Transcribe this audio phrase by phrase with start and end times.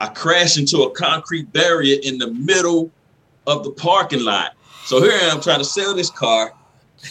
[0.00, 2.90] I crashed into a concrete barrier in the middle
[3.46, 4.54] of the parking lot.
[4.84, 6.52] So here I am trying to sell this car.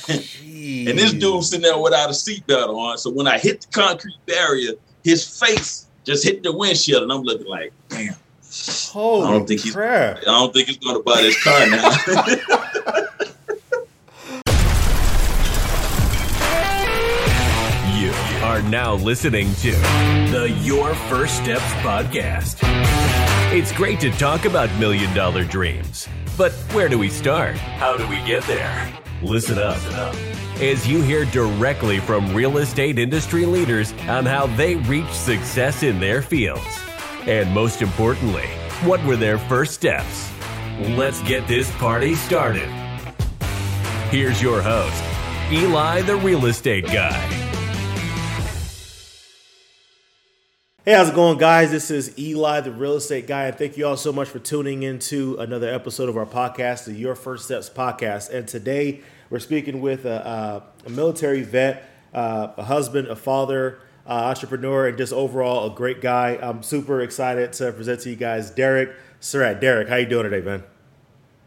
[0.10, 2.98] and this dude sitting there without a seatbelt on.
[2.98, 4.74] So when I hit the concrete barrier,
[5.04, 8.16] his face just hit the windshield, and I'm looking like, damn.
[8.92, 9.76] Holy I don't think he's.
[9.76, 11.90] I don't think he's going to buy this car now.
[18.58, 19.70] are now listening to
[20.32, 22.58] the Your First Steps podcast.
[23.54, 26.08] It's great to talk about million dollar dreams,
[26.40, 27.56] but where do we start?
[27.56, 28.98] How do we get there?
[29.22, 29.78] Listen up
[30.60, 36.00] as you hear directly from real estate industry leaders on how they reach success in
[36.00, 36.80] their fields.
[37.28, 38.48] And most importantly,
[38.84, 40.32] what were their first steps?
[40.80, 42.70] Let's get this party started.
[44.10, 45.04] Here's your host,
[45.52, 47.47] Eli the Real Estate Guy.
[50.88, 51.70] Hey, how's it going, guys?
[51.70, 54.84] This is Eli, the real estate guy, and thank you all so much for tuning
[54.84, 58.30] into another episode of our podcast, the Your First Steps podcast.
[58.30, 63.80] And today we're speaking with a, a, a military vet, uh, a husband, a father,
[64.08, 66.40] uh, entrepreneur, and just overall a great guy.
[66.42, 69.60] I'm super excited to present to you guys Derrick Surratt.
[69.60, 70.64] Derrick, how you doing today, man?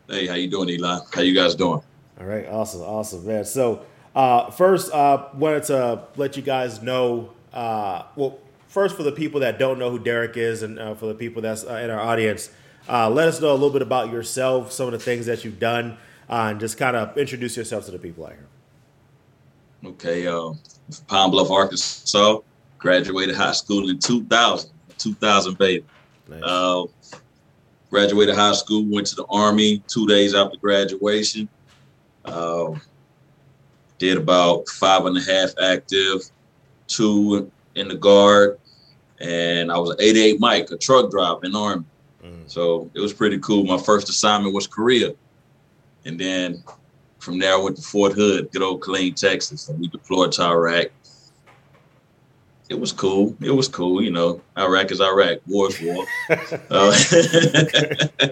[0.07, 0.99] hey, how you doing, Eli?
[1.15, 1.81] How you guys doing?
[2.21, 3.47] All right, awesome, awesome, man.
[3.47, 7.33] So, uh, first, uh, wanted to let you guys know.
[7.55, 8.39] Uh, well,
[8.71, 11.43] first, for the people that don't know who Derrick is, and uh, for the people
[11.43, 12.51] that's uh, in our audience,
[12.89, 15.59] uh, let us know a little bit about yourself, some of the things that you've
[15.59, 15.99] done,
[16.31, 18.47] uh, and just kind of introduce yourself to the people out here.
[19.85, 20.53] Okay, uh,
[21.07, 22.39] Pine Bluff, Arkansas.
[22.79, 24.71] Graduated high school in 2000.
[24.97, 25.85] 2000, baby.
[26.29, 26.43] Nice.
[26.43, 26.85] Uh,
[27.91, 31.49] graduated high school, went to the Army two days after graduation.
[32.25, 32.75] Uh,
[33.99, 36.23] did about five and a half active,
[36.87, 38.59] two in the guard,
[39.21, 41.85] and I was an 88 Mike, a truck driver in the Army.
[42.25, 42.51] Mm.
[42.51, 43.65] So it was pretty cool.
[43.65, 45.15] My first assignment was Korea.
[46.05, 46.63] And then
[47.19, 49.69] from there, I went to Fort Hood, good old Killeen, Texas.
[49.69, 50.87] And we deployed to Iraq.
[52.69, 53.37] It was cool.
[53.41, 54.01] It was cool.
[54.01, 55.39] You know, Iraq is Iraq.
[55.47, 56.07] War is war.
[56.71, 56.95] Uh,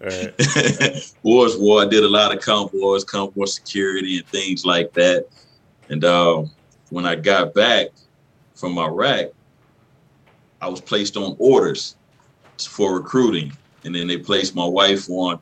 [0.00, 1.12] right.
[1.22, 1.82] war is war.
[1.82, 5.26] I did a lot of convoys, convoy security, and things like that.
[5.88, 6.44] And uh,
[6.90, 7.88] when I got back
[8.60, 9.28] from Iraq,
[10.60, 11.96] I was placed on orders
[12.58, 13.52] for recruiting.
[13.84, 15.40] And then they placed my wife on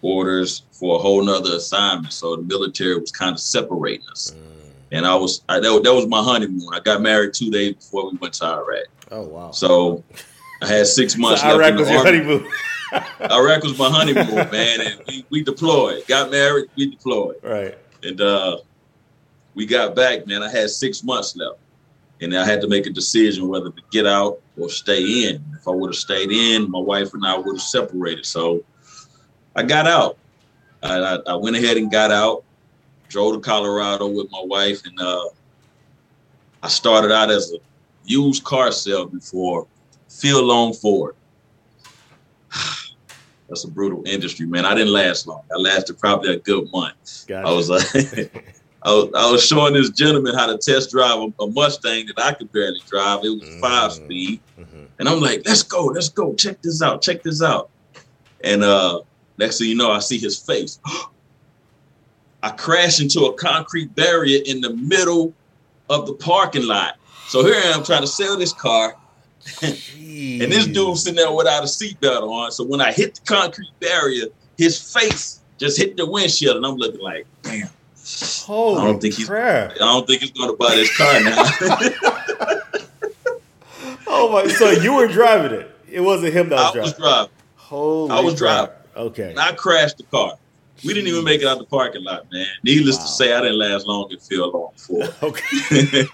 [0.00, 2.12] orders for a whole nother assignment.
[2.14, 4.34] So the military was kind of separating us.
[4.34, 4.70] Mm.
[4.92, 6.68] And I was I, that, was- that was my honeymoon.
[6.72, 8.86] I got married two days before we went to Iraq.
[9.10, 9.50] Oh wow.
[9.50, 10.02] So
[10.62, 12.18] I had six months So left Iraq was your army.
[12.18, 12.50] honeymoon.
[13.30, 16.06] Iraq was my honeymoon, man, and we, we deployed.
[16.06, 17.76] Got married, we deployed, right.
[18.04, 18.58] and uh,
[19.54, 20.26] we got back.
[20.28, 21.58] Man, I had six months left,
[22.24, 25.44] and I had to make a decision whether to get out or stay in.
[25.54, 28.26] If I would have stayed in, my wife and I would have separated.
[28.26, 28.64] So
[29.54, 30.18] I got out.
[30.82, 32.44] I, I, went ahead and got out.
[33.08, 35.28] Drove to Colorado with my wife, and uh,
[36.62, 37.58] I started out as a
[38.04, 39.66] used car salesman for
[40.08, 41.14] Phil Long Ford.
[43.48, 44.64] That's a brutal industry, man.
[44.64, 45.42] I didn't last long.
[45.54, 47.24] I lasted probably a good month.
[47.26, 47.48] Gotcha.
[47.48, 51.42] I was like, I was, I was showing this gentleman how to test drive a,
[51.42, 53.20] a Mustang that I could barely drive.
[53.24, 54.04] It was five Mm.
[54.04, 54.86] speed, Mhm.
[54.98, 57.70] and I'm like, let's go, let's go, check this out, check this out.
[58.42, 59.00] And uh,
[59.38, 60.78] next thing you know, I see his face.
[62.42, 65.32] I crash into a concrete barrier in the middle
[65.88, 66.96] of the parking lot.
[67.28, 68.96] So here I am trying to sell this car,
[69.62, 69.72] and
[70.52, 72.50] this dude sitting there without a seatbelt on.
[72.52, 74.26] So when I hit the concrete barrier,
[74.58, 77.68] his face just hit the windshield, and I'm looking like, damn.
[78.46, 82.60] Holy I don't think he's- I don't think he's going to buy this car now.
[84.06, 84.46] Oh my!
[84.48, 85.70] So you were driving it.
[85.90, 86.82] It wasn't him that was I driving.
[86.82, 87.30] was driving.
[87.56, 88.86] Holy I was crap.
[88.96, 89.30] Okay.
[89.30, 90.34] And I crashed the car.
[90.84, 92.46] We didn't even make it out the parking lot, man.
[92.62, 93.02] Needless Wow.
[93.02, 95.14] to say, I didn't last long in Phil Long Ford.
[95.22, 96.06] Okay.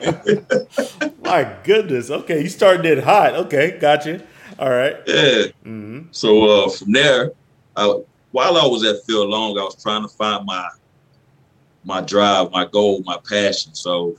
[1.24, 2.10] My goodness.
[2.10, 3.34] Okay, you started it hot.
[3.34, 4.22] Okay, gotcha.
[4.58, 4.96] All right.
[5.06, 5.14] yeah.
[5.64, 6.00] Mm-hmm.
[6.12, 7.32] So uh, from there,
[7.76, 8.00] I,
[8.32, 10.68] while I was at Phil Long, I was trying to find my
[11.91, 13.75] my drive, my goal, my passion.
[13.75, 14.16] So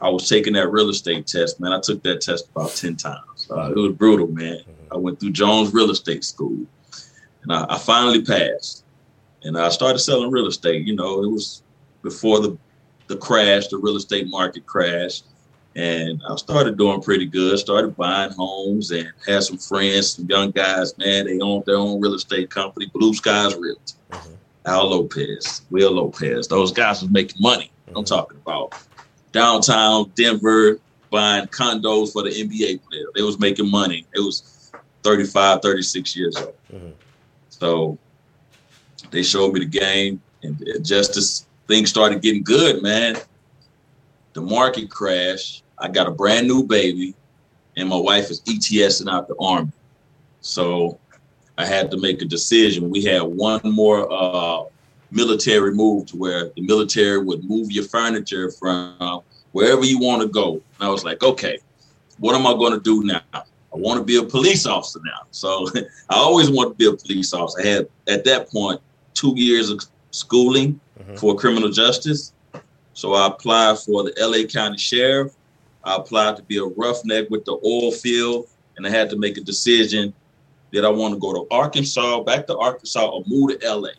[0.00, 1.72] I was taking that real estate test, man.
[1.72, 3.46] I took that test about ten times.
[3.48, 4.58] Uh, it was brutal, man.
[4.90, 6.66] I went through Jones Real Estate School,
[7.44, 8.84] and I, I finally passed.
[9.44, 10.84] And I started selling real estate.
[10.84, 11.62] You know, it was
[12.02, 12.58] before the
[13.06, 15.26] the crash, the real estate market crashed,
[15.76, 17.56] and I started doing pretty good.
[17.56, 20.98] Started buying homes and had some friends, some young guys.
[20.98, 23.94] Man, they owned their own real estate company, Blue Skies Realty.
[24.66, 26.48] Al Lopez, Will Lopez.
[26.48, 27.70] Those guys was making money.
[27.88, 28.06] I'm Mhm.
[28.06, 28.74] talking about
[29.32, 30.78] downtown Denver
[31.10, 33.06] buying condos for the NBA player.
[33.14, 34.06] They was making money.
[34.14, 34.70] It was
[35.02, 36.54] 35, 36 years old.
[36.72, 36.90] Mm-hmm.
[37.50, 37.98] So
[39.10, 43.18] they showed me the game, and just as things started getting good, man,
[44.32, 45.64] the market crashed.
[45.78, 47.14] I got a brand new baby,
[47.76, 49.72] and my wife is ETSing out the army.
[50.40, 50.98] So
[51.58, 52.90] I had to make a decision.
[52.90, 54.64] We had one more uh,
[55.10, 59.22] military move to where the military would move your furniture from
[59.52, 60.54] wherever you want to go.
[60.54, 61.58] And I was like, okay,
[62.18, 63.20] what am I going to do now?
[63.34, 65.22] I want to be a police officer now.
[65.30, 65.66] So
[66.08, 67.60] I always wanted to be a police officer.
[67.60, 68.80] I had at that point
[69.14, 71.16] two years of schooling mm-hmm.
[71.16, 72.32] for criminal justice.
[72.94, 75.32] So I applied for the LA County Sheriff.
[75.84, 78.46] I applied to be a roughneck with the oil field,
[78.76, 80.14] and I had to make a decision
[80.72, 83.90] that I want to go to Arkansas, back to Arkansas, or move to LA.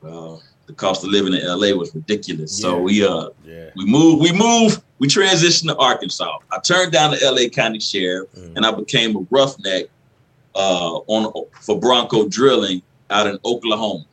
[0.00, 2.58] Well, the cost of living in LA was ridiculous.
[2.58, 2.62] Yeah.
[2.62, 3.70] So we uh yeah.
[3.76, 6.38] we moved, we moved, we transitioned to Arkansas.
[6.50, 8.56] I turned down the LA County Sheriff mm.
[8.56, 9.86] and I became a roughneck
[10.54, 14.04] uh on for Bronco drilling out in Oklahoma.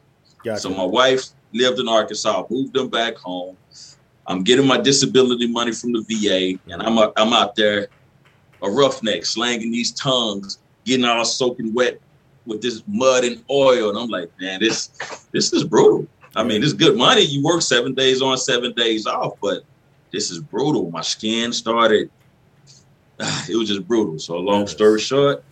[0.44, 0.62] Gotcha.
[0.62, 3.56] So my wife lived in Arkansas, moved them back home.
[4.26, 7.88] I'm getting my disability money from the VA, and I'm a, I'm out there
[8.62, 12.00] a roughneck slanging these tongues, getting all soaking wet
[12.46, 14.88] with this mud and oil, and I'm like, man, this
[15.32, 16.08] this is brutal.
[16.36, 17.22] I mean, it's good money.
[17.22, 19.64] You work seven days on, seven days off, but
[20.12, 20.90] this is brutal.
[20.90, 22.10] My skin started.
[23.50, 24.20] It was just brutal.
[24.20, 25.44] So, long story short,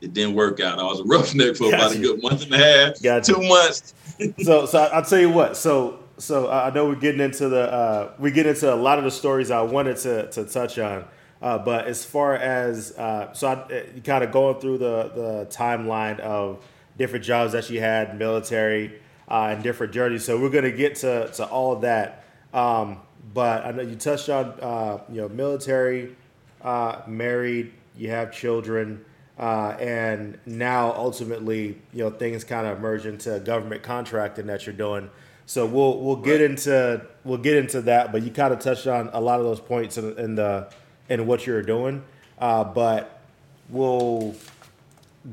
[0.00, 0.80] it didn't work out.
[0.80, 3.94] I was a roughneck for about a good month and a half, two months.
[4.42, 5.56] so, so I'll tell you what.
[5.56, 9.04] So, so I know we're getting into the uh, we get into a lot of
[9.04, 11.04] the stories I wanted to to touch on.
[11.42, 15.46] Uh, but as far as uh, so, I, uh, kind of going through the the
[15.50, 16.62] timeline of
[16.98, 20.24] different jobs that you had, military, uh, and different journeys.
[20.24, 22.24] So we're gonna get to to all of that.
[22.52, 23.00] Um,
[23.32, 26.14] but I know you touched on uh, you know military,
[26.62, 29.04] uh, married, you have children.
[29.38, 35.08] and now ultimately, you know, things kind of merge into government contracting that you're doing.
[35.46, 36.50] So we'll we'll get right.
[36.50, 39.58] into we'll get into that, but you kind of touched on a lot of those
[39.58, 40.70] points in, in the
[41.10, 42.02] and what you're doing.
[42.38, 43.20] Uh, but
[43.68, 44.34] we'll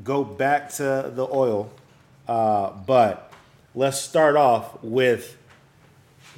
[0.04, 1.70] go back to the oil.
[2.26, 3.32] Uh, but
[3.74, 5.38] let's start off with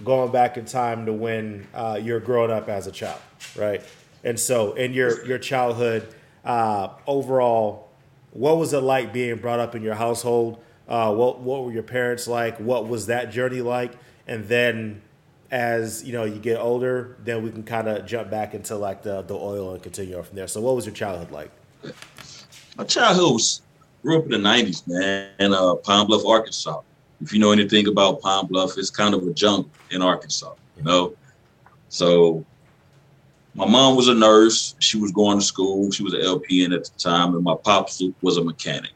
[0.05, 3.21] going back in time to when uh, you're growing up as a child,
[3.57, 3.83] right?
[4.23, 6.15] And so, in your your childhood,
[6.45, 7.89] uh, overall,
[8.33, 10.63] what was it like being brought up in your household?
[10.87, 12.59] Uh, what what were your parents like?
[12.59, 13.93] What was that journey like?
[14.27, 15.03] And then
[15.51, 19.03] as you know you get older, then we can kind of jump back into like
[19.03, 20.47] the the oil and continue on from there.
[20.47, 21.51] So, what was your childhood like?
[22.77, 23.63] My childhood was
[24.03, 26.81] grew up in the '90s, man, in uh, Pine Bluff, Arkansas.
[27.21, 30.85] If you know anything about Pine Bluff, it's kind of a jungle in Arkansas, you
[30.85, 31.15] know.
[31.89, 32.45] So,
[33.55, 34.77] my mom was a nurse.
[34.79, 35.91] She was going to school.
[35.91, 38.93] She was an LPN at the time, and my pops was a mechanic.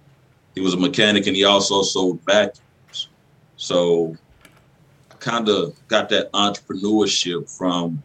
[0.55, 3.09] He was a mechanic, and he also sold vacuums.
[3.57, 4.17] So
[5.25, 8.03] kind of got that entrepreneurship from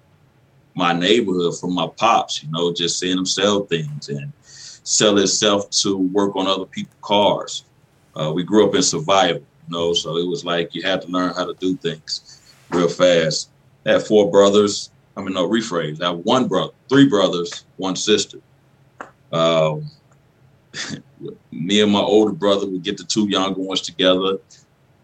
[0.74, 5.69] my neighborhood, from my pops, you know, just seeing them sell things and sell itself
[5.69, 7.66] to work on other people's cars.
[8.16, 11.10] Uh, we grew up in survival, you know, so it was like you had to
[11.10, 13.50] learn how to do things real fast.
[13.86, 14.89] I had four brothers.
[15.18, 16.01] I mean, no, rephrase.
[16.01, 18.39] I have one brother, three brothers, one sister.
[19.33, 19.89] Um,
[21.51, 24.38] me and my older brother would get the two younger ones together.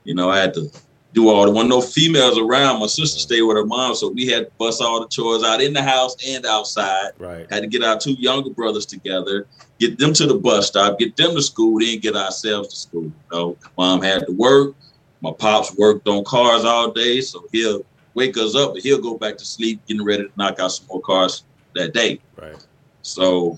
[0.06, 0.72] You know, I had to
[1.16, 2.82] do all the one no females around.
[2.82, 5.62] My sister stayed with her mom, so we had to bust all the chores out
[5.62, 7.12] in the house and outside.
[7.18, 7.48] Right.
[7.50, 9.48] Had to get our two younger brothers together,
[9.80, 13.04] get them to the bus stop, get them to school, then get ourselves to school.
[13.04, 14.76] You know, mom had to work.
[15.22, 19.18] My pops worked on cars all day, so he'll wake us up, but he'll go
[19.18, 21.46] back to sleep, getting ready to knock out some more cars
[21.76, 22.20] that day.
[22.36, 22.58] Right.
[23.04, 23.58] So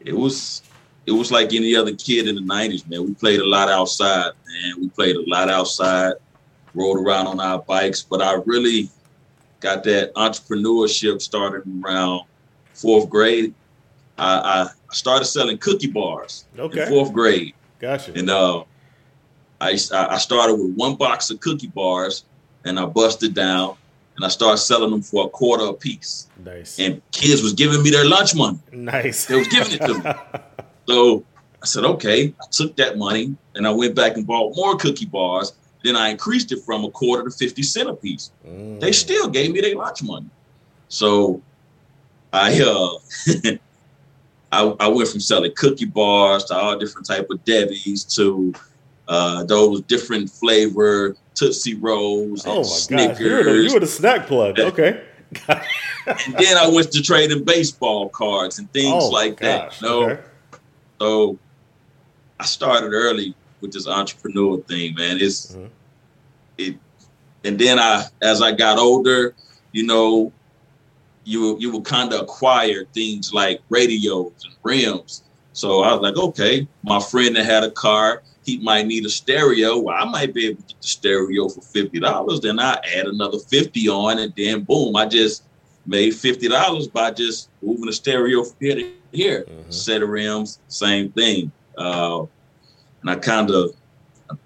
[0.00, 0.62] it was
[1.10, 3.04] it was like any other kid in the 90s, man.
[3.04, 4.80] We played a lot outside, man.
[4.80, 6.12] We played a lot outside,
[6.72, 8.00] rode around on our bikes.
[8.00, 8.88] But I really
[9.58, 12.26] got that entrepreneurship started around
[12.74, 13.52] fourth grade.
[14.18, 16.82] I, I started selling cookie bars okay.
[16.82, 17.54] in fourth grade.
[17.80, 18.12] Gotcha.
[18.14, 18.60] And uh,
[19.60, 22.24] I, I started with one box of cookie bars
[22.64, 23.76] and I busted down
[24.14, 26.28] and I started selling them for a quarter a piece.
[26.44, 26.78] Nice.
[26.78, 28.60] And kids was giving me their lunch money.
[28.70, 29.24] Nice.
[29.24, 30.38] They was giving it to me.
[30.90, 31.24] So
[31.62, 32.34] I said, okay.
[32.40, 35.52] I took that money and I went back and bought more cookie bars.
[35.84, 38.32] Then I increased it from a quarter to 50 cent a piece.
[38.46, 38.80] Mm.
[38.80, 40.28] They still gave me their lunch money.
[40.88, 41.40] So
[42.32, 43.56] I uh
[44.52, 48.52] I, I, went from selling cookie bars to all different type of Debbie's to
[49.06, 53.18] uh, those different flavor Tootsie Rolls and oh my Snickers.
[53.18, 53.54] Gosh.
[53.54, 54.58] You, were the, the snack plug.
[54.58, 55.04] Okay.
[55.48, 59.80] and then I went to trading baseball cards and things oh like that.
[59.80, 60.02] You know?
[60.10, 60.22] Okay.
[61.00, 61.38] So
[62.38, 65.16] I started early with this entrepreneur thing, man.
[65.18, 65.66] It's mm-hmm.
[66.58, 66.76] it,
[67.44, 69.34] and then I, as I got older,
[69.72, 70.32] you know,
[71.24, 75.22] you you will kind of acquire things like radios and rims.
[75.52, 79.10] So I was like, okay, my friend that had a car, he might need a
[79.10, 79.78] stereo.
[79.78, 82.40] Well, I might be able to get the stereo for fifty dollars.
[82.40, 85.44] Then I add another fifty on, and then boom, I just
[85.86, 89.44] made fifty dollars by just moving the stereo from here to here.
[89.48, 89.70] Mm-hmm.
[89.70, 91.52] Set of rims, same thing.
[91.76, 92.24] Uh,
[93.00, 93.74] and I kind of,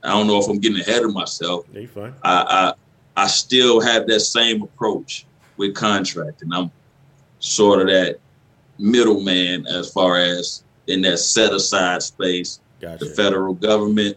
[0.03, 1.67] I don't know if I'm getting ahead of myself.
[1.73, 2.15] Yeah, fine.
[2.23, 2.75] I,
[3.17, 6.53] I I still have that same approach with contracting.
[6.53, 6.71] I'm
[7.39, 8.19] sort of that
[8.79, 12.61] middleman as far as in that set aside space.
[12.81, 13.05] Gotcha.
[13.05, 14.17] The federal government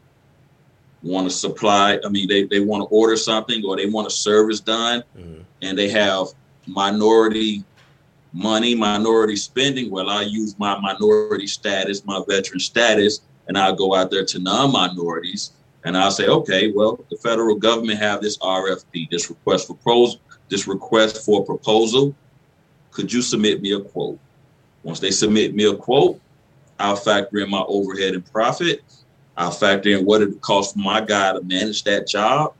[1.03, 4.09] want to supply, I mean, they, they want to order something or they want a
[4.11, 5.41] service done, mm-hmm.
[5.61, 6.27] and they have
[6.65, 7.63] minority
[8.37, 9.89] money, minority spending.
[9.89, 14.39] Well, I use my minority status, my veteran status, and I'll go out there to
[14.39, 15.51] non minorities
[15.83, 20.19] and I'll say, okay, well, the federal government have this RFP, this request for proposal,
[20.49, 22.13] this request for proposal.
[22.91, 24.19] Could you submit me a quote?
[24.83, 26.19] Once they submit me a quote,
[26.79, 28.83] I'll factor in my overhead and profit.
[29.37, 32.53] I'll factor in what it costs for my guy to manage that job.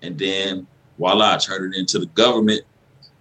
[0.00, 0.66] And then
[0.98, 2.62] voila, I turn it into the government.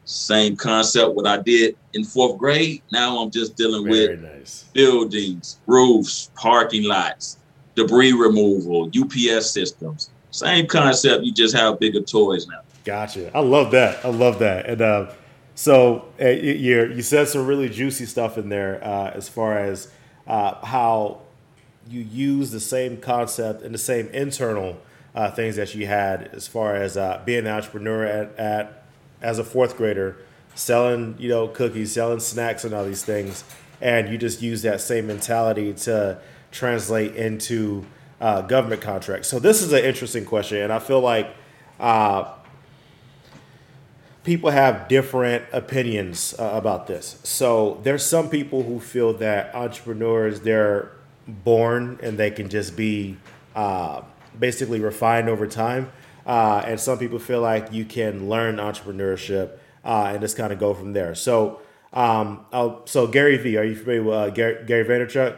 [0.06, 2.84] Same concept, what I did in fourth grade.
[2.92, 4.66] Now I'm just dealing Very with nice.
[4.74, 7.38] buildings, roofs, parking lots,
[7.76, 10.12] debris removal, UPS systems.
[10.30, 12.62] Same concept, you just have bigger toys now.
[12.84, 13.36] Gotcha.
[13.36, 14.06] I love that.
[14.06, 14.68] I love that.
[14.68, 15.12] And uh,
[15.56, 19.92] so uh, you you said some really juicy stuff in there uh, as far as
[20.28, 21.22] uh, how
[21.90, 24.78] you use the same concept and the same internal
[25.16, 28.85] uh, things that you had as far as uh, being an entrepreneur at, at
[29.26, 30.18] as a fourth grader,
[30.54, 33.44] selling you know cookies, selling snacks, and all these things,
[33.82, 36.20] and you just use that same mentality to
[36.52, 37.86] translate into
[38.22, 39.28] uh, government contracts.
[39.28, 41.36] So this is an interesting question, and I feel like
[44.24, 47.20] people have different opinions uh, about this.
[47.24, 50.92] So there's some people who feel that entrepreneurs they're
[51.28, 53.18] born and they can just be
[53.56, 54.02] uh,
[54.38, 55.92] basically refined over time,
[56.26, 60.60] uh, and some people feel like you can learn entrepreneurship uh, and just kind of
[60.60, 61.16] go from there.
[61.16, 61.62] So.
[61.94, 62.46] Um,
[62.84, 65.38] so Gary Vee, are you familiar with uh, Gary, Gary Vaynerchuk?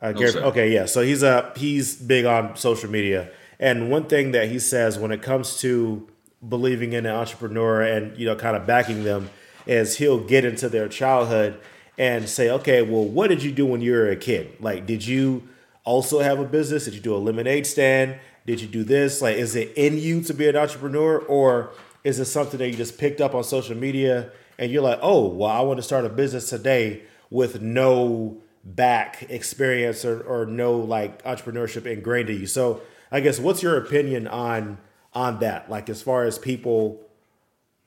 [0.00, 0.86] Uh, Gary, no, okay, yeah.
[0.86, 5.10] So he's a he's big on social media, and one thing that he says when
[5.10, 6.08] it comes to
[6.46, 9.28] believing in an entrepreneur and you know kind of backing them
[9.66, 11.60] is he'll get into their childhood
[11.96, 15.04] and say okay well what did you do when you were a kid like did
[15.04, 15.42] you
[15.82, 18.16] also have a business did you do a lemonade stand
[18.48, 21.70] did you do this like is it in you to be an entrepreneur or
[22.02, 25.28] is it something that you just picked up on social media and you're like oh
[25.28, 30.76] well i want to start a business today with no back experience or, or no
[30.76, 32.80] like entrepreneurship ingrained in you so
[33.12, 34.78] i guess what's your opinion on
[35.18, 35.70] on that.
[35.70, 37.00] Like as far as people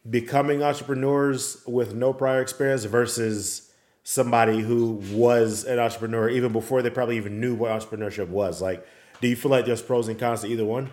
[0.10, 3.72] becoming entrepreneurs with no prior experience versus
[4.04, 8.62] somebody who was an entrepreneur even before they probably even knew what entrepreneurship was.
[8.62, 8.86] Like,
[9.22, 10.92] do you feel like there's pros and cons to either one?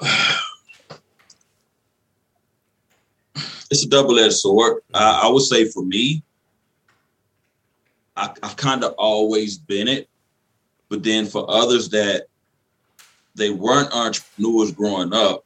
[3.70, 4.82] It's a double-edged sword.
[4.92, 6.22] I, I would say for me,
[8.14, 10.08] I, I've kind of always been it,
[10.88, 12.26] but then for others that
[13.34, 15.44] they weren't entrepreneurs growing up,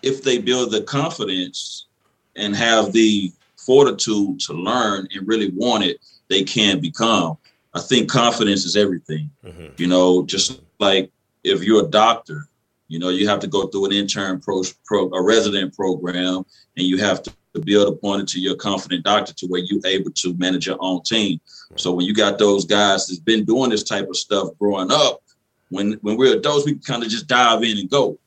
[0.00, 1.86] if they build the confidence
[2.34, 7.36] and have the fortitude to learn and really want it, they can become.
[7.74, 9.30] I think confidence is everything.
[9.44, 9.66] Mm-hmm.
[9.76, 11.10] You know, just like
[11.42, 12.48] if you're a doctor,
[12.88, 16.44] you know, you have to go through an intern pro, pro a resident program,
[16.76, 17.32] and you have to
[17.64, 21.02] build upon it to your confident doctor to where you're able to manage your own
[21.02, 21.40] team.
[21.76, 25.22] So when you got those guys that's been doing this type of stuff growing up,
[25.70, 28.18] when when we're adults, we kind of just dive in and go,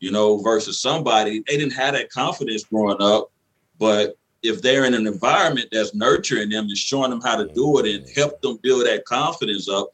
[0.00, 3.30] you know, versus somebody, they didn't have that confidence growing up.
[3.78, 7.78] But if they're in an environment that's nurturing them and showing them how to do
[7.78, 9.88] it and help them build that confidence up,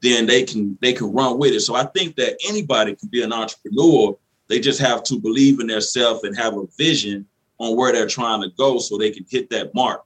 [0.00, 1.60] then they can they can run with it.
[1.60, 4.16] So I think that anybody can be an entrepreneur.
[4.48, 7.26] They just have to believe in themselves and have a vision
[7.58, 10.04] on where they're trying to go so they can hit that mark.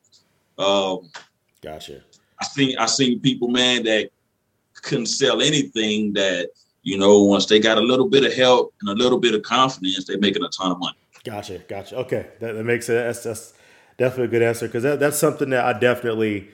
[0.59, 1.11] Um,
[1.61, 2.03] gotcha.
[2.41, 4.11] I seen I seen people, man, that
[4.83, 6.51] couldn't sell anything that
[6.83, 9.43] you know once they got a little bit of help and a little bit of
[9.43, 13.23] confidence they're making a ton of money gotcha gotcha okay that, that makes it that's,
[13.23, 13.55] that's
[14.03, 16.49] definitely a good answer because that, that's something that i definitely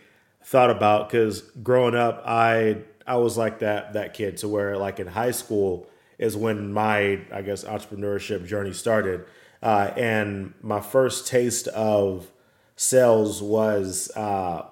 [0.44, 2.76] thought about because growing up i
[3.06, 5.88] i was like that that kid to where like in high school
[6.18, 9.24] is when my i guess entrepreneurship journey started
[9.62, 12.30] uh, and my first taste of
[12.76, 14.62] sales was uh,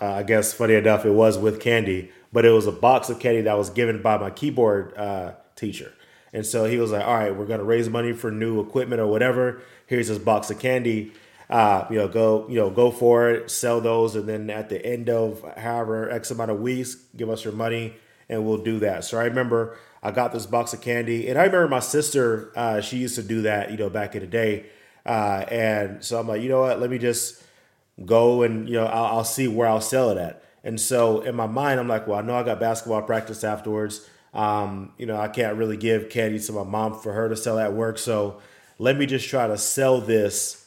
[0.00, 3.18] uh, I guess funny enough, it was with candy, but it was a box of
[3.18, 5.92] candy that was given by my keyboard uh, teacher.
[6.32, 9.06] And so he was like, "All right, we're gonna raise money for new equipment or
[9.06, 9.62] whatever.
[9.86, 11.12] Here's this box of candy.
[11.48, 14.84] Uh, you know, go you know go for it, sell those, and then at the
[14.84, 17.94] end of however x amount of weeks, give us your money,
[18.28, 21.44] and we'll do that." So I remember I got this box of candy, and I
[21.44, 24.66] remember my sister, uh, she used to do that, you know, back in the day.
[25.04, 26.80] Uh, and so I'm like, you know what?
[26.80, 27.42] Let me just
[28.04, 30.42] go and you know I'll, I'll, see where I'll sell it at.
[30.64, 34.08] And so in my mind, I'm like, well, I know I got basketball practice afterwards.
[34.34, 37.58] Um, you know, I can't really give candy to my mom for her to sell
[37.58, 37.98] at work.
[37.98, 38.40] So
[38.78, 40.65] let me just try to sell this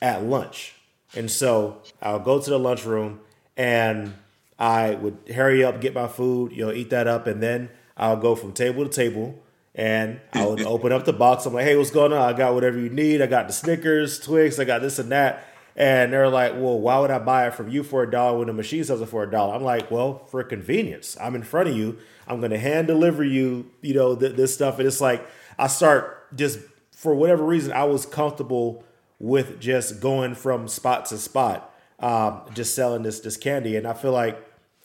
[0.00, 0.74] at lunch.
[1.14, 3.20] And so I'll go to the lunchroom
[3.56, 4.14] and
[4.58, 8.16] I would hurry up, get my food, you know, eat that up, and then I'll
[8.16, 9.38] go from table to table
[9.74, 11.46] and I would open up the box.
[11.46, 12.20] I'm like, hey, what's going on?
[12.20, 13.22] I got whatever you need.
[13.22, 15.46] I got the Snickers, Twix, I got this and that.
[15.78, 18.46] And they're like, well, why would I buy it from you for a dollar when
[18.46, 19.54] the machine sells it for a dollar?
[19.54, 21.18] I'm like, well, for convenience.
[21.20, 21.98] I'm in front of you.
[22.26, 24.78] I'm going to hand deliver you, you know, th- this stuff.
[24.78, 26.60] And it's like, I start just,
[26.92, 28.85] for whatever reason, I was comfortable
[29.18, 33.76] with just going from spot to spot, um, just selling this, this candy.
[33.76, 34.38] And I feel like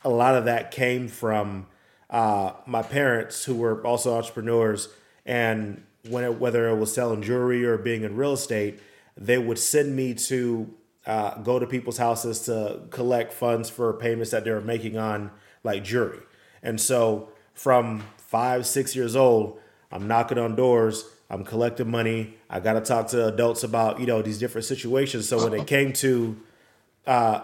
[0.04, 1.68] a lot of that came from
[2.10, 4.90] uh, my parents who were also entrepreneurs.
[5.26, 8.80] And when it, whether it was selling jewelry or being in real estate,
[9.18, 10.74] they would send me to
[11.06, 15.32] uh, go to people's houses to collect funds for payments that they were making on
[15.64, 16.20] like jewelry.
[16.64, 19.60] And so from five, six years old,
[19.92, 22.34] I'm knocking on doors, I'm collecting money.
[22.50, 25.30] I got to talk to adults about, you know, these different situations.
[25.30, 26.38] So when it came to
[27.08, 27.42] uh,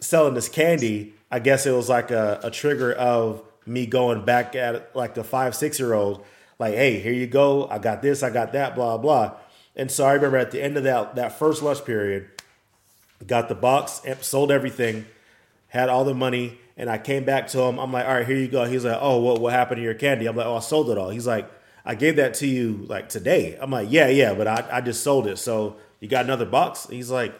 [0.00, 4.56] selling this candy, I guess it was like a, a trigger of me going back
[4.56, 6.24] at like the five, six year old,
[6.58, 7.68] like, hey, here you go.
[7.68, 9.36] I got this, I got that, blah, blah.
[9.76, 12.28] And so I remember at the end of that, that first lunch period,
[13.24, 15.06] got the box, sold everything,
[15.68, 17.78] had all the money, and I came back to him.
[17.78, 18.64] I'm like, all right, here you go.
[18.64, 20.26] He's like, oh, what what happened to your candy?
[20.26, 21.10] I'm like, oh, I sold it all.
[21.10, 21.48] He's like,
[21.88, 23.56] I gave that to you like today.
[23.58, 25.38] I'm like, yeah, yeah, but I, I just sold it.
[25.38, 26.86] So you got another box?
[26.90, 27.34] He's like,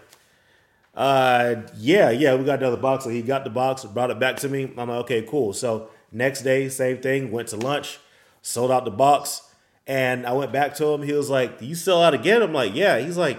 [0.95, 3.05] uh, yeah, yeah, we got another box.
[3.05, 4.65] So he got the box, brought it back to me.
[4.79, 5.53] I'm like, okay, cool.
[5.53, 7.31] So next day, same thing.
[7.31, 7.99] Went to lunch,
[8.41, 9.43] sold out the box,
[9.87, 11.03] and I went back to him.
[11.03, 13.39] He was like, you sell out again?" I'm like, "Yeah." He's like,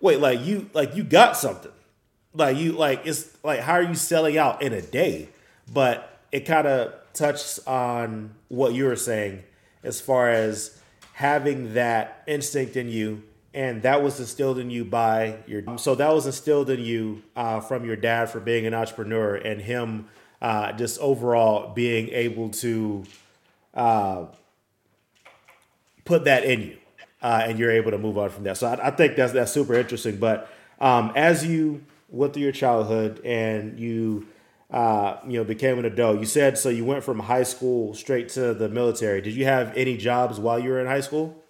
[0.00, 1.70] wait, like you like you got something.
[2.32, 5.28] Like you like it's like how are you selling out in a day?
[5.70, 9.44] But it kind of touches on what you were saying
[9.84, 10.78] as far as
[11.12, 16.12] having that instinct in you and that was instilled in you by your so that
[16.12, 20.06] was instilled in you uh, from your dad for being an entrepreneur and him
[20.42, 23.04] uh, just overall being able to
[23.74, 24.26] uh,
[26.04, 26.76] put that in you
[27.22, 28.58] uh, and you're able to move on from that.
[28.58, 30.18] So I, I think that's that's super interesting.
[30.18, 34.26] But um, as you went through your childhood and you
[34.74, 38.28] uh, you know became an adult, you said so you went from high school straight
[38.30, 39.20] to the military.
[39.20, 41.40] Did you have any jobs while you were in high school?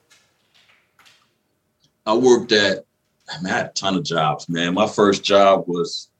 [2.04, 2.84] I worked at
[3.30, 4.74] I had a ton of jobs, man.
[4.74, 6.10] My first job was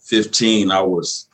[0.00, 0.70] 15.
[0.70, 1.28] I was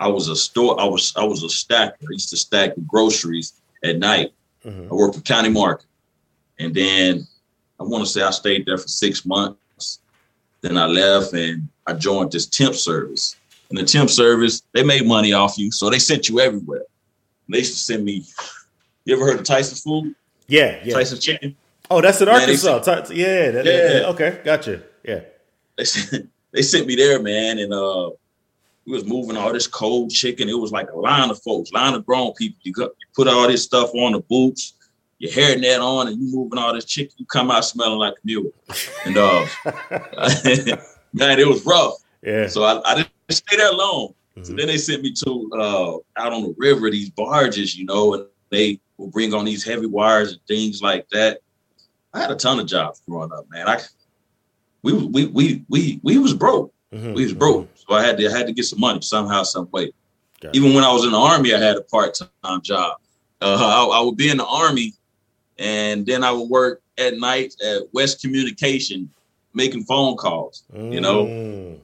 [0.00, 0.80] I was a store.
[0.80, 1.94] I was I was a stacker.
[2.02, 3.52] I used to stack the groceries
[3.84, 4.32] at night.
[4.64, 4.92] Mm-hmm.
[4.92, 5.86] I worked for County Market.
[6.58, 7.28] And then
[7.78, 10.00] I want to say I stayed there for six months.
[10.62, 13.36] Then I left and I joined this temp service.
[13.70, 16.84] And the temp service, they made money off you, so they sent you everywhere.
[17.46, 18.24] And they used to send me.
[19.04, 20.14] You ever heard of Tyson's Food?
[20.46, 20.94] Yeah, yeah.
[20.94, 21.54] Tyson's Chicken.
[21.90, 22.82] Oh, that's in Arkansas.
[22.82, 24.06] Sent, yeah, that, yeah, yeah.
[24.08, 24.82] Okay, gotcha.
[25.02, 25.20] Yeah.
[25.76, 28.10] They sent, they sent me there, man, and uh,
[28.86, 30.48] we was moving all this cold chicken.
[30.48, 32.58] It was like a line of folks, line of grown people.
[32.62, 34.74] You, got, you put all this stuff on the boots
[35.18, 38.20] your hairnet on and you moving all this chicken, you come out smelling like a
[38.24, 38.52] mule.
[39.04, 39.46] And uh,
[41.12, 41.94] man, it was rough.
[42.20, 42.48] Yeah.
[42.48, 44.14] So I, I didn't stay there long.
[44.36, 44.44] Mm-hmm.
[44.44, 48.14] So then they sent me to uh, out on the river, these barges, you know,
[48.14, 51.40] and they will bring on these heavy wires and things like that.
[52.14, 53.68] I had a ton of jobs growing up, man.
[53.68, 53.80] I
[54.82, 56.72] we we we we we was broke.
[56.92, 57.14] Mm-hmm.
[57.14, 57.66] We was broke.
[57.66, 57.92] Mm-hmm.
[57.92, 59.92] So I had to I had to get some money somehow, some way.
[60.52, 62.98] Even when I was in the army, I had a part time job.
[63.40, 64.94] Uh, I, I, would be in the army
[65.58, 69.10] and then I would work at night at West Communication
[69.54, 70.64] making phone calls.
[70.72, 71.78] You know, mm.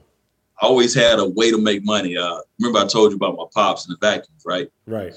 [0.65, 2.17] Always had a way to make money.
[2.17, 4.71] Uh, remember I told you about my pops and the vacuums, right?
[4.87, 5.13] Right.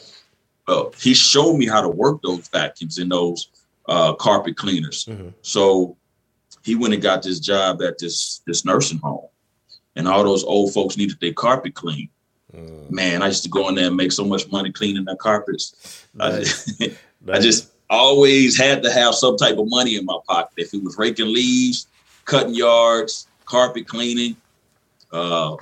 [0.67, 3.49] Well, he showed me how to work those vacuums and those
[3.89, 5.07] uh, carpet cleaners.
[5.07, 5.31] Mm-hmm.
[5.41, 5.97] So
[6.63, 9.29] he went and got this job at this this nursing home,
[9.97, 12.11] and all those old folks needed their carpet cleaned.
[12.55, 12.91] Mm.
[12.91, 16.07] Man, I used to go in there and make so much money cleaning their carpets.
[16.15, 16.81] Nice.
[16.81, 16.97] I,
[17.33, 20.53] I just always had to have some type of money in my pocket.
[20.59, 21.87] If it was raking leaves,
[22.25, 24.37] cutting yards, carpet cleaning,
[25.12, 25.57] uh,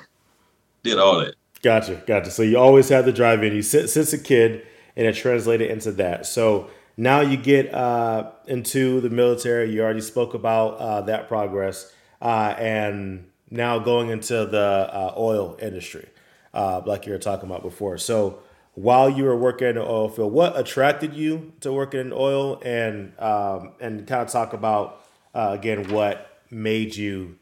[0.82, 1.34] did all that.
[1.62, 2.30] Gotcha, gotcha.
[2.30, 5.70] So you always had the drive in you since, since a kid, and it translated
[5.70, 6.26] into that.
[6.26, 9.72] So now you get uh, into the military.
[9.72, 15.56] You already spoke about uh, that progress, uh, and now going into the uh, oil
[15.60, 16.08] industry,
[16.54, 17.98] uh, like you were talking about before.
[17.98, 18.40] So
[18.74, 22.60] while you were working in the oil field, what attracted you to working in oil,
[22.64, 25.04] and um, and kind of talk about
[25.34, 27.38] uh, again what made you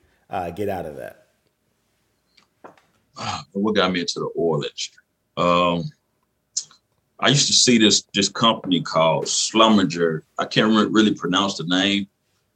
[0.57, 1.24] get out of that.
[3.53, 5.03] What got me into the oil industry?
[5.37, 5.85] Um,
[7.21, 10.23] I used to see this this company called Schlumberger.
[10.39, 12.07] I can't really pronounce the name,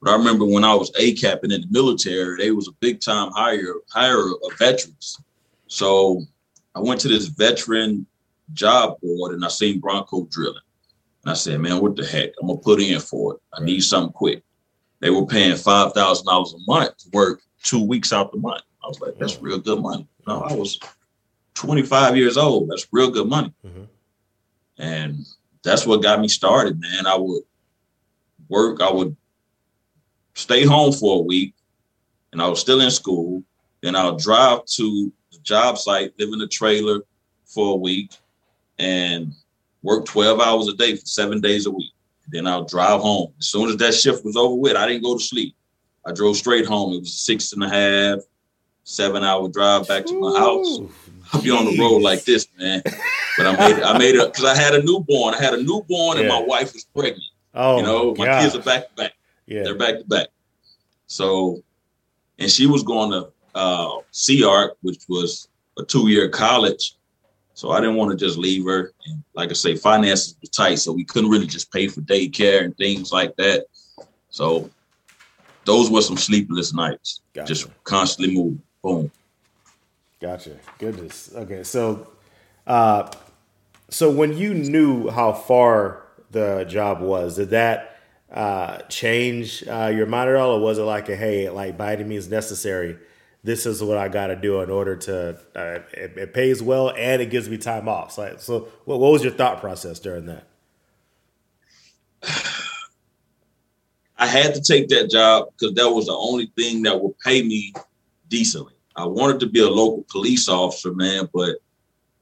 [0.03, 3.01] but I remember when I was a captain in the military, they was a big
[3.01, 5.19] time hire hire of veterans.
[5.69, 6.23] So
[6.75, 8.07] I went to this veteran
[8.53, 10.63] job board and I seen Bronco drilling.
[11.25, 12.31] And I said, man, what the heck?
[12.41, 13.41] I'm gonna put in for it.
[13.55, 14.43] I need something quick.
[15.01, 18.63] They were paying five thousand dollars a month to work two weeks out the month.
[18.89, 20.09] I was like, that's real good money.
[20.27, 20.81] No, I was
[21.57, 22.71] 25 years old.
[22.71, 23.53] That's real good money.
[23.63, 23.83] Mm-hmm.
[24.79, 25.27] And
[25.63, 27.07] that's what got me started, man.
[27.07, 27.43] I would
[28.49, 29.15] work, I would
[30.33, 31.53] stay home for a week,
[32.33, 33.43] and I was still in school.
[33.83, 37.03] Then I'll drive to the job site, live in a trailer
[37.45, 38.13] for a week,
[38.79, 39.35] and
[39.83, 41.93] work 12 hours a day for seven days a week.
[42.29, 43.35] Then I'll drive home.
[43.39, 45.55] As soon as that shift was over with, I didn't go to sleep.
[46.07, 46.95] I drove straight home.
[46.95, 48.21] It was six and a half,
[48.89, 50.81] seven hour drive back to my house.
[51.33, 52.83] I'll be on the road like this, man.
[53.37, 53.85] But I made it.
[53.85, 55.35] I made it because I had a newborn.
[55.35, 56.21] I had a newborn, yeah.
[56.21, 57.23] and my wife was pregnant.
[57.55, 58.43] Oh, you know, my God.
[58.43, 59.13] kids are back to back.
[59.47, 60.29] Yeah, they're back to back.
[61.07, 61.63] So,
[62.39, 65.49] and she was going to uh, CART, which was
[65.79, 66.95] a two year college.
[67.55, 68.93] So I didn't want to just leave her.
[69.07, 72.65] And like I say, finances were tight, so we couldn't really just pay for daycare
[72.65, 73.67] and things like that.
[74.31, 74.71] So
[75.65, 77.21] those were some sleepless nights.
[77.45, 78.63] Just constantly moving.
[78.83, 79.11] Boom.
[80.21, 80.57] Gotcha.
[80.79, 81.31] Goodness.
[81.35, 81.63] Okay.
[81.63, 82.09] So,
[82.67, 83.11] uh,
[83.89, 88.01] so when you knew how far the job was, did that
[88.33, 91.93] uh, change uh, your mind at all, or was it like a hey, like by
[91.95, 92.99] any means necessary?
[93.45, 95.39] This is what I got to do in order to.
[95.55, 98.13] Uh, it, it, pays well and it gives me time off.
[98.13, 100.47] So, so what, what was your thought process during that?
[104.19, 107.43] I had to take that job because that was the only thing that would pay
[107.43, 107.73] me
[108.29, 108.75] decently.
[108.97, 111.57] I wanted to be a local police officer, man, but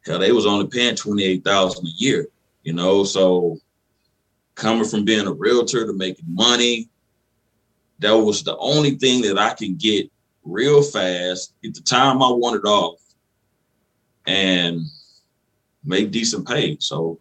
[0.05, 2.29] hell, they was only paying twenty eight thousand a year,
[2.62, 3.05] you know.
[3.05, 3.59] So
[4.55, 6.88] coming from being a realtor to making money,
[8.01, 10.11] that was the only thing that I can get
[10.45, 13.01] real fast at the time I wanted off
[14.27, 14.83] and
[15.85, 16.77] make decent pay.
[16.81, 17.19] So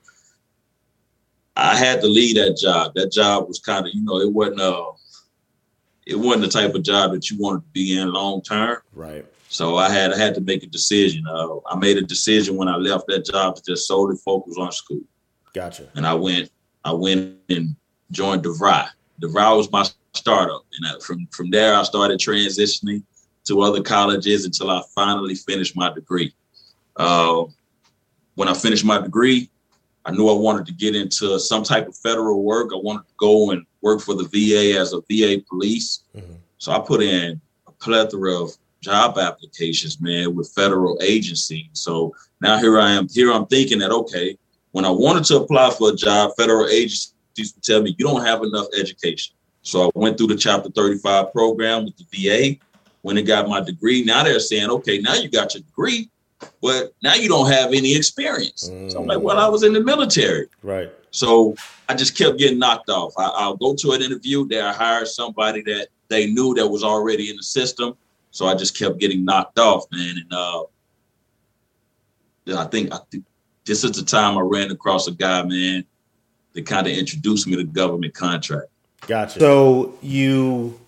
[1.56, 2.93] I had to leave that job.
[2.95, 4.91] That job was kind of, you know, it wasn't uh
[6.06, 8.78] it wasn't the type of job that you wanted to be in long term.
[8.94, 9.26] Right.
[9.50, 11.26] So I had I had to make a decision.
[11.28, 14.72] Uh, I made a decision when I left that job to just solely focus on
[14.72, 15.02] school.
[15.54, 15.89] Gotcha.
[15.96, 16.52] And I went
[16.84, 17.76] I went and
[18.12, 18.88] joined DeVry.
[19.22, 23.04] DeVry was my startup, and I, from from there I started transitioning
[23.46, 26.34] to other colleges until I finally finished my degree.
[26.96, 27.46] Uh,
[28.36, 29.50] when I finished my degree,
[30.06, 32.70] I knew I wanted to get into some type of federal work.
[32.72, 36.04] I wanted to go and work for the VA as a VA police.
[36.15, 36.34] Mm-hmm.
[36.60, 41.70] So I put in a plethora of job applications, man, with federal agencies.
[41.74, 43.08] So now here I am.
[43.10, 44.38] Here I'm thinking that okay,
[44.72, 48.26] when I wanted to apply for a job, federal agencies would tell me you don't
[48.26, 49.36] have enough education.
[49.63, 52.60] So I went through the Chapter 35 program with the VA.
[53.02, 56.10] When I got my degree, now they're saying, okay, now you got your degree,
[56.62, 58.70] but now you don't have any experience.
[58.70, 58.92] Mm.
[58.92, 60.48] So I'm like, well, I was in the military.
[60.64, 60.92] Right.
[61.12, 61.56] So
[61.88, 63.14] I just kept getting knocked off.
[63.18, 66.84] I, will go to an interview there, I hire somebody that they knew that was
[66.84, 67.96] already in the system.
[68.32, 70.16] So I just kept getting knocked off, man.
[70.18, 70.64] And uh,
[72.60, 73.24] I think I think
[73.66, 75.86] this is the time I ran across a guy, man,
[76.54, 78.68] that kind of introduced me to government contract.
[79.08, 79.40] Gotcha.
[79.40, 80.80] So you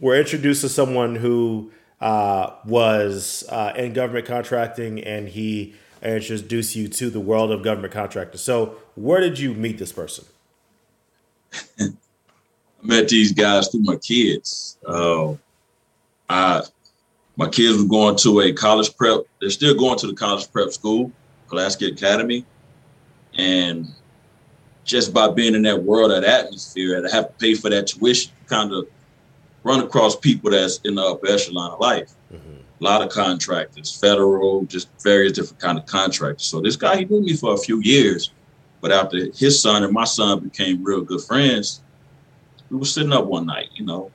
[0.00, 1.70] were introduced to someone who
[2.02, 7.92] uh, was uh, in government contracting, and he introduced you to the world of government
[7.92, 8.42] contractors.
[8.42, 10.24] So, where did you meet this person?
[11.80, 11.86] I
[12.82, 14.78] met these guys through my kids.
[14.84, 15.34] Uh,
[16.28, 16.62] I,
[17.36, 19.20] my kids were going to a college prep.
[19.40, 21.12] They're still going to the college prep school,
[21.48, 22.44] Pulaski Academy,
[23.34, 23.86] and
[24.82, 27.86] just by being in that world, that atmosphere, and I have to pay for that
[27.86, 28.88] tuition, kind of
[29.62, 32.12] run across people that's in the upper echelon of life.
[32.32, 32.54] Mm-hmm.
[32.80, 36.44] A lot of contractors, federal, just various different kind of contractors.
[36.44, 38.32] So this guy, he knew me for a few years,
[38.80, 41.82] but after his son and my son became real good friends,
[42.70, 44.10] we were sitting up one night, you know,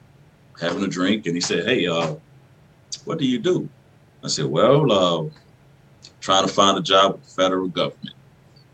[0.60, 2.16] having a drink, and he said, "Hey, uh,
[3.06, 3.70] what do you do?"
[4.24, 5.30] I said, "Well, uh,
[6.28, 8.14] trying to find a job with the federal government.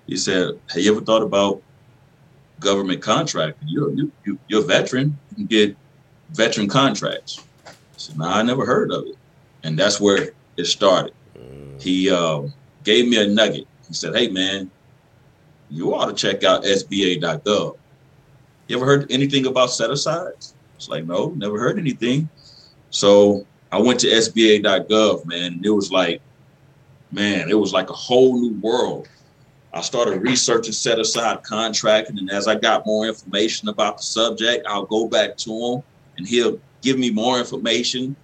[0.07, 1.61] He said, Have you ever thought about
[2.59, 3.67] government contracting?
[3.67, 5.17] You're, you, you, you're a veteran.
[5.29, 5.77] You can get
[6.33, 7.43] veteran contracts.
[7.65, 9.15] I said, No, nah, I never heard of it.
[9.63, 11.13] And that's where it started.
[11.79, 12.43] He uh,
[12.83, 13.67] gave me a nugget.
[13.87, 14.69] He said, Hey, man,
[15.69, 17.77] you ought to check out SBA.gov.
[18.67, 20.53] You ever heard anything about set asides?
[20.75, 22.29] It's like, no, never heard anything.
[22.89, 26.21] So I went to SBA.gov, man, and it was like,
[27.11, 29.07] man, it was like a whole new world.
[29.73, 34.65] I started researching set aside contracting, and as I got more information about the subject,
[34.67, 35.83] I'll go back to him
[36.17, 38.15] and he'll give me more information.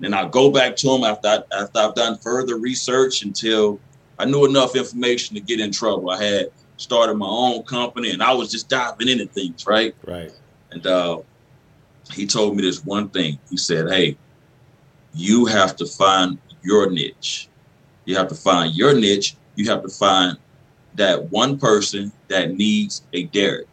[0.00, 3.80] Then I'll go back to him after, I, after I've done further research until
[4.18, 6.10] I knew enough information to get in trouble.
[6.10, 9.94] I had started my own company and I was just diving into things, right?
[10.06, 10.32] Right.
[10.72, 11.20] And uh,
[12.12, 13.38] he told me this one thing.
[13.48, 14.16] He said, Hey,
[15.14, 17.48] you have to find your niche.
[18.04, 19.36] You have to find your niche.
[19.54, 20.36] You have to find
[20.94, 23.66] that one person that needs a Derrick.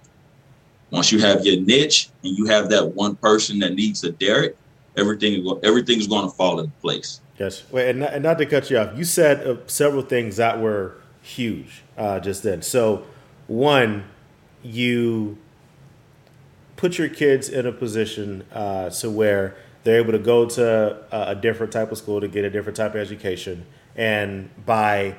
[0.92, 4.58] Once you have your niche and you have that one person that needs a Derrick,
[4.98, 7.22] everything everything's going to fall into place.
[7.38, 7.64] Yes.
[7.72, 10.60] Wait, and not, and not to cut you off, you said uh, several things that
[10.60, 12.62] were huge uh, just then.
[12.62, 13.06] So,
[13.48, 14.06] one,
[14.62, 15.38] you
[16.76, 21.32] put your kids in a position uh, to where they're able to go to a,
[21.32, 25.16] a different type of school to get a different type of education, and by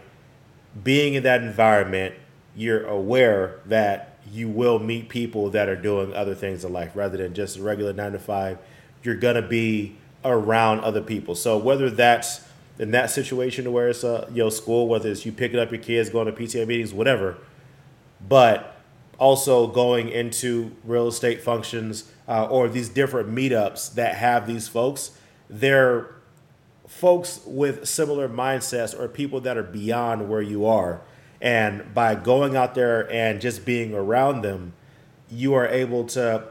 [0.84, 2.14] being in that environment,
[2.54, 7.16] you're aware that you will meet people that are doing other things in life rather
[7.18, 8.58] than just a regular nine to five.
[9.02, 11.34] You're gonna be around other people.
[11.34, 12.42] So whether that's
[12.78, 15.80] in that situation where it's a you know school, whether it's you picking up your
[15.80, 17.38] kids, going to PTA meetings, whatever,
[18.26, 18.76] but
[19.18, 25.10] also going into real estate functions uh, or these different meetups that have these folks,
[25.48, 26.14] they're
[26.86, 31.02] folks with similar mindsets or people that are beyond where you are.
[31.40, 34.74] And by going out there and just being around them,
[35.30, 36.44] you are able to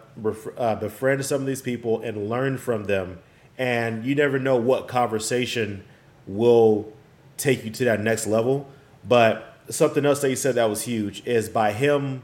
[0.58, 3.20] uh, befriend some of these people and learn from them.
[3.58, 5.84] And you never know what conversation
[6.26, 6.92] will
[7.38, 8.68] take you to that next level.
[9.08, 12.24] But something else that you said that was huge is by him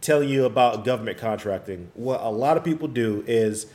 [0.00, 1.90] telling you about government contracting.
[1.94, 3.66] What a lot of people do is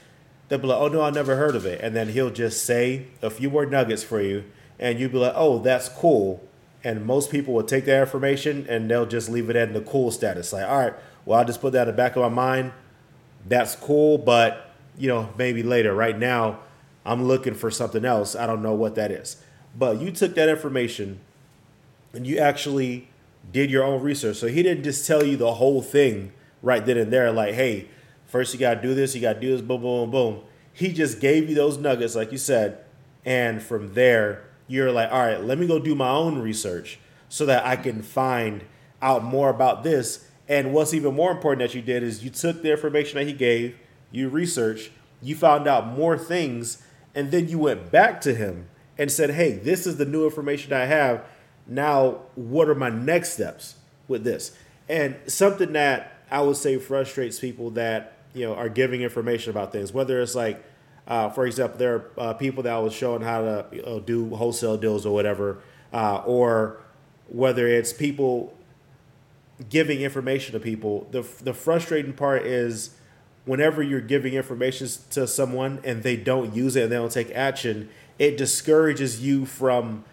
[0.47, 3.07] they'll be like, "Oh no, I never heard of it," and then he'll just say
[3.21, 4.43] a few more nuggets for you,
[4.77, 6.47] and you'll be like, "Oh, that's cool."
[6.83, 10.11] And most people will take that information and they'll just leave it at the cool
[10.11, 10.53] status.
[10.53, 10.93] Like, all right,
[11.25, 12.71] well, I'll just put that in the back of my mind.
[13.45, 15.93] That's cool, but you know, maybe later.
[15.93, 16.59] Right now,
[17.05, 18.35] I'm looking for something else.
[18.35, 19.41] I don't know what that is.
[19.77, 21.19] But you took that information
[22.13, 23.07] and you actually
[23.51, 24.37] did your own research.
[24.37, 27.87] So he didn't just tell you the whole thing right then and there, like, hey,
[28.25, 30.41] first you got to do this, you got to do this, boom, boom, boom.
[30.73, 32.83] He just gave you those nuggets, like you said.
[33.25, 37.45] And from there, you're like, all right, let me go do my own research so
[37.47, 38.63] that I can find
[39.01, 40.25] out more about this.
[40.47, 43.33] And what's even more important that you did is you took the information that he
[43.33, 43.77] gave,
[44.11, 46.81] you researched, you found out more things,
[47.13, 50.71] and then you went back to him and said, hey, this is the new information
[50.71, 51.25] I have
[51.69, 53.75] now what are my next steps
[54.07, 54.55] with this?
[54.87, 59.71] And something that I would say frustrates people that you know are giving information about
[59.71, 60.63] things, whether it's like,
[61.09, 65.05] uh, for example, there are uh, people that was showing how to do wholesale deals
[65.07, 65.57] or whatever,
[65.91, 66.79] uh, or
[67.27, 68.55] whether it's people
[69.69, 71.07] giving information to people.
[71.11, 72.91] The the frustrating part is
[73.45, 77.31] whenever you're giving information to someone and they don't use it and they don't take
[77.31, 80.03] action, it discourages you from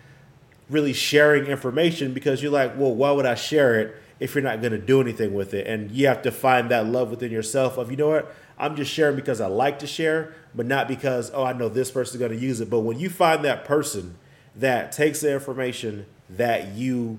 [0.71, 4.63] really sharing information because you're like, well, why would I share it if you're not
[4.63, 5.67] going to do anything with it?
[5.67, 8.92] And you have to find that love within yourself of, you know what, I'm just
[8.92, 12.33] sharing because I like to share, but not because, oh, I know this person's going
[12.33, 12.71] to use it.
[12.71, 14.16] But when you find that person
[14.55, 17.19] that takes the information that you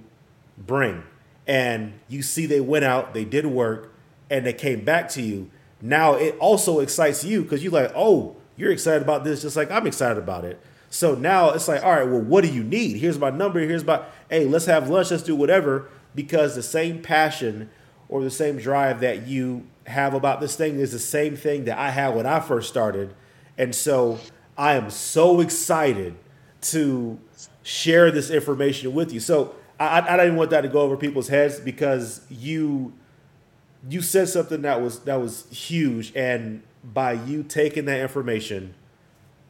[0.58, 1.04] bring
[1.46, 3.94] and you see they went out, they did work,
[4.30, 5.50] and they came back to you,
[5.82, 9.70] now it also excites you because you're like, oh, you're excited about this just like
[9.72, 10.60] I'm excited about it.
[10.90, 12.98] So now it's like, all right, well, what do you need?
[12.98, 13.60] Here's my number.
[13.60, 15.12] Here's my, hey, let's have lunch.
[15.12, 15.90] Let's do whatever.
[16.16, 17.70] Because the same passion
[18.10, 21.78] or the same drive that you have about this thing is the same thing that
[21.78, 23.14] I had when I first started.
[23.58, 24.20] And so
[24.58, 26.16] I am so excited
[26.62, 27.20] to
[27.64, 29.20] share this information with you.
[29.20, 32.94] So I, I didn't want that to go over people's heads because you
[33.90, 38.74] you said something that was that was huge, and by you taking that information,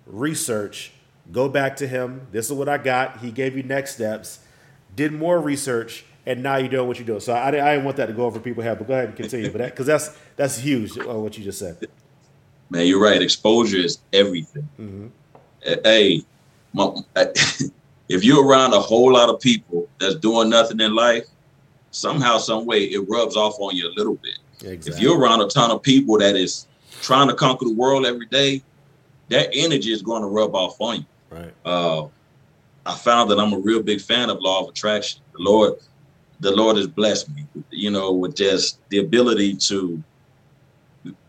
[0.05, 0.91] research,
[1.31, 2.27] go back to him.
[2.31, 3.19] This is what I got.
[3.19, 4.39] He gave you next steps,
[4.95, 7.21] did more research, and now you're doing what you're doing.
[7.21, 9.15] So I, I didn't want that to go over people's head, but go ahead and
[9.15, 9.49] continue.
[9.49, 10.97] but that, because that, that's that's huge.
[10.97, 11.87] Uh, what you just said.
[12.69, 13.21] Man, you're right.
[13.21, 14.67] Exposure is everything.
[14.77, 15.07] Mm-hmm.
[15.83, 16.21] Hey,
[16.73, 16.93] my,
[18.09, 21.25] if you're around a whole lot of people that's doing nothing in life,
[21.91, 24.37] somehow, some way, it rubs off on you a little bit.
[24.61, 24.91] Exactly.
[24.91, 26.67] If you're around a ton of people that is
[27.01, 28.61] trying to conquer the world every day,
[29.29, 31.05] that energy is going to rub off on you.
[31.29, 31.53] Right.
[31.63, 32.07] Uh,
[32.85, 35.21] I found that I'm a real big fan of law of attraction.
[35.33, 35.73] The Lord,
[36.39, 40.01] the Lord has blessed me, you know, with just the ability to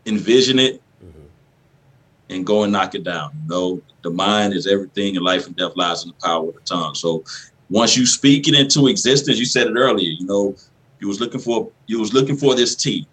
[0.07, 1.27] envision it mm-hmm.
[2.31, 3.31] and go and knock it down.
[3.42, 6.55] You know, the mind is everything, and life and death lies in the power of
[6.55, 6.94] the tongue.
[6.94, 7.25] So
[7.71, 10.11] once you speak it into existence, you said it earlier.
[10.11, 10.57] You know,
[11.01, 13.07] you was looking for you was looking for this tea,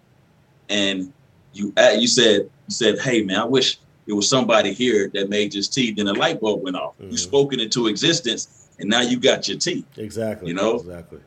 [0.68, 1.12] and
[1.52, 5.52] you you said you said, "Hey man, I wish it was somebody here that made
[5.52, 6.94] this tea." Then a light bulb went off.
[6.98, 7.10] Mm-hmm.
[7.10, 9.84] You spoke it into existence, and now you got your tea.
[9.96, 10.48] Exactly.
[10.48, 11.20] You know exactly.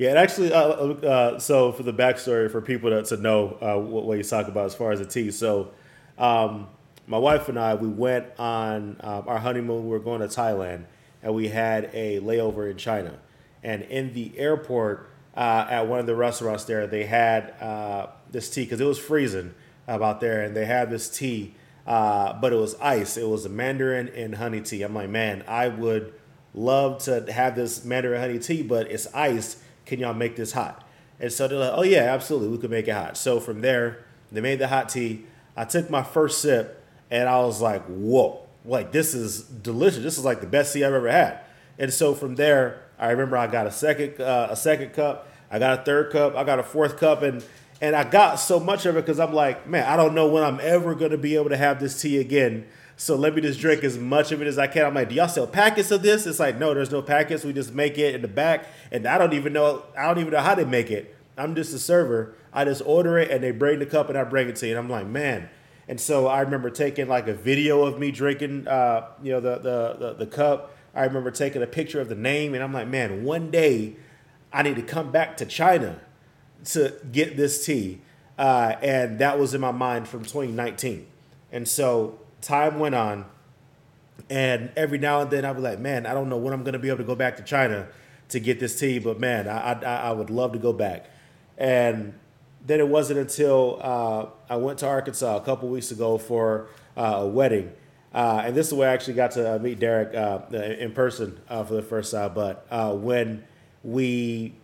[0.00, 3.78] Yeah, and actually, uh, uh, so for the backstory for people to, to know uh,
[3.78, 5.30] what, what you talk about as far as the tea.
[5.30, 5.72] So,
[6.16, 6.68] um,
[7.06, 9.82] my wife and I, we went on um, our honeymoon.
[9.82, 10.84] We were going to Thailand,
[11.22, 13.18] and we had a layover in China.
[13.62, 18.48] And in the airport, uh, at one of the restaurants there, they had uh, this
[18.48, 19.52] tea because it was freezing
[19.86, 21.54] about there, and they had this tea,
[21.86, 23.18] uh, but it was ice.
[23.18, 24.80] It was a Mandarin and honey tea.
[24.80, 26.14] I'm like, man, I would
[26.54, 30.84] love to have this Mandarin honey tea, but it's ice can y'all make this hot?
[31.18, 33.16] And so they're like, oh yeah, absolutely, we could make it hot.
[33.16, 35.26] So from there, they made the hot tea.
[35.56, 40.02] I took my first sip and I was like, whoa, like this is delicious.
[40.04, 41.40] This is like the best tea I've ever had.
[41.76, 45.58] And so from there, I remember I got a second uh, a second cup, I
[45.58, 47.44] got a third cup, I got a fourth cup, and
[47.80, 50.44] and I got so much of it because I'm like, man, I don't know when
[50.44, 52.68] I'm ever gonna be able to have this tea again.
[53.00, 54.84] So let me just drink as much of it as I can.
[54.84, 56.26] I'm like, do y'all sell packets of this?
[56.26, 57.44] It's like, no, there's no packets.
[57.44, 59.84] We just make it in the back, and I don't even know.
[59.96, 61.16] I don't even know how they make it.
[61.38, 62.34] I'm just a server.
[62.52, 64.76] I just order it, and they bring the cup, and I bring it to you.
[64.76, 65.48] And I'm like, man.
[65.88, 69.56] And so I remember taking like a video of me drinking, uh, you know, the,
[69.56, 70.76] the the the cup.
[70.94, 73.96] I remember taking a picture of the name, and I'm like, man, one day
[74.52, 76.00] I need to come back to China
[76.66, 78.02] to get this tea.
[78.38, 81.06] Uh, and that was in my mind from 2019.
[81.50, 83.26] And so time went on,
[84.28, 86.78] and every now and then I'd be like, man, I don't know when I'm to
[86.78, 87.88] be able to go back to China
[88.28, 91.06] to get this tea, but man, I, I, I would love to go back.
[91.58, 92.14] And
[92.64, 97.18] then it wasn't until uh, I went to Arkansas a couple weeks ago for uh,
[97.20, 97.72] a wedding.
[98.12, 101.64] Uh, and this is where I actually got to meet Derrick uh, in person uh,
[101.64, 102.32] for the first time.
[102.34, 103.44] But uh, when
[103.82, 104.54] we,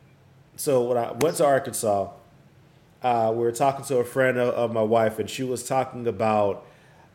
[0.57, 2.11] so when I went to Arkansas,
[3.03, 6.66] we were talking to a friend of, of my wife, and she was talking about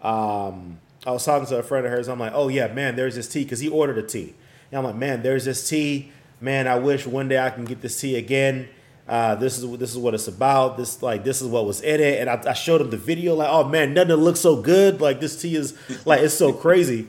[0.02, 2.08] um, I was talking to a friend of hers.
[2.08, 4.34] I'm like, oh yeah, man, there's this tea because he ordered a tea.
[4.72, 6.12] And I'm like, man, there's this tea.
[6.40, 8.70] Man, I wish one day I can get this tea again.
[9.08, 10.78] Uh, this is this is what it's about.
[10.78, 13.36] This like this is what was in it, and I, I showed him the video.
[13.36, 15.02] Like, oh man, nothing looks so good.
[15.02, 17.08] Like this tea is like it's so crazy.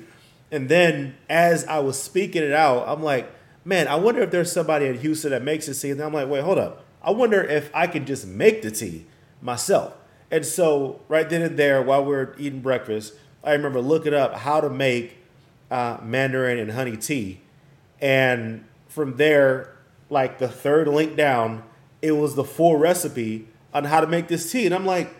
[0.50, 3.31] And then as I was speaking it out, I'm like,
[3.64, 5.90] man, I wonder if there's somebody in Houston that makes this tea.
[5.90, 6.85] And I'm like, wait, hold up.
[7.02, 9.07] I wonder if I could just make the tea
[9.40, 9.94] myself.
[10.33, 13.12] And so, right then and there, while we are eating breakfast,
[13.45, 15.18] I remember looking up how to make
[15.71, 17.42] uh, Mandarin and honey tea.
[18.01, 19.77] And from there,
[20.09, 21.62] like the third link down,
[22.01, 24.64] it was the full recipe on how to make this tea.
[24.64, 25.14] And I'm like,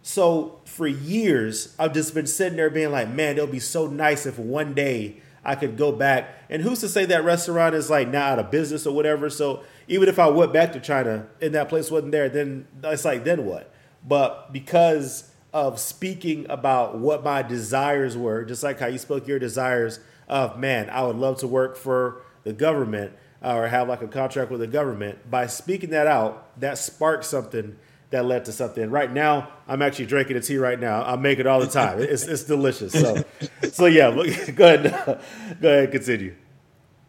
[0.00, 4.24] so for years, I've just been sitting there being like, man, it'll be so nice
[4.24, 6.30] if one day I could go back.
[6.48, 9.28] And who's to say that restaurant is like now out of business or whatever?
[9.28, 13.04] So even if I went back to China and that place wasn't there, then it's
[13.04, 13.72] like, then what?
[14.06, 19.38] But because of speaking about what my desires were, just like how you spoke your
[19.38, 24.02] desires of, man, I would love to work for the government uh, or have like
[24.02, 25.30] a contract with the government.
[25.30, 27.76] By speaking that out, that sparked something
[28.10, 28.90] that led to something.
[28.90, 31.02] Right now, I'm actually drinking a tea right now.
[31.02, 32.00] I make it all the time.
[32.00, 32.92] It's, it's delicious.
[32.92, 33.24] So,
[33.72, 35.20] so yeah, look, go ahead,
[35.60, 36.34] go ahead, continue.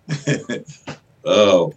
[1.25, 1.73] oh,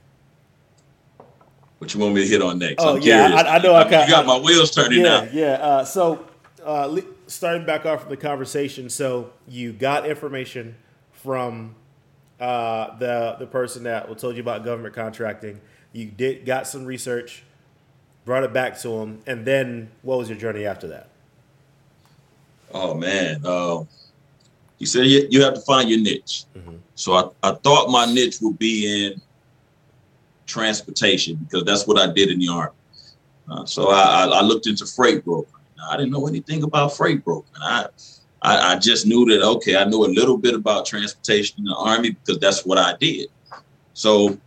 [1.81, 2.85] what you want me to hit on next?
[2.85, 3.75] Oh I'm yeah, I, I, know.
[3.75, 5.29] I, got, you got my wheels turning yeah, now.
[5.33, 5.53] Yeah.
[5.53, 6.27] Uh, so
[6.63, 10.77] uh, starting back off from the conversation, so you got information
[11.11, 11.75] from
[12.39, 15.59] uh, the the person that told you about government contracting.
[15.95, 17.45] You did got some research,
[18.27, 21.09] brought it back to him, and then what was your journey after that?
[22.75, 23.85] Oh man, uh,
[24.77, 26.45] you said you, you have to find your niche.
[26.55, 26.77] Mm-hmm.
[26.95, 29.23] So I, I thought my niche would be in
[30.51, 32.75] transportation because that's what I did in the army.
[33.49, 35.59] Uh, so I, I, looked into freight broker.
[35.89, 37.49] I didn't know anything about freight broker.
[37.61, 37.87] I,
[38.43, 41.75] I, I just knew that okay, I knew a little bit about transportation in the
[41.75, 43.29] army because that's what I did.
[43.95, 44.39] So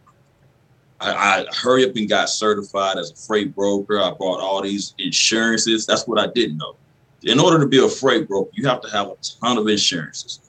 [1.01, 3.99] I, I hurry up and got certified as a freight broker.
[3.99, 5.85] I bought all these insurances.
[5.85, 6.75] That's what I didn't know.
[7.23, 10.39] In order to be a freight broker, you have to have a ton of insurances.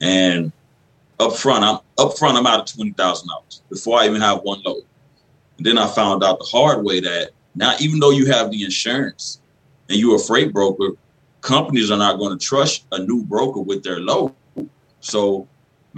[0.00, 0.52] And
[1.18, 4.42] up front, I'm up front, I'm out of twenty thousand dollars before I even have
[4.42, 4.84] one load.
[5.62, 8.64] And then I found out the hard way that now, even though you have the
[8.64, 9.40] insurance
[9.88, 10.88] and you're a freight broker,
[11.40, 14.34] companies are not going to trust a new broker with their load.
[14.98, 15.46] So,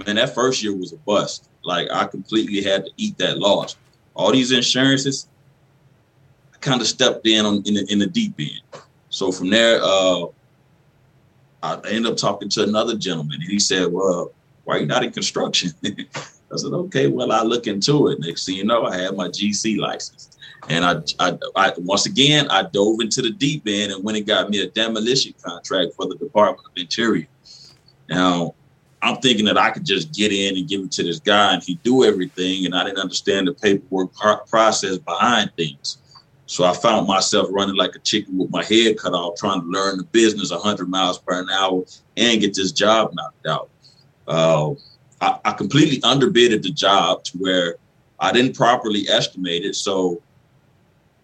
[0.05, 1.49] man, that first year was a bust.
[1.63, 3.75] Like I completely had to eat that loss.
[4.13, 5.27] All these insurances,
[6.53, 8.83] I kind of stepped in on in the, in the deep end.
[9.09, 10.25] So from there, uh,
[11.63, 14.31] I ended up talking to another gentleman, and he said, "Well,
[14.65, 15.71] why are you not in construction?"
[16.55, 19.27] I said, "Okay, well, I look into it." Next thing you know, I had my
[19.27, 20.37] GC license,
[20.69, 24.27] and I, I, I once again, I dove into the deep end and went and
[24.27, 27.27] got me a demolition contract for the Department of Interior.
[28.09, 28.55] Now,
[29.01, 31.63] I'm thinking that I could just get in and give it to this guy and
[31.63, 32.65] he do everything.
[32.65, 34.15] And I didn't understand the paperwork
[34.47, 35.99] process behind things.
[36.47, 39.67] So I found myself running like a chicken with my head cut off, trying to
[39.67, 41.83] learn the business 100 miles per hour
[42.17, 43.69] and get this job knocked out.
[44.27, 44.71] Uh,
[45.25, 47.75] I, I, completely underbidded the job to where
[48.19, 49.75] I didn't properly estimate it.
[49.75, 50.21] So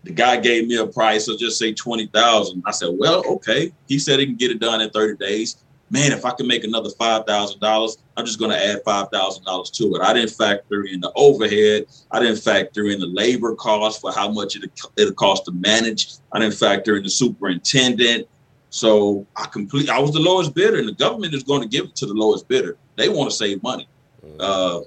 [0.03, 2.63] the guy gave me a price of just say 20,000.
[2.65, 3.71] I said, well, okay.
[3.87, 6.63] He said he can get it done in 30 days man, if I can make
[6.63, 10.01] another five thousand dollars, I'm just going to add five thousand dollars to it.
[10.01, 11.85] I didn't factor in the overhead.
[12.09, 16.13] I didn't factor in the labor cost for how much it it cost to manage.
[16.31, 18.27] I didn't factor in the superintendent.
[18.71, 19.89] So I complete.
[19.89, 22.13] I was the lowest bidder, and the government is going to give it to the
[22.13, 22.77] lowest bidder.
[22.95, 23.87] They want to save money.
[24.25, 24.37] Mm-hmm.
[24.39, 24.79] Uh,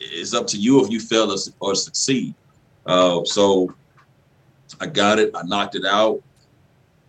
[0.00, 2.34] it's up to you if you fail or succeed.
[2.84, 3.72] Uh, so
[4.80, 5.30] I got it.
[5.36, 6.20] I knocked it out.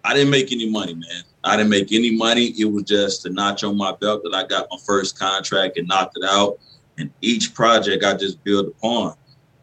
[0.04, 1.24] I didn't make any money, man.
[1.44, 2.54] I didn't make any money.
[2.60, 5.88] It was just a notch on my belt that I got my first contract and
[5.88, 6.60] knocked it out.
[7.00, 9.16] And each project I just built upon.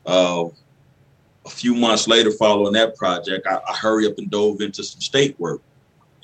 [0.05, 0.47] Uh,
[1.47, 5.01] a few months later, following that project, I, I hurry up and dove into some
[5.01, 5.63] state work.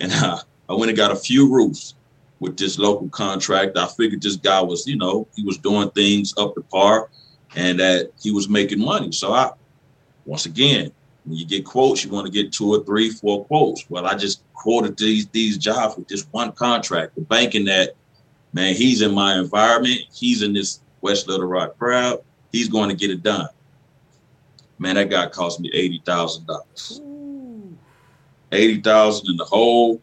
[0.00, 0.38] And uh,
[0.68, 1.94] I went and got a few roofs
[2.40, 3.76] with this local contract.
[3.78, 7.10] I figured this guy was, you know, he was doing things up to par
[7.56, 9.12] and that he was making money.
[9.12, 9.52] So I,
[10.26, 10.90] once again,
[11.24, 13.88] when you get quotes, you want to get two or three, four quotes.
[13.88, 17.14] Well, I just quoted these these jobs with just one contract.
[17.14, 17.94] The banking that,
[18.52, 20.00] man, he's in my environment.
[20.12, 22.22] He's in this West Little Rock crowd.
[22.52, 23.48] He's going to get it done.
[24.78, 27.00] Man, that guy cost me eighty thousand dollars.
[28.54, 30.00] Eighty thousand in the hole.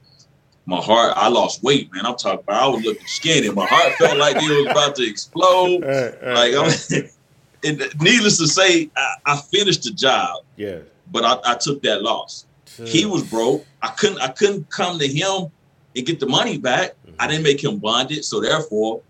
[0.66, 2.06] My heart, I lost weight, man.
[2.06, 3.50] I'm talking about I was looking skinny.
[3.50, 5.82] My heart felt like it was about to explode.
[6.24, 6.54] like
[7.64, 10.44] and needless to say, I, I, finished the job.
[10.56, 10.80] Yeah
[11.12, 12.46] but I, I took that loss.
[12.86, 13.66] He was broke.
[13.82, 15.52] I couldn't I couldn't come to him
[15.96, 16.92] and get the money back.
[16.92, 17.16] Mm-hmm.
[17.20, 19.02] I didn't make him bonded, so therefore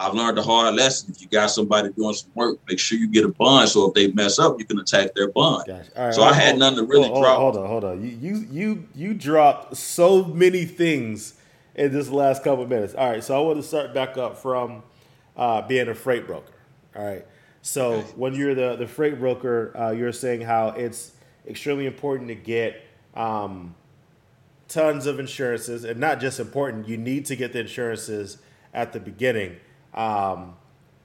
[0.00, 1.12] I've learned a hard lesson.
[1.12, 3.68] If you got somebody doing some work, make sure you get a bond.
[3.68, 5.68] So if they mess up, you can attack their bond.
[5.68, 7.38] Right, so I had nothing to really hold, drop.
[7.38, 8.02] Hold on, hold on.
[8.02, 11.34] You you you you dropped so many things
[11.74, 12.94] in this last couple minutes.
[12.94, 14.82] All right, so I want to start back up from
[15.36, 16.52] uh, being a freight broker.
[16.96, 17.24] All right.
[17.62, 21.12] So when you're the the freight broker, uh, you're saying how it's
[21.46, 22.82] extremely important to get
[23.14, 23.74] um,
[24.68, 26.88] tons of insurances, and not just important.
[26.88, 28.38] You need to get the insurances
[28.74, 29.56] at the beginning,
[29.94, 30.56] um,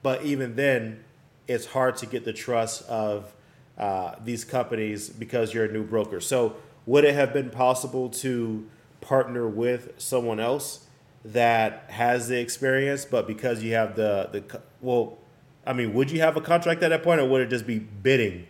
[0.01, 1.03] but even then,
[1.47, 3.33] it's hard to get the trust of
[3.77, 6.19] uh, these companies because you're a new broker.
[6.19, 8.67] So, would it have been possible to
[9.01, 10.85] partner with someone else
[11.23, 15.17] that has the experience, but because you have the the well,
[15.65, 17.79] I mean, would you have a contract at that point, or would it just be
[17.79, 18.47] bidding?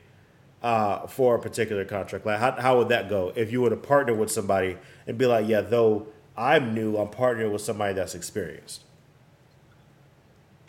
[0.62, 2.26] uh, for a particular contract?
[2.26, 4.78] Like, how, how would that go if you were to partner with somebody
[5.08, 8.82] and be like, yeah, though I'm new, I'm partnering with somebody that's experienced?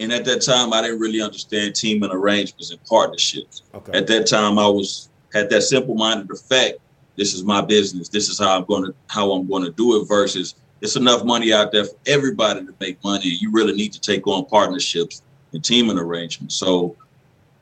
[0.00, 3.62] And at that time, I didn't really understand team and arrangements and partnerships.
[3.74, 3.96] Okay.
[3.96, 6.78] At that time, I was had that simple-minded effect.
[7.16, 8.08] This is my business.
[8.08, 10.08] This is how I'm going to how I'm going to do it.
[10.08, 13.26] Versus, it's enough money out there for everybody to make money.
[13.26, 15.22] You really need to take on partnerships
[15.52, 16.54] and team and arrangements.
[16.54, 16.96] So,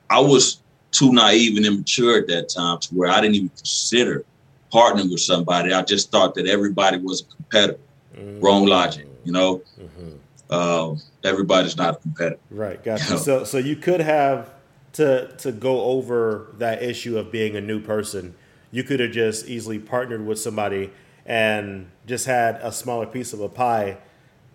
[0.09, 0.63] I was
[0.93, 4.25] too naive and immature at that time to where I didn't even consider
[4.73, 5.73] partnering with somebody.
[5.73, 7.81] I just thought that everybody was a competitor.
[8.17, 8.41] Mm-hmm.
[8.41, 9.63] Wrong logic, you know.
[9.81, 10.11] Mm-hmm.
[10.51, 10.95] Uh,
[11.25, 12.41] everybody's not a competitor.
[12.51, 13.05] Right, gotcha.
[13.05, 13.17] You know?
[13.17, 14.51] So, so you could have
[14.95, 18.35] to to go over that issue of being a new person.
[18.71, 20.91] You could have just easily partnered with somebody
[21.25, 23.99] and just had a smaller piece of a pie,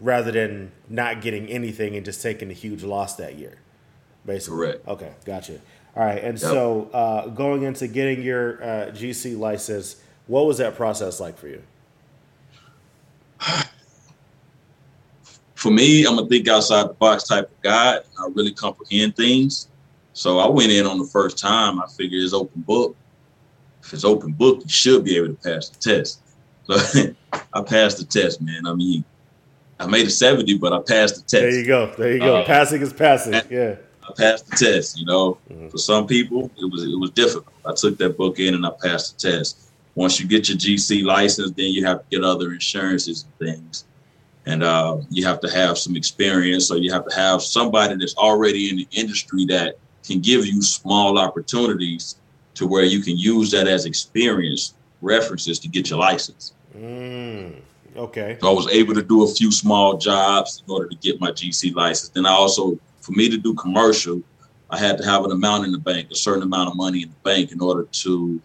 [0.02, 3.58] rather than not getting anything and just taking a huge loss that year.
[4.26, 4.88] Basically, correct.
[4.88, 5.60] Okay, gotcha.
[5.96, 6.52] All right, and yep.
[6.52, 11.48] so uh, going into getting your uh, GC license, what was that process like for
[11.48, 11.62] you?
[15.64, 17.96] For me, I'm a think outside the box type of guy.
[17.96, 19.70] I really comprehend things.
[20.12, 21.80] So I went in on the first time.
[21.80, 22.98] I figured it's open book.
[23.82, 26.20] If it's open book, you should be able to pass the test.
[26.66, 27.14] So
[27.54, 28.68] I passed the test, man.
[28.68, 29.06] I mean,
[29.80, 31.32] I made a 70, but I passed the test.
[31.32, 31.94] There you go.
[31.98, 32.38] There you go.
[32.38, 33.34] Uh, passing is passing.
[33.50, 33.76] Yeah.
[34.04, 34.98] I passed the test.
[34.98, 35.70] You know, mm-hmm.
[35.70, 37.54] for some people, it was it was difficult.
[37.66, 39.72] I took that book in and I passed the test.
[39.96, 43.86] Once you get your GC license, then you have to get other insurances and things,
[44.46, 46.68] and uh, you have to have some experience.
[46.68, 50.62] So you have to have somebody that's already in the industry that can give you
[50.62, 52.16] small opportunities
[52.56, 56.54] to where you can use that as experience references to get your license.
[56.76, 57.62] Mm,
[57.96, 58.38] okay.
[58.42, 61.32] So I was able to do a few small jobs in order to get my
[61.32, 62.10] GC license.
[62.10, 64.22] Then I also, for me to do commercial,
[64.70, 67.10] I had to have an amount in the bank, a certain amount of money in
[67.10, 68.42] the bank in order to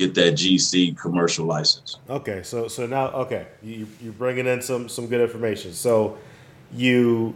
[0.00, 1.98] get that GC commercial license.
[2.08, 5.72] Okay, so so now okay, you you're bringing in some some good information.
[5.72, 6.18] So
[6.72, 7.34] you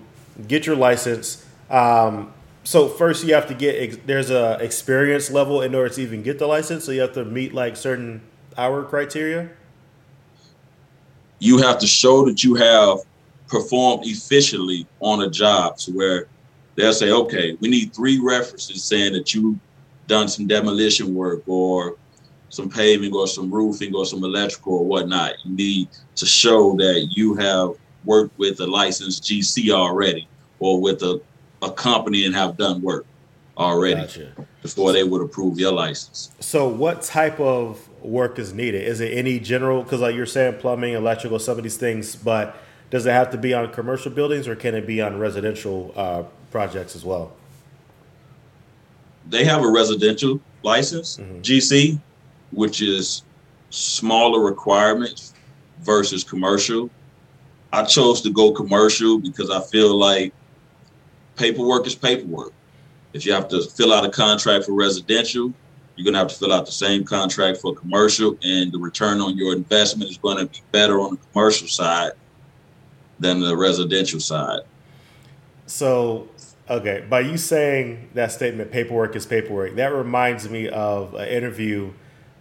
[0.49, 1.45] get your license.
[1.71, 2.33] Um,
[2.65, 6.39] so first you have to get there's a experience level in order to even get
[6.39, 6.85] the license.
[6.85, 8.23] So you have to meet like certain
[8.57, 9.51] hour criteria.
[11.39, 13.01] You have to show that you have
[13.49, 16.27] performed efficiently on a job, to where
[16.77, 19.59] they'll say, okay, we need three references saying that you've
[20.07, 21.97] done some demolition work or
[22.55, 25.33] some paving or some roofing or some electrical or whatnot.
[25.45, 27.71] You need to show that you have
[28.05, 30.29] worked with a licensed GC already
[30.59, 31.21] or with a
[31.65, 33.07] a company and have done work
[33.57, 34.33] already gotcha.
[34.63, 36.31] before they would approve your license.
[36.41, 38.87] So, what type of work is needed?
[38.87, 39.83] Is it any general?
[39.83, 42.57] Because like you're saying, plumbing, electrical, some of these things, but
[42.91, 46.23] does it have to be on commercial buildings or can it be on residential uh,
[46.51, 47.33] projects as well?
[49.27, 51.41] They have a residential license, mm-hmm.
[51.41, 51.99] GC,
[52.55, 53.23] which is
[53.71, 55.35] smaller requirements
[55.81, 56.91] versus commercial.
[57.73, 60.33] I chose to go commercial because I feel like
[61.37, 62.53] paperwork is paperwork.
[63.13, 65.53] If you have to fill out a contract for residential,
[65.97, 69.21] you're going to have to fill out the same contract for commercial, and the return
[69.21, 72.13] on your investment is going to be better on the commercial side
[73.21, 74.63] than the residential side.
[75.67, 76.29] So,
[76.69, 81.93] okay, by you saying that statement, paperwork is paperwork, that reminds me of an interview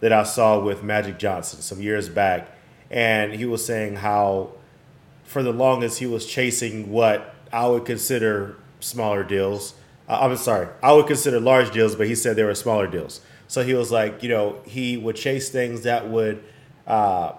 [0.04, 2.50] that I saw with Magic Johnson some years back.
[2.90, 4.50] And he was saying how,
[5.24, 9.72] for the longest, he was chasing what I would consider smaller deals.
[10.06, 13.22] Uh, I'm sorry, I would consider large deals, but he said they were smaller deals.
[13.48, 16.44] So he was like, you know, he would chase things that would,
[16.86, 17.32] uh,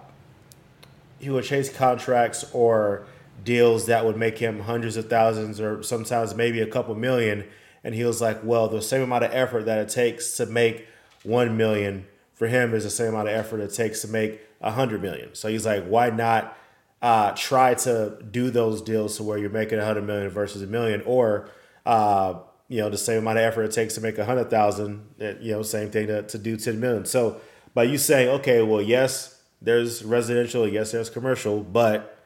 [1.19, 3.05] he would chase contracts or
[3.43, 7.45] deals that would make him hundreds of thousands or sometimes maybe a couple million.
[7.83, 10.87] And he was like, well, the same amount of effort that it takes to make
[11.21, 14.71] one million for him is the same amount of effort it takes to make a
[14.71, 15.33] hundred million.
[15.33, 16.55] So he's like, why not
[17.01, 20.67] uh, try to do those deals to where you're making a hundred million versus a
[20.67, 21.49] million, or
[21.85, 22.35] uh,
[22.67, 25.07] you know the same amount of effort it takes to make a hundred thousand.
[25.19, 27.05] Eh, you know, same thing to, to do ten million.
[27.05, 27.39] So
[27.73, 32.17] by you saying, okay, well, yes, there's residential, yes, there's commercial, but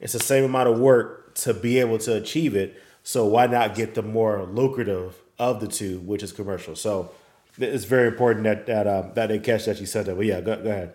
[0.00, 2.80] it's the same amount of work to be able to achieve it.
[3.02, 6.76] So why not get the more lucrative of the two, which is commercial?
[6.76, 7.12] So
[7.58, 10.16] it's very important that that um, that they catch that you said that.
[10.16, 10.94] But yeah, go, go ahead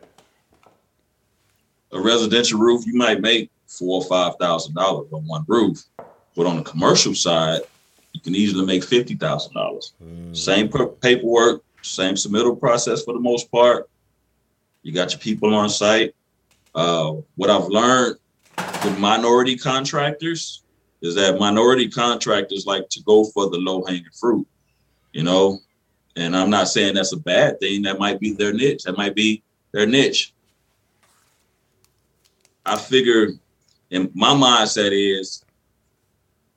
[1.93, 5.83] a residential roof, you might make four or five thousand dollars on one roof,
[6.35, 7.61] but on the commercial side,
[8.11, 9.93] you can easily make fifty thousand dollars.
[10.03, 10.35] Mm.
[10.35, 10.69] Same
[11.01, 13.89] paperwork, same submittal process for the most part.
[14.81, 16.13] You got your people on site.
[16.75, 18.17] Uh, what I've learned
[18.83, 20.63] with minority contractors
[21.01, 24.47] is that minority contractors like to go for the low hanging fruit,
[25.11, 25.59] you know.
[26.15, 27.81] And I'm not saying that's a bad thing.
[27.83, 28.83] That might be their niche.
[28.83, 29.41] That might be
[29.71, 30.33] their niche.
[32.65, 33.29] I figure
[33.89, 35.43] in my mindset is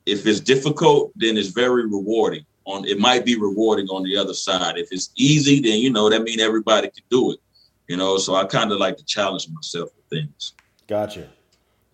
[0.04, 2.44] if it's difficult, then it's very rewarding.
[2.64, 4.76] On it might be rewarding on the other side.
[4.76, 7.38] If it's easy, then you know that means everybody can do it.
[7.88, 10.52] You know, so I kind of like to challenge myself with things.
[10.88, 11.28] Gotcha.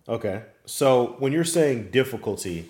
[0.07, 0.43] Okay.
[0.65, 2.69] So when you're saying difficulty,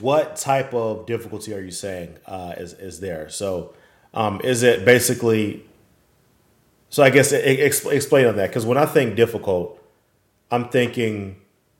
[0.00, 3.28] what type of difficulty are you saying uh, is is there?
[3.28, 3.74] So
[4.16, 5.62] um, is it basically?
[6.88, 9.78] So I guess explain on that because when I think difficult,
[10.50, 11.36] I'm thinking,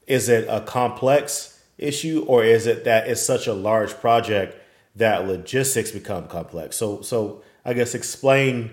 [0.07, 4.57] is it a complex issue or is it that it's such a large project
[4.97, 6.76] that logistics become complex?
[6.76, 8.72] So, so I guess explain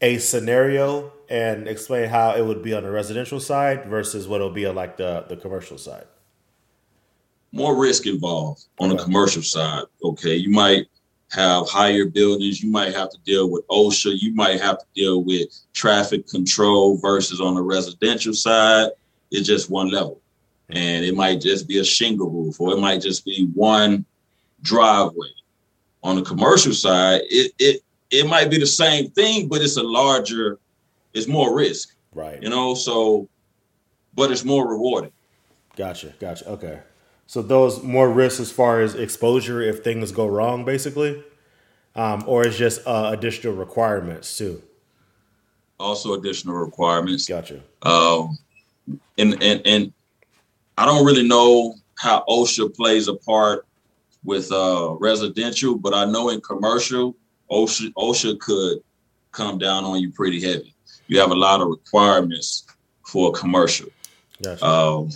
[0.00, 4.50] a scenario and explain how it would be on the residential side versus what it'll
[4.50, 6.06] be on like the, the commercial side.
[7.52, 9.84] More risk involved on the commercial side.
[10.02, 10.86] Okay, you might
[11.34, 12.62] have higher buildings.
[12.62, 14.20] You might have to deal with OSHA.
[14.20, 18.90] You might have to deal with traffic control versus on the residential side,
[19.30, 20.20] it's just one level.
[20.70, 24.04] And it might just be a shingle roof or it might just be one
[24.62, 25.28] driveway.
[26.02, 29.82] On the commercial side, it it it might be the same thing, but it's a
[29.82, 30.58] larger,
[31.14, 31.96] it's more risk.
[32.12, 32.42] Right.
[32.42, 33.28] You know, so
[34.14, 35.12] but it's more rewarding.
[35.76, 36.48] Gotcha, gotcha.
[36.50, 36.78] Okay,
[37.34, 41.20] so those more risks as far as exposure if things go wrong, basically,
[41.96, 44.62] um, or it's just uh, additional requirements too.
[45.80, 47.26] Also, additional requirements.
[47.26, 47.60] Gotcha.
[47.82, 48.38] Um,
[49.18, 49.92] and and and
[50.78, 53.66] I don't really know how OSHA plays a part
[54.22, 57.16] with uh, residential, but I know in commercial,
[57.50, 58.78] OSHA OSHA could
[59.32, 60.72] come down on you pretty heavy.
[61.08, 62.64] You have a lot of requirements
[63.02, 63.88] for commercial.
[64.40, 64.64] Gotcha.
[64.64, 65.10] Um,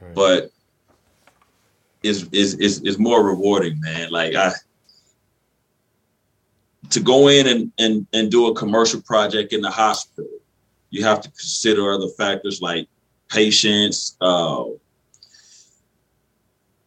[0.00, 0.14] Right.
[0.14, 0.50] but
[2.04, 4.10] it's, it's, it's, it's more rewarding, man.
[4.10, 4.52] Like I,
[6.90, 10.30] to go in and, and, and do a commercial project in the hospital,
[10.90, 12.86] you have to consider other factors like
[13.28, 14.64] patients, uh,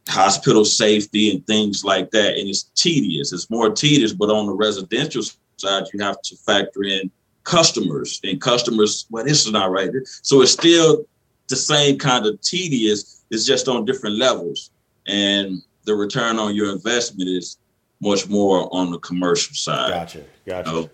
[0.07, 2.37] hospital safety and things like that.
[2.37, 3.33] And it's tedious.
[3.33, 5.23] It's more tedious, but on the residential
[5.57, 7.11] side, you have to factor in
[7.43, 9.07] customers and customers.
[9.09, 9.89] Well, this is not right.
[10.21, 11.05] So it's still
[11.47, 13.23] the same kind of tedious.
[13.29, 14.71] It's just on different levels,
[15.07, 17.57] and the return on your investment is
[18.01, 19.89] much more on the commercial side.
[19.91, 20.69] Gotcha, gotcha.
[20.69, 20.89] Oh.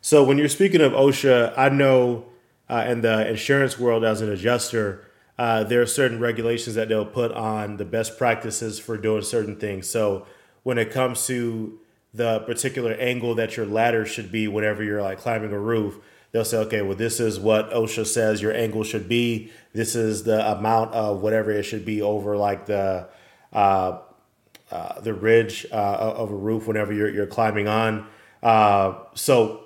[0.00, 2.24] So when you're speaking of OSHA, I know
[2.68, 5.04] uh, in the insurance world as an adjuster,
[5.38, 9.56] uh, there are certain regulations that they'll put on the best practices for doing certain
[9.56, 9.88] things.
[9.88, 10.26] So
[10.64, 11.78] when it comes to
[12.12, 15.98] the particular angle that your ladder should be whenever you're like climbing a roof,
[16.32, 19.52] they'll say, okay, well, this is what OSHA says your angle should be.
[19.72, 23.08] This is the amount of whatever it should be over like the
[23.52, 23.98] uh,
[24.70, 28.06] uh, the ridge uh, of a roof whenever you're, you're climbing on.
[28.42, 29.64] Uh, so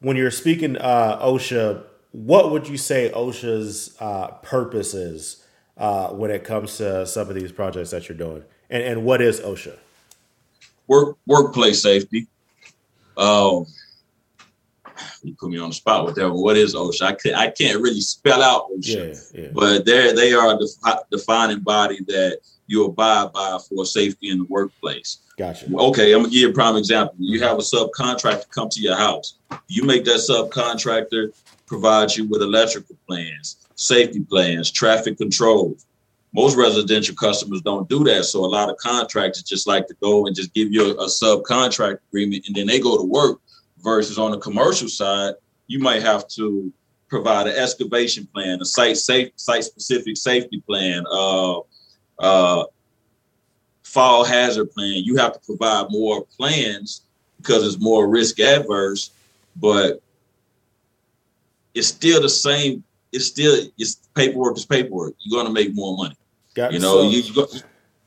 [0.00, 1.82] when you're speaking uh, OSHA,
[2.12, 5.44] what would you say OSHA's uh, purpose is
[5.76, 8.44] uh, when it comes to some of these projects that you're doing?
[8.70, 9.76] And, and what is OSHA?
[10.86, 12.26] Work workplace safety.
[13.16, 13.66] Um,
[15.22, 16.30] you put me on the spot with that.
[16.30, 17.02] What is OSHA?
[17.02, 19.48] I can't, I can't really spell out OSHA, Yeah, yeah.
[19.52, 24.38] but they they are a defi- defining body that you abide by for safety in
[24.38, 25.18] the workplace.
[25.38, 25.66] Gotcha.
[25.74, 27.16] Okay, I'm gonna give you a prime example.
[27.18, 29.38] You have a subcontractor come to your house.
[29.68, 31.32] You make that subcontractor
[31.66, 35.86] provide you with electrical plans, safety plans, traffic controls.
[36.32, 40.26] Most residential customers don't do that, so a lot of contractors just like to go
[40.26, 43.40] and just give you a, a subcontract agreement, and then they go to work.
[43.78, 45.34] Versus on the commercial side,
[45.66, 46.72] you might have to
[47.10, 51.60] provide an excavation plan, a site safe, site specific safety plan, uh,
[52.18, 52.64] uh,
[53.82, 55.02] fall hazard plan.
[55.04, 57.02] You have to provide more plans
[57.38, 59.10] because it's more risk adverse,
[59.56, 60.02] but
[61.74, 62.82] it's still the same.
[63.12, 65.14] It's still it's paperwork is paperwork.
[65.20, 66.16] You're gonna make more money.
[66.54, 66.74] Gotcha.
[66.74, 67.46] You know, so, you, you go,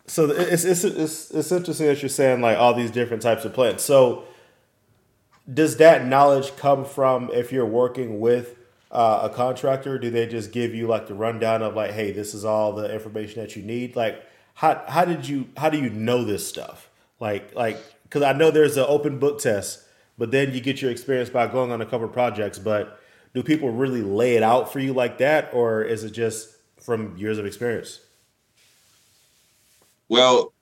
[0.07, 3.53] so it's, it's, it's, it's interesting that you're saying like all these different types of
[3.53, 3.81] plans.
[3.81, 4.23] So
[5.53, 8.56] does that knowledge come from if you're working with
[8.91, 9.97] uh, a contractor?
[9.97, 12.93] Do they just give you like the rundown of like, hey, this is all the
[12.93, 13.95] information that you need?
[13.95, 14.23] Like,
[14.55, 16.89] how how did you how do you know this stuff?
[17.19, 19.83] Like like because I know there's an open book test,
[20.17, 22.59] but then you get your experience by going on a couple projects.
[22.59, 22.99] But
[23.33, 27.17] do people really lay it out for you like that, or is it just from
[27.17, 27.99] years of experience?
[30.09, 30.53] well,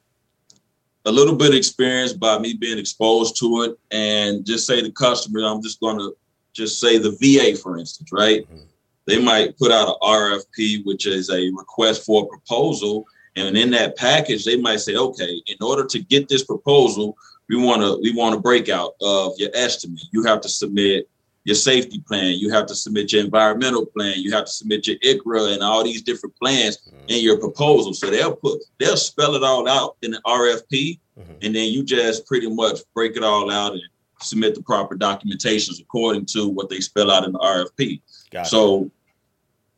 [1.06, 4.92] a little bit of experience by me being exposed to it, and just say the
[4.92, 5.42] customer.
[5.42, 6.10] I'm just gonna
[6.56, 8.44] just say the VA, for instance, right?
[8.50, 8.66] Mm-hmm.
[9.08, 13.70] They might put out an RFP, which is a request for a proposal, and in
[13.72, 17.18] that package, they might say, okay, in order to get this proposal,
[17.50, 20.02] we want to we want a breakout of your estimate.
[20.12, 21.08] You have to submit
[21.44, 22.40] your safety plan.
[22.40, 24.16] You have to submit your environmental plan.
[24.18, 27.06] You have to submit your ICRA and all these different plans mm-hmm.
[27.08, 27.94] in your proposal.
[27.94, 31.34] So they'll put they'll spell it all out in the RFP, mm-hmm.
[31.44, 33.82] and then you just pretty much break it all out and
[34.22, 38.02] submit the proper documentations according to what they spell out in the RFP.
[38.32, 38.50] Gotcha.
[38.50, 38.92] So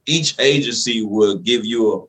[0.06, 2.06] each agency will give you a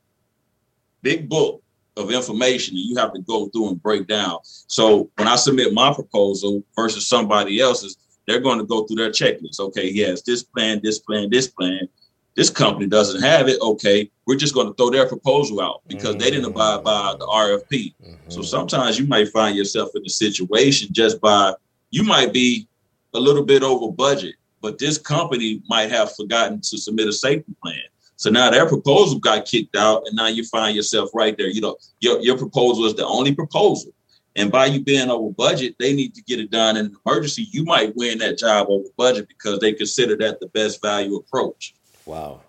[1.02, 1.62] big book
[1.96, 4.38] of information and you have to go through and break down.
[4.44, 9.10] So when I submit my proposal versus somebody else's, they're going to go through their
[9.10, 9.58] checklist.
[9.58, 11.88] Okay, he has this plan, this plan, this plan.
[12.36, 13.60] This company doesn't have it.
[13.60, 17.26] Okay, we're just going to throw their proposal out because they didn't abide by the
[17.26, 17.94] RFP.
[18.28, 18.42] So mm-hmm.
[18.42, 21.54] sometimes you might find yourself in a situation just by
[21.90, 22.68] you might be
[23.14, 27.54] a little bit over budget, but this company might have forgotten to submit a safety
[27.62, 27.80] plan.
[28.16, 31.48] So now their proposal got kicked out, and now you find yourself right there.
[31.48, 33.92] You know, your, your proposal is the only proposal.
[34.34, 37.46] And by you being over budget, they need to get it done in an emergency.
[37.50, 41.74] You might win that job over budget because they consider that the best value approach.
[42.06, 42.40] Wow.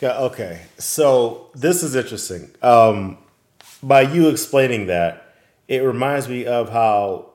[0.00, 0.62] Yeah, okay.
[0.78, 2.50] So this is interesting.
[2.60, 3.18] Um,
[3.82, 5.34] by you explaining that,
[5.68, 7.30] it reminds me of how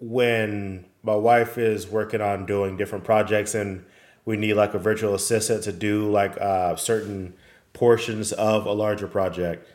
[0.00, 3.84] when my wife is working on doing different projects and
[4.24, 7.34] we need like a virtual assistant to do like uh, certain
[7.72, 9.66] portions of a larger project,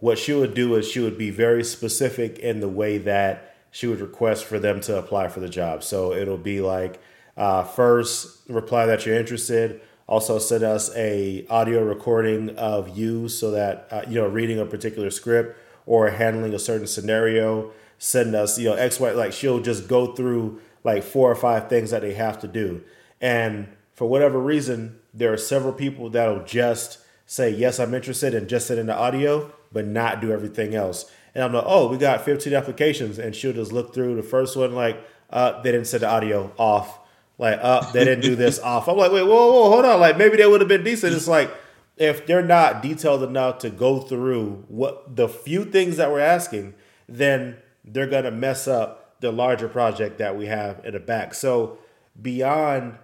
[0.00, 3.86] what she would do is she would be very specific in the way that she
[3.86, 5.82] would request for them to apply for the job.
[5.82, 7.00] So it'll be like
[7.36, 9.80] uh, first reply that you're interested.
[10.06, 14.64] Also send us a audio recording of you so that uh, you know reading a
[14.64, 17.72] particular script or handling a certain scenario.
[17.98, 21.68] Send us you know X Y like she'll just go through like four or five
[21.68, 22.82] things that they have to do.
[23.20, 28.48] And for whatever reason, there are several people that'll just say yes I'm interested and
[28.48, 31.10] just send in the audio, but not do everything else.
[31.34, 34.56] And I'm like, oh, we got 15 applications, and she'll just look through the first
[34.56, 34.98] one like,
[35.30, 36.98] uh, they didn't send the audio off
[37.38, 38.88] like, uh, they didn't do this off.
[38.88, 40.00] I'm like, wait, whoa, whoa, hold on.
[40.00, 41.14] Like, maybe they would have been decent.
[41.14, 41.50] It's like,
[41.96, 46.74] if they're not detailed enough to go through what the few things that we're asking,
[47.08, 51.34] then they're gonna mess up the larger project that we have in the back.
[51.34, 51.78] So
[52.20, 52.96] beyond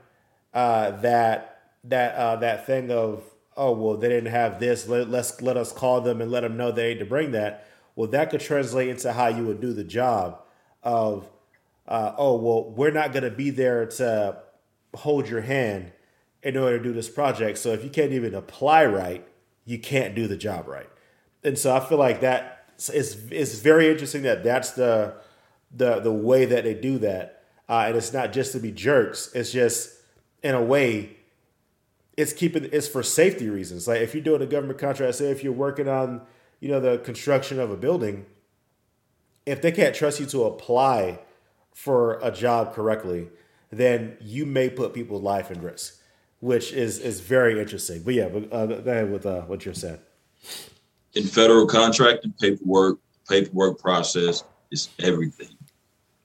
[0.53, 1.51] uh, that
[1.85, 3.23] that uh, that thing of
[3.57, 6.57] oh well they didn't have this let, let's let us call them and let them
[6.57, 9.73] know they need to bring that well that could translate into how you would do
[9.73, 10.41] the job
[10.83, 11.29] of
[11.87, 14.39] uh, oh, well, we're not going to be there to
[14.95, 15.93] hold your hand
[16.43, 17.59] in order to do this project.
[17.59, 19.27] So if you can't even apply right,
[19.65, 20.89] you can't do the job right.
[21.43, 25.15] And so I feel like that is is very interesting that that's the
[25.77, 27.43] the the way that they do that.
[27.69, 29.31] Uh, and it's not just to be jerks.
[29.35, 29.91] It's just
[30.43, 31.17] in a way,
[32.17, 33.89] it's keeping it's for safety reasons.
[33.89, 36.23] Like if you're doing a government contract, say if you're working on
[36.61, 38.27] you know the construction of a building,
[39.47, 41.21] if they can't trust you to apply
[41.75, 43.29] for a job correctly,
[43.71, 46.01] then you may put people's life in risk,
[46.41, 48.03] which is is very interesting.
[48.03, 49.99] But yeah, uh, with uh, what you're saying.
[51.15, 52.99] In federal contracting, paperwork
[53.29, 55.54] paperwork process is everything.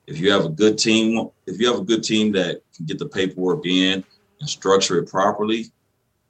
[0.09, 2.97] If you have a good team, if you have a good team that can get
[2.97, 4.03] the paperwork in
[4.39, 5.67] and structure it properly,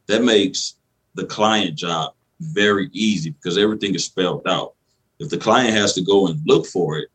[0.07, 0.75] that makes
[1.15, 4.73] the client job very easy because everything is spelled out.
[5.19, 7.07] If the client has to go and look for it,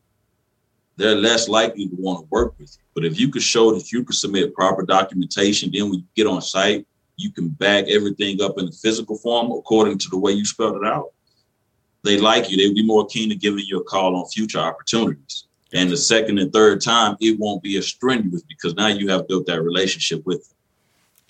[0.96, 2.84] they're less likely to want to work with you.
[2.94, 6.26] But if you can show that you can submit proper documentation, then when you get
[6.26, 6.86] on site,
[7.16, 10.76] you can back everything up in the physical form according to the way you spelled
[10.76, 11.12] it out.
[12.04, 12.56] They like you.
[12.56, 15.44] They'd be more keen to giving you a call on future opportunities.
[15.74, 19.26] And the second and third time, it won't be as strenuous because now you have
[19.26, 20.56] built that relationship with them.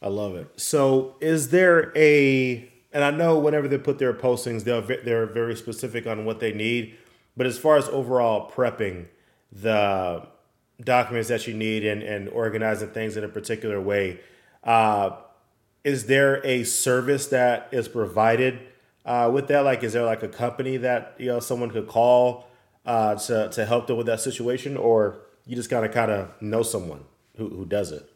[0.02, 0.48] I love it.
[0.60, 5.56] So, is there a, and I know whenever they put their postings, they're, they're very
[5.56, 6.94] specific on what they need.
[7.36, 9.06] But as far as overall prepping,
[9.50, 10.26] the
[10.82, 14.20] documents that you need and, and organizing things in a particular way.
[14.62, 15.10] Uh,
[15.84, 18.58] is there a service that is provided
[19.04, 19.60] uh, with that?
[19.60, 22.48] Like, is there like a company that you know someone could call
[22.84, 26.30] uh, to to help them with that situation, or you just kind of kind of
[26.40, 27.04] know someone
[27.36, 28.10] who, who does it?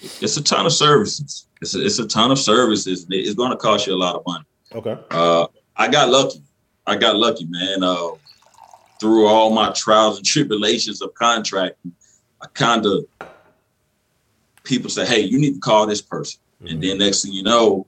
[0.00, 1.46] It's a ton of services.
[1.60, 3.06] It's a, it's a ton of services.
[3.10, 4.44] It's going to cost you a lot of money.
[4.72, 4.96] Okay.
[5.10, 6.42] Uh, I got lucky.
[6.86, 7.82] I got lucky, man.
[7.82, 8.10] Uh,
[9.00, 11.92] through all my trials and tribulations of contracting,
[12.40, 13.06] I kind of
[14.64, 16.74] people say, "Hey, you need to call this person," mm-hmm.
[16.74, 17.84] and then next thing you know,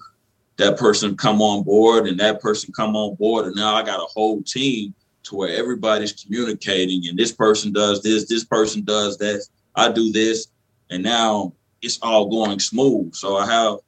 [0.56, 4.00] that person come on board, and that person come on board, and now I got
[4.00, 4.94] a whole team
[5.24, 10.12] to where everybody's communicating, and this person does this, this person does that, I do
[10.12, 10.48] this,
[10.90, 11.52] and now
[11.82, 13.14] it's all going smooth.
[13.14, 13.78] So I have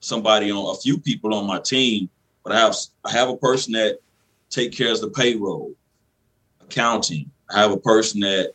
[0.00, 2.08] somebody on a few people on my team,
[2.44, 3.98] but I have I have a person that
[4.50, 5.74] take care of the payroll
[6.60, 7.30] accounting.
[7.50, 8.52] I have a person that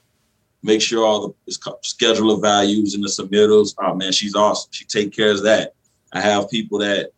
[0.64, 3.76] makes sure all the schedule of values and the submittals.
[3.80, 4.70] Oh man, she's awesome.
[4.72, 5.74] She take care of that.
[6.14, 7.12] I have people that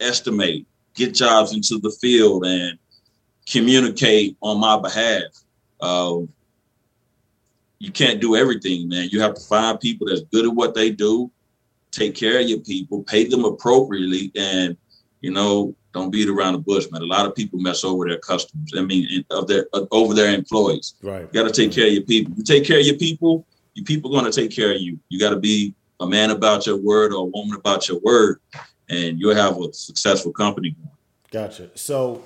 [0.00, 2.78] estimate, get jobs into the field, and
[3.50, 5.22] communicate on my behalf.
[5.80, 6.20] Uh,
[7.78, 9.08] you can't do everything, man.
[9.10, 11.30] You have to find people that's good at what they do,
[11.90, 14.76] take care of your people, pay them appropriately, and
[15.20, 17.02] you know, don't beat around the bush, man.
[17.02, 18.72] A lot of people mess over their customers.
[18.76, 20.94] I mean, of their uh, over their employees.
[21.02, 21.22] Right.
[21.22, 22.34] You got to take care of your people.
[22.36, 24.98] You take care of your people, your people going to take care of you.
[25.08, 28.40] You got to be a man about your word or a woman about your word,
[28.88, 30.76] and you'll have a successful company.
[31.30, 31.70] Gotcha.
[31.74, 32.22] So,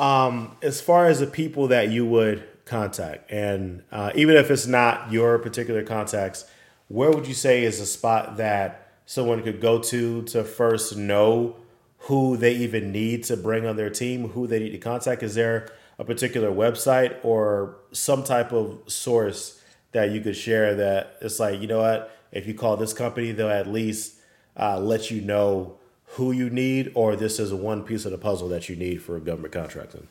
[0.00, 4.66] um, as far as the people that you would contact, and uh, even if it's
[4.66, 6.46] not your particular contacts,
[6.88, 11.56] where would you say is a spot that someone could go to to first know
[12.04, 15.22] who they even need to bring on their team, who they need to contact?
[15.22, 19.60] Is there a particular website or some type of source
[19.92, 23.32] that you could share that it's like, you know what, if you call this company,
[23.32, 24.14] they'll at least
[24.58, 25.79] uh, let you know
[26.12, 29.18] who you need, or this is one piece of the puzzle that you need for
[29.20, 30.06] government contracting?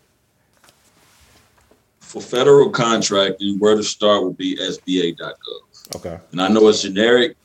[2.00, 5.96] For federal contracting, where to start would be SBA.gov.
[5.96, 6.20] Okay.
[6.32, 7.36] And I know it's generic,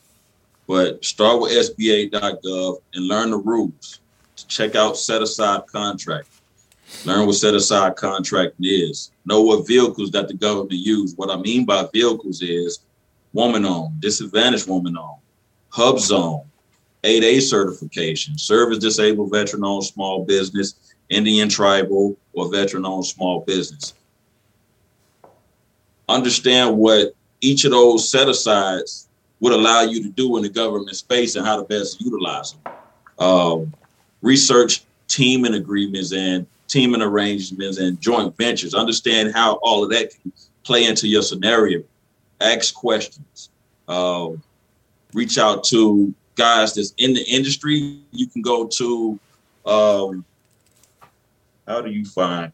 [0.67, 4.01] but start with SBA.gov and learn the rules
[4.49, 6.29] check out set aside contract.
[7.05, 9.11] Learn what set aside contract is.
[9.25, 11.15] Know what vehicles that the government use.
[11.17, 12.81] What I mean by vehicles is
[13.33, 15.21] woman owned, disadvantaged woman owned,
[15.73, 16.45] HUBZone,
[17.05, 23.95] 8A certification, service disabled veteran owned small business, Indian tribal or veteran owned small business.
[26.09, 29.09] Understand what each of those set asides
[29.41, 32.73] would allow you to do in the government space and how to best utilize them.
[33.19, 33.75] Um,
[34.23, 38.75] research teaming agreements and teaming arrangements and joint ventures.
[38.75, 40.33] Understand how all of that can
[40.63, 41.83] play into your scenario.
[42.41, 43.51] Ask questions.
[43.87, 44.31] Uh,
[45.13, 47.99] reach out to guys that's in the industry.
[48.13, 49.19] You can go to
[49.67, 50.25] um,
[51.67, 52.53] how do you find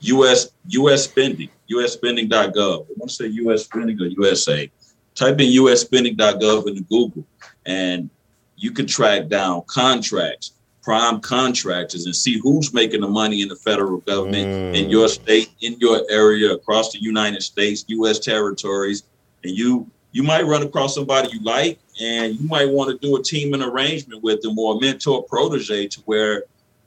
[0.00, 2.56] US US spending, usspending.gov.
[2.56, 4.70] I want to say US spending or USA.
[5.14, 7.24] Type in usspending.gov into Google
[7.66, 8.08] and
[8.56, 10.52] you can track down contracts,
[10.82, 14.78] prime contractors, and see who's making the money in the federal government mm.
[14.78, 18.18] in your state, in your area, across the United States, U.S.
[18.18, 19.04] territories,
[19.44, 23.16] and you you might run across somebody you like, and you might want to do
[23.16, 26.44] a team and arrangement with them or a mentor protege to where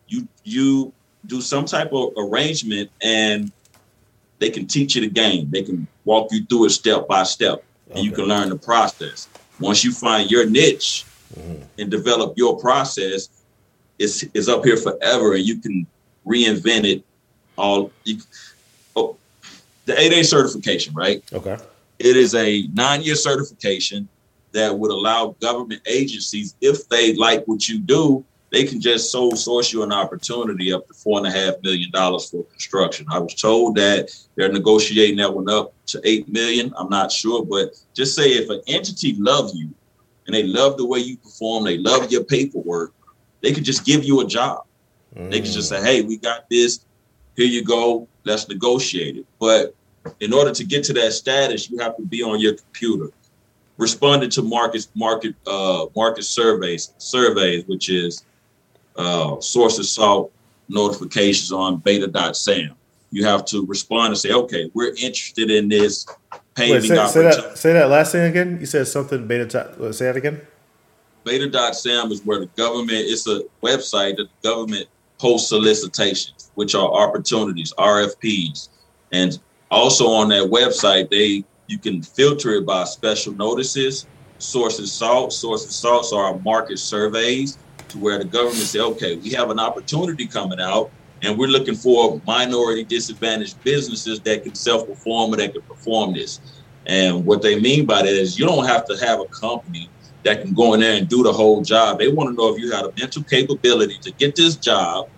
[0.07, 0.91] you you
[1.27, 3.51] do some type of arrangement and
[4.39, 5.49] they can teach you the game.
[5.49, 8.01] They can walk you through it step by step, and okay.
[8.01, 9.29] you can learn the process.
[9.59, 11.63] Once you find your niche, mm-hmm.
[11.77, 13.29] and develop your process
[13.99, 15.87] it's, is up here forever, and you can
[16.25, 17.03] reinvent it
[17.57, 17.91] all.
[18.03, 18.17] You,
[18.95, 19.15] oh,
[19.85, 21.23] the 8A certification, right?
[21.31, 21.57] Okay.
[22.03, 24.09] It is a nine-year certification
[24.51, 29.35] that would allow government agencies, if they like what you do, they can just sole
[29.35, 33.07] source you an opportunity up to four and a half million dollars for construction.
[33.09, 36.73] I was told that they're negotiating that one up to eight million.
[36.77, 39.73] I'm not sure, but just say if an entity loves you
[40.27, 42.93] and they love the way you perform, they love your paperwork,
[43.41, 44.65] they could just give you a job.
[45.15, 45.31] Mm.
[45.31, 46.85] They could just say, hey, we got this.
[47.35, 48.07] Here you go.
[48.23, 49.25] Let's negotiate it.
[49.39, 49.73] But
[50.19, 53.11] in order to get to that status, you have to be on your computer,
[53.77, 58.23] responding to market market uh, market surveys surveys, which is
[58.97, 60.31] uh, sources sought
[60.69, 62.75] notifications on beta.sam.
[63.11, 66.05] You have to respond and say, okay, we're interested in this
[66.57, 68.57] Wait, say, say, that, say that last thing again.
[68.59, 69.93] You said something beta.
[69.93, 70.41] Say that again.
[71.23, 72.91] Beta.sam is where the government.
[72.91, 74.87] It's a website that the government
[75.17, 78.69] posts solicitations, which are opportunities, RFPs,
[79.11, 79.39] and
[79.73, 84.05] also on that website they you can filter it by special notices,
[84.37, 85.31] sources sought.
[85.33, 87.57] Sources soughts are market surveys
[87.89, 91.75] to where the government say, okay, we have an opportunity coming out and we're looking
[91.75, 96.41] for minority disadvantaged businesses that can self-perform or that can perform this.
[96.85, 99.89] And what they mean by that is you don't have to have a company
[100.23, 101.99] that can go in there and do the whole job.
[101.99, 105.09] They want to know if you have a mental capability to get this job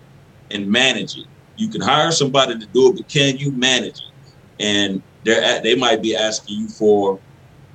[0.50, 1.26] and manage it.
[1.56, 4.15] You can hire somebody to do it, but can you manage it?
[4.60, 7.18] And they're at, they might be asking you for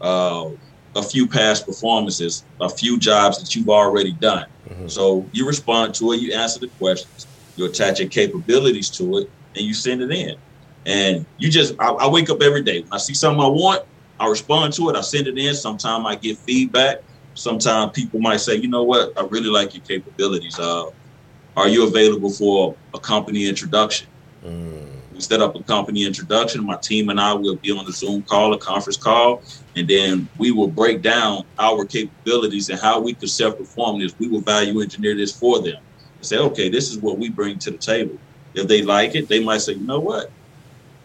[0.01, 0.49] uh,
[0.95, 4.47] a few past performances, a few jobs that you've already done.
[4.67, 4.87] Mm-hmm.
[4.87, 9.31] So you respond to it, you answer the questions you attach your capabilities to it,
[9.55, 10.35] and you send it in.
[10.85, 12.81] And you just, I, I wake up every day.
[12.81, 13.85] When I see something I want,
[14.19, 14.95] I respond to it.
[14.95, 15.53] I send it in.
[15.53, 17.01] Sometimes I get feedback.
[17.33, 20.59] Sometimes people might say, you know what, I really like your capabilities.
[20.59, 20.89] Uh,
[21.55, 24.07] are you available for a company introduction?
[24.43, 25.00] Mm.
[25.21, 26.63] Set up a company introduction.
[26.65, 29.43] My team and I will be on a Zoom call, a conference call,
[29.75, 34.17] and then we will break down our capabilities and how we could self perform this.
[34.19, 35.77] We will value engineer this for them
[36.25, 38.17] say, okay, this is what we bring to the table.
[38.53, 40.31] If they like it, they might say, you know what?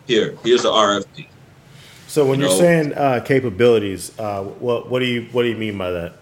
[0.07, 1.27] Here, here's the RFP.
[2.07, 5.57] So when you are saying uh, capabilities, uh, what what do you what do you
[5.57, 6.14] mean by that?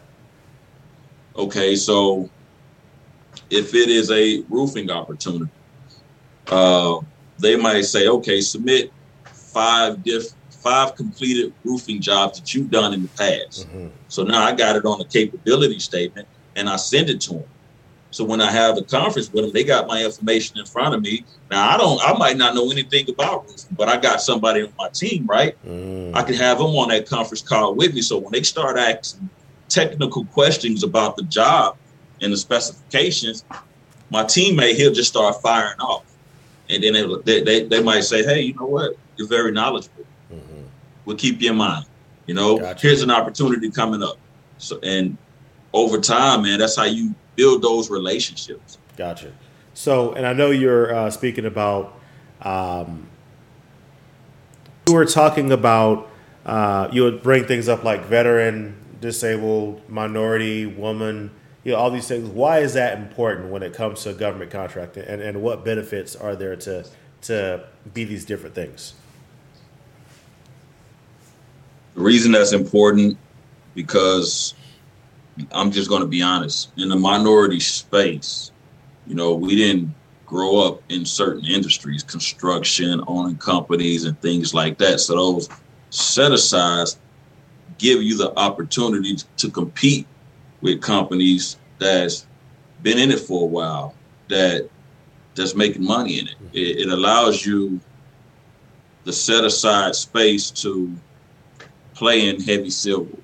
[1.36, 2.30] Okay, so
[3.51, 5.51] if it is a roofing opportunity,
[6.49, 7.01] uh,
[7.39, 8.93] they might say, okay, submit
[9.24, 10.32] five diff
[10.64, 13.68] five completed roofing jobs that you've done in the past.
[13.68, 13.89] Mm-hmm.
[14.09, 16.26] So now I got it on a capability statement
[16.57, 17.45] and I send it to them.
[18.11, 21.03] So when I have a conference with them, they got my information in front of
[21.03, 21.24] me.
[21.51, 24.72] Now I don't, I might not know anything about roofing, but I got somebody on
[24.78, 25.55] my team, right?
[25.66, 26.14] Mm.
[26.14, 28.01] I can have them on that conference call with me.
[28.01, 29.28] So when they start asking
[29.68, 31.76] technical questions about the job
[32.22, 33.45] and the specifications,
[34.11, 36.05] my teammate he'll just start firing off,
[36.68, 38.96] and then they they, they might say, "Hey, you know what?
[39.16, 40.04] You're very knowledgeable.
[40.32, 40.62] Mm-hmm.
[41.04, 41.86] We'll keep you in mind.
[42.26, 42.86] You know, gotcha.
[42.86, 44.18] here's an opportunity coming up."
[44.58, 45.16] So and
[45.72, 48.78] over time, man, that's how you build those relationships.
[48.96, 49.32] Gotcha.
[49.74, 51.98] So, and I know you're uh, speaking about,
[52.42, 53.08] um,
[54.86, 56.08] you were talking about,
[56.46, 61.32] uh, you would bring things up like veteran, disabled, minority, woman,
[61.64, 62.28] you know all these things.
[62.28, 66.36] Why is that important when it comes to government contracting, and, and what benefits are
[66.36, 66.86] there to
[67.22, 68.94] to be these different things?
[71.94, 73.16] The reason that's important
[73.74, 74.54] because
[75.52, 76.70] I'm just going to be honest.
[76.76, 78.52] In the minority space,
[79.06, 79.94] you know, we didn't
[80.26, 85.00] grow up in certain industries, construction, owning companies, and things like that.
[85.00, 85.48] So those
[85.90, 86.98] set asides
[87.78, 90.06] give you the opportunity to compete
[90.64, 92.26] with companies that's
[92.82, 93.94] been in it for a while,
[94.28, 94.70] that
[95.34, 96.36] that's making money in it.
[96.54, 97.78] It, it allows you
[99.04, 100.96] the set aside space to
[101.92, 103.18] play in heavy civil,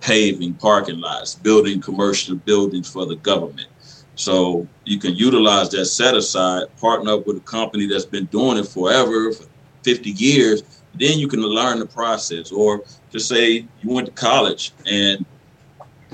[0.00, 3.68] paving parking lots, building commercial buildings for the government.
[4.16, 8.58] So you can utilize that set aside, partner up with a company that's been doing
[8.58, 9.46] it forever, for
[9.84, 10.64] 50 years.
[10.94, 12.50] Then you can learn the process.
[12.50, 15.24] Or just say you went to college and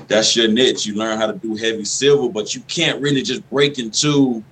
[0.09, 0.85] that's your niche.
[0.85, 4.43] You learn how to do heavy civil, but you can't really just break into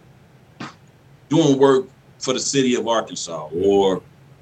[1.29, 1.87] doing work
[2.19, 4.01] for the city of Arkansas or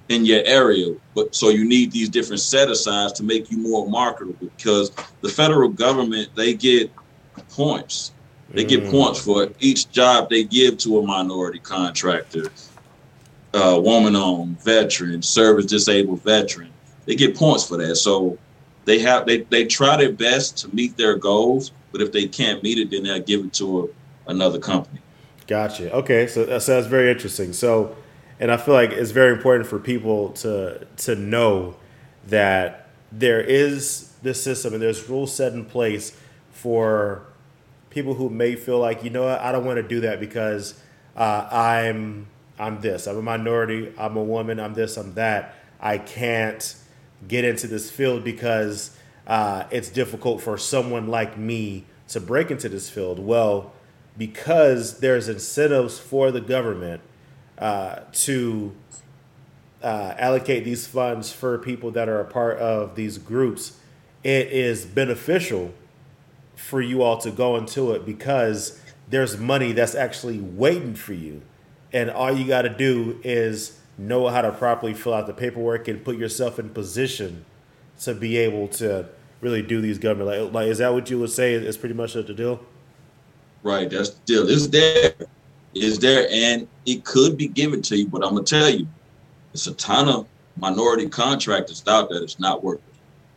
[0.09, 0.93] in your area.
[1.15, 4.91] But so you need these different set asides to make you more marketable because
[5.21, 6.91] the federal government they get
[7.49, 8.11] points.
[8.49, 8.91] They get mm.
[8.91, 12.51] points for each job they give to a minority contractor,
[13.53, 16.69] uh, woman-owned, veteran, service disabled veteran.
[17.05, 17.95] They get points for that.
[17.95, 18.37] So
[18.85, 22.63] they have they they try their best to meet their goals, but if they can't
[22.63, 23.91] meet it, then they'll give it to
[24.27, 24.99] a, another company.
[25.47, 25.93] Gotcha.
[25.93, 27.53] Okay, so, so that's very interesting.
[27.53, 27.95] So
[28.39, 31.75] and I feel like it's very important for people to to know
[32.27, 36.17] that there is this system and there's rules set in place
[36.51, 37.23] for
[37.89, 40.79] people who may feel like you know what I don't want to do that because
[41.15, 42.27] uh, I'm
[42.59, 46.75] I'm this I'm a minority I'm a woman I'm this I'm that I can't
[47.27, 48.97] get into this field because
[49.27, 53.19] uh, it's difficult for someone like me to break into this field.
[53.19, 53.73] Well,
[54.17, 57.01] because there's incentives for the government
[57.57, 58.73] uh, to
[59.81, 63.79] uh, allocate these funds for people that are a part of these groups,
[64.23, 65.73] it is beneficial
[66.55, 71.41] for you all to go into it because there's money that's actually waiting for you.
[71.93, 75.87] And all you got to do is know how to properly fill out the paperwork
[75.87, 77.45] and put yourself in position
[78.01, 79.07] to be able to
[79.41, 80.43] really do these government.
[80.43, 82.59] Like, like is that what you would say is pretty much the deal?
[83.63, 84.49] Right, that's the deal.
[84.49, 85.13] It's there
[85.73, 88.87] is there and it could be given to you, but I'm gonna tell you,
[89.53, 90.27] it's a ton of
[90.57, 92.83] minority contractors out there that's not working.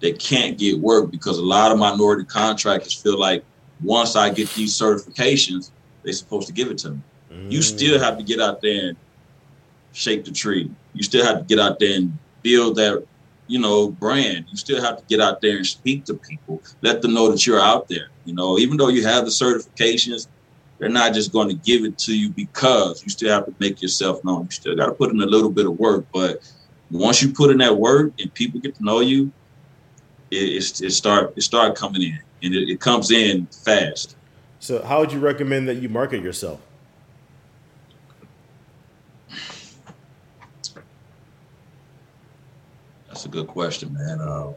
[0.01, 3.45] They can't get work because a lot of minority contractors feel like
[3.83, 5.71] once I get these certifications,
[6.03, 7.01] they're supposed to give it to me.
[7.33, 7.53] Mm.
[7.53, 8.97] You still have to get out there and
[9.93, 10.71] shake the tree.
[10.95, 13.05] You still have to get out there and build that,
[13.47, 14.47] you know, brand.
[14.51, 17.47] You still have to get out there and speak to people, let them know that
[17.47, 18.09] you're out there.
[18.25, 20.29] You know, even though you have the certifications,
[20.79, 23.83] they're not just going to give it to you because you still have to make
[23.83, 24.45] yourself known.
[24.45, 26.07] You still got to put in a little bit of work.
[26.13, 26.41] But
[26.91, 29.33] once you put in that work and people get to know you,
[30.31, 34.17] it, it start it start coming in and it, it comes in fast.
[34.61, 36.61] So, how would you recommend that you market yourself?
[43.19, 44.21] That's a good question, man.
[44.21, 44.53] Uh,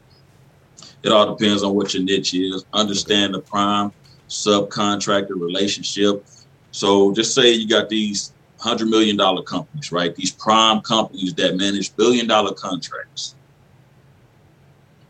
[1.02, 2.64] it all depends on what your niche is.
[2.74, 3.92] Understand the prime
[4.30, 6.24] subcontractor relationship.
[6.70, 10.16] So just say you got these hundred million dollar companies, right?
[10.16, 13.34] These prime companies that manage billion dollar contracts.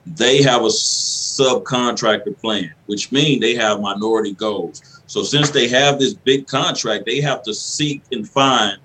[0.06, 5.02] They have a subcontractor plan, which means they have minority goals.
[5.08, 8.78] So since they have this big contract, they have to seek and find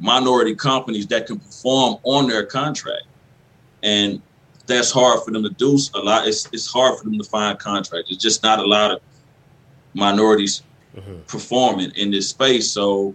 [0.00, 3.04] minority companies that can perform on their contract.
[3.82, 4.22] And
[4.66, 6.28] that's hard for them to do a lot.
[6.28, 8.10] It's, it's hard for them to find contractors.
[8.10, 9.00] It's just not a lot of
[9.94, 10.62] minorities
[10.96, 11.20] mm-hmm.
[11.26, 12.70] performing in this space.
[12.70, 13.14] So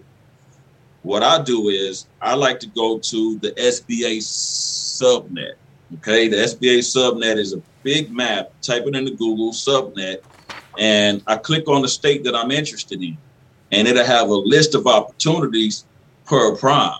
[1.02, 5.54] what I do is I like to go to the SBA subnet.
[5.98, 8.50] Okay, the SBA subnet is a big map.
[8.60, 10.18] Type it into Google subnet,
[10.78, 13.16] and I click on the state that I'm interested in,
[13.70, 15.84] and it'll have a list of opportunities
[16.24, 16.98] per prime.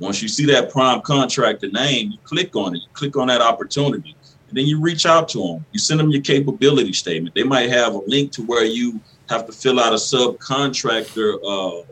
[0.00, 2.78] Once you see that prime contractor name, you click on it.
[2.78, 4.16] You click on that opportunity,
[4.48, 5.64] and then you reach out to them.
[5.72, 7.34] You send them your capability statement.
[7.34, 8.98] They might have a link to where you
[9.28, 11.84] have to fill out a subcontractor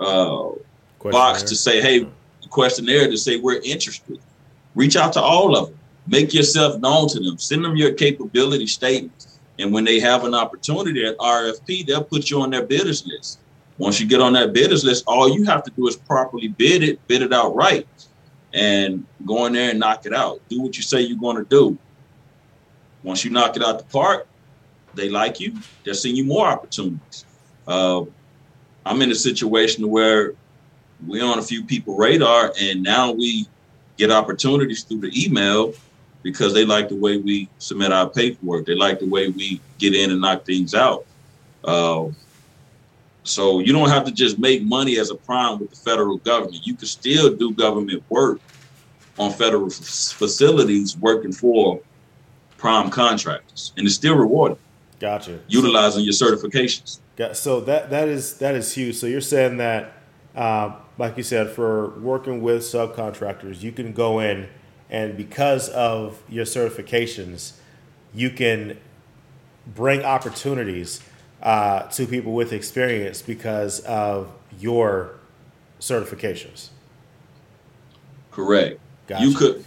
[0.00, 0.54] uh, uh,
[1.10, 2.08] box to say, hey,
[2.48, 4.18] questionnaire to say we're interested.
[4.74, 5.78] Reach out to all of them.
[6.06, 7.36] Make yourself known to them.
[7.36, 9.38] Send them your capability statements.
[9.58, 13.40] And when they have an opportunity at RFP, they'll put you on their bidders list.
[13.78, 16.82] Once you get on that bidders list, all you have to do is properly bid
[16.82, 17.86] it, bid it out right,
[18.54, 20.40] and go in there and knock it out.
[20.48, 21.78] Do what you say you're going to do.
[23.02, 24.26] Once you knock it out the park,
[24.94, 25.52] they like you,
[25.84, 27.26] they're seeing you more opportunities.
[27.66, 28.02] Uh,
[28.84, 30.32] I'm in a situation where
[31.06, 33.46] we're on a few people radar, and now we
[33.98, 35.74] get opportunities through the email
[36.22, 38.66] because they like the way we submit our paperwork.
[38.66, 41.04] They like the way we get in and knock things out.
[41.62, 42.06] Uh,
[43.28, 46.66] so you don't have to just make money as a prime with the federal government.
[46.66, 48.40] You can still do government work
[49.18, 51.80] on federal f- facilities working for
[52.56, 54.58] prime contractors, and it's still rewarding.
[54.98, 55.40] Gotcha.
[55.48, 57.00] Utilizing your certifications.
[57.16, 58.96] Got, so that that is that is huge.
[58.96, 59.92] So you're saying that,
[60.34, 64.48] uh, like you said, for working with subcontractors, you can go in
[64.88, 67.54] and because of your certifications,
[68.14, 68.78] you can
[69.66, 71.00] bring opportunities
[71.46, 75.12] uh, to people with experience because of your
[75.78, 76.70] certifications.
[78.32, 78.80] Correct.
[79.06, 79.24] Gotcha.
[79.24, 79.64] You could,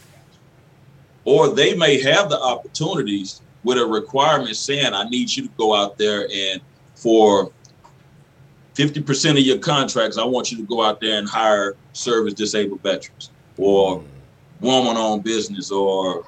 [1.24, 5.74] or they may have the opportunities with a requirement saying, I need you to go
[5.74, 6.60] out there and
[6.96, 7.50] for
[8.76, 12.82] 50% of your contracts, I want you to go out there and hire service disabled
[12.82, 14.04] veterans or
[14.60, 16.26] woman owned business or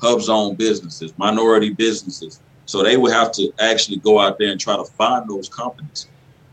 [0.00, 2.40] HUBZone businesses, minority businesses.
[2.66, 6.06] So they would have to actually go out there and try to find those companies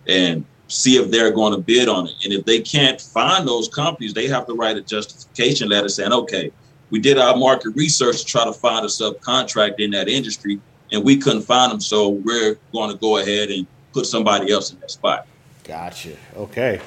[0.08, 2.14] and see if they're going to bid on it.
[2.24, 6.12] And if they can't find those companies, they have to write a justification letter saying,
[6.14, 6.52] okay,
[6.90, 10.60] we did our market research to try to find a subcontract in that industry
[10.92, 11.80] and we couldn't find them.
[11.80, 15.28] So we're going to go ahead and put somebody else in that spot.
[15.64, 16.16] Gotcha.
[16.36, 16.82] Okay.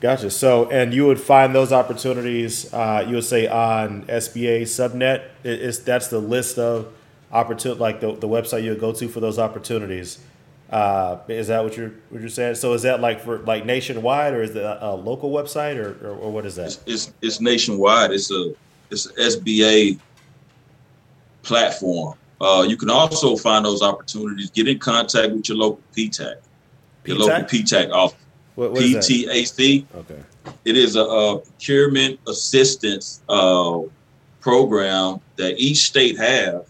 [0.00, 0.30] Gotcha.
[0.30, 5.22] So, and you would find those opportunities, uh, you would say on SBA Subnet.
[5.44, 6.92] It- It's, that's the list of
[7.32, 10.18] opportunity, like the, the website you would go to for those opportunities.
[10.70, 12.54] Uh, is that what you're what you're saying?
[12.54, 16.06] So, is that like for like nationwide, or is it a, a local website, or,
[16.06, 16.66] or, or what is that?
[16.66, 18.10] It's, it's it's nationwide.
[18.10, 18.54] It's a
[18.90, 19.98] it's an SBA
[21.42, 22.18] platform.
[22.40, 24.50] Uh, you can also find those opportunities.
[24.50, 26.36] Get in contact with your local PTAC,
[27.04, 28.18] your local PTAC office.
[28.54, 29.02] What, what is that?
[29.04, 29.86] PTAC.
[29.94, 30.20] Okay.
[30.64, 33.80] It is a, a procurement assistance uh,
[34.40, 36.66] program that each state have.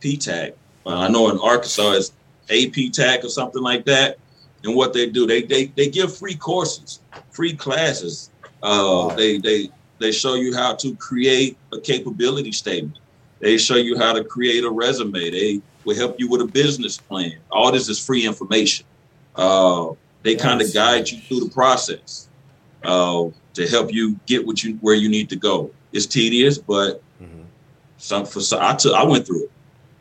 [0.00, 0.52] PTAC.
[0.86, 2.12] Uh, I know in Arkansas it's
[2.48, 4.18] APTAC or something like that.
[4.64, 8.30] And what they do, they they, they give free courses, free classes.
[8.62, 9.70] Uh, They they
[10.00, 12.98] they show you how to create a capability statement.
[13.40, 15.30] They show you how to create a resume.
[15.30, 17.38] They will help you with a business plan.
[17.52, 18.84] All this is free information.
[19.36, 19.90] Uh,
[20.24, 22.28] they kind of guide you through the process
[22.82, 25.70] uh, to help you get what you where you need to go.
[25.92, 27.44] It's tedious, but Mhm.
[27.98, 29.50] some for some, I took I went through it.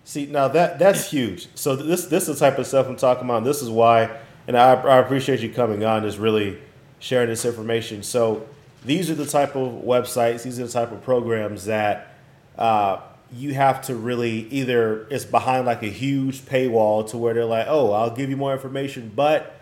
[0.07, 1.49] See, now that that's huge.
[1.55, 3.43] So this this is the type of stuff I'm talking about.
[3.43, 4.09] This is why,
[4.47, 6.59] and I, I appreciate you coming on, just really
[6.99, 8.03] sharing this information.
[8.03, 8.47] So
[8.85, 12.15] these are the type of websites, these are the type of programs that
[12.57, 13.01] uh,
[13.33, 17.67] you have to really either it's behind like a huge paywall to where they're like,
[17.67, 19.59] oh, I'll give you more information, but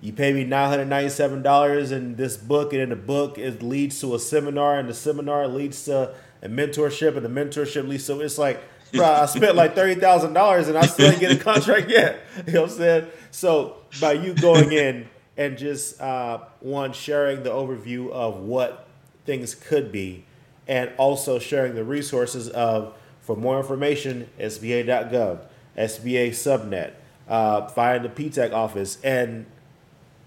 [0.00, 3.64] you pay me nine hundred ninety-seven dollars in this book, and in the book it
[3.64, 8.06] leads to a seminar, and the seminar leads to a mentorship, and the mentorship leads
[8.06, 11.32] to it's like, bro, I spent like thirty thousand dollars, and I still didn't get
[11.32, 12.20] a contract yet.
[12.46, 13.06] You know what I'm saying?
[13.30, 18.88] So by you going in and just uh, one sharing the overview of what
[19.24, 20.24] things could be,
[20.66, 25.40] and also sharing the resources of for more information, SBA.gov,
[25.76, 26.92] SBA Subnet,
[27.28, 29.44] uh, find the PTAC office, and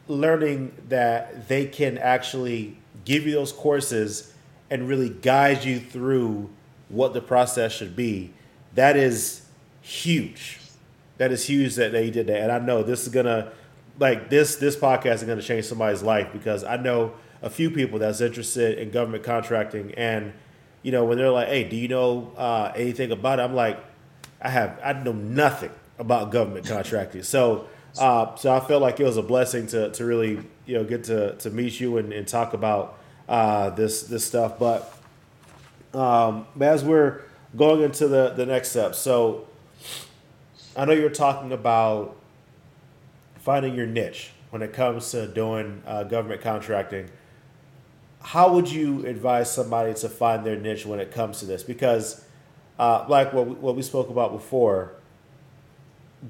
[0.08, 4.34] learning that they can actually give you those courses
[4.70, 6.50] and really guide you through
[6.90, 8.32] what the process should be.
[8.76, 9.46] That is
[9.82, 10.60] huge.
[11.18, 12.42] That is huge that they did that.
[12.42, 13.52] And I know this is gonna
[14.00, 18.00] like this this podcast is gonna change somebody's life because I know a few people
[18.00, 20.34] that's interested in government contracting and
[20.84, 23.44] you know when they're like, hey, do you know uh, anything about it?
[23.44, 23.80] I'm like,
[24.42, 27.24] I have I know nothing about government contracting.
[27.24, 27.68] So
[28.00, 31.04] uh, so I felt like it was a blessing to, to really you know get
[31.06, 34.58] to, to meet you and, and talk about uh, this this stuff.
[34.58, 34.94] But
[35.94, 37.22] um, as we're
[37.56, 39.48] going into the, the next step, so
[40.76, 42.16] I know you're talking about
[43.40, 47.10] finding your niche when it comes to doing uh, government contracting.
[48.22, 51.64] How would you advise somebody to find their niche when it comes to this?
[51.64, 52.24] Because,
[52.78, 54.94] uh, like what we, what we spoke about before,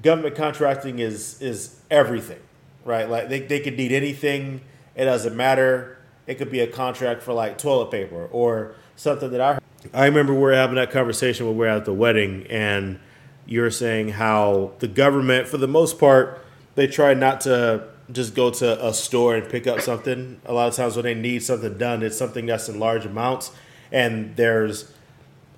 [0.02, 2.40] government contracting is is everything,
[2.84, 3.08] right?
[3.08, 4.62] Like they, they could need anything.
[4.94, 5.98] It doesn't matter.
[6.26, 9.62] It could be a contract for like toilet paper or something that I heard.
[9.92, 13.00] I remember we're having that conversation when we're at the wedding, and
[13.46, 16.44] you're saying how the government, for the most part,
[16.76, 20.40] they try not to just go to a store and pick up something.
[20.44, 23.50] A lot of times when they need something done, it's something that's in large amounts,
[23.90, 24.92] and there's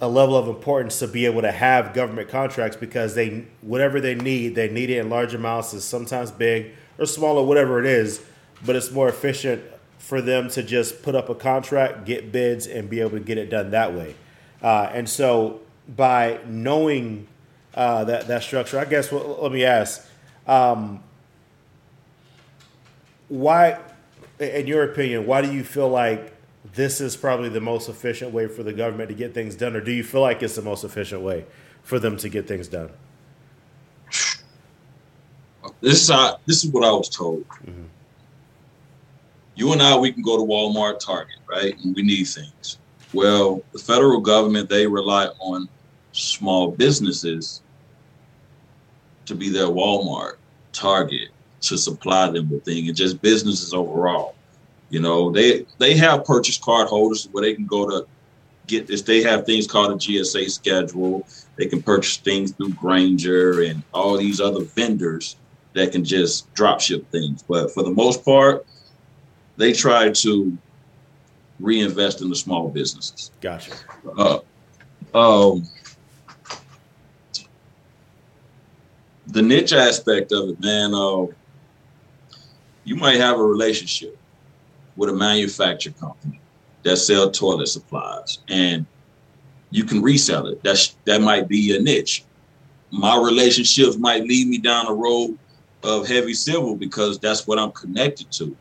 [0.00, 4.14] a level of importance to be able to have government contracts because they whatever they
[4.14, 5.74] need, they need it in large amounts.
[5.74, 8.22] Is sometimes big or small or whatever it is,
[8.64, 9.62] but it's more efficient
[10.04, 13.38] for them to just put up a contract, get bids, and be able to get
[13.38, 14.14] it done that way.
[14.62, 15.60] Uh, and so
[15.96, 17.26] by knowing
[17.74, 19.10] uh, that that structure, I guess.
[19.10, 20.06] Well, let me ask,
[20.46, 21.02] um,
[23.28, 23.78] why,
[24.38, 26.32] in your opinion, why do you feel like
[26.74, 29.80] this is probably the most efficient way for the government to get things done, or
[29.80, 31.46] do you feel like it's the most efficient way
[31.82, 32.90] for them to get things done?
[35.80, 37.48] This is how, this is what I was told.
[37.48, 37.84] Mm-hmm.
[39.56, 42.78] You and I, we can go to Walmart, Target, right, and we need things.
[43.12, 45.68] Well, the federal government they rely on
[46.12, 47.62] small businesses
[49.26, 50.34] to be their Walmart,
[50.72, 51.28] Target,
[51.62, 54.34] to supply them with things, and just businesses overall.
[54.90, 58.06] You know, they they have purchase card holders where they can go to
[58.66, 59.02] get this.
[59.02, 61.26] They have things called a GSA schedule.
[61.56, 65.36] They can purchase things through Grainger and all these other vendors
[65.74, 67.42] that can just drop ship things.
[67.42, 68.66] But for the most part,
[69.56, 70.56] they try to
[71.60, 73.30] reinvest in the small businesses.
[73.40, 73.72] Gotcha.
[74.16, 74.38] Uh,
[75.14, 75.68] um,
[79.28, 80.92] the niche aspect of it, man.
[80.94, 81.26] Uh,
[82.84, 84.16] you might have a relationship
[84.96, 86.40] with a manufacturer company
[86.82, 88.84] that sell toilet supplies, and
[89.70, 90.62] you can resell it.
[90.62, 92.24] That's that might be a niche.
[92.90, 95.38] My relationships might lead me down a road
[95.82, 98.56] of heavy civil because that's what I'm connected to.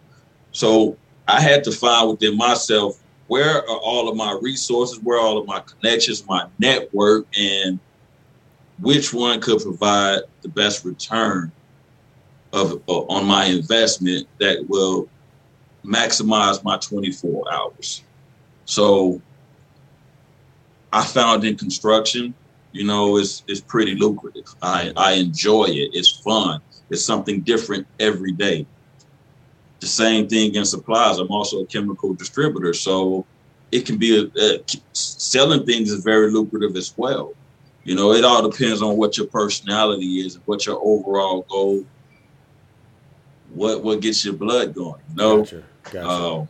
[0.54, 0.98] So
[1.28, 5.48] I had to find within myself where are all of my resources, where all of
[5.48, 7.80] my connections, my network, and
[8.80, 11.52] which one could provide the best return
[12.52, 15.10] of uh, on my investment that will
[15.84, 18.04] maximize my 24 hours.
[18.66, 19.22] So
[20.92, 22.34] I found in construction,
[22.72, 24.46] you know, it's it's pretty lucrative.
[24.62, 25.92] I, I enjoy it.
[25.94, 26.62] It's fun.
[26.90, 28.68] It's something different every day.
[29.84, 31.18] The same thing in supplies.
[31.18, 33.26] I'm also a chemical distributor, so
[33.70, 37.34] it can be a, a, selling things is very lucrative as well.
[37.84, 41.86] You know, it all depends on what your personality is, and what your overall goal,
[43.50, 45.02] what what gets your blood going.
[45.10, 45.64] You know, gotcha.
[45.92, 46.08] Gotcha.
[46.08, 46.46] Uh,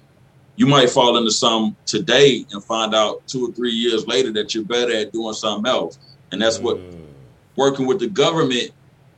[0.55, 4.53] you might fall into some today and find out two or three years later that
[4.53, 5.97] you're better at doing something else,
[6.31, 7.07] and that's what mm.
[7.55, 8.69] working with the government.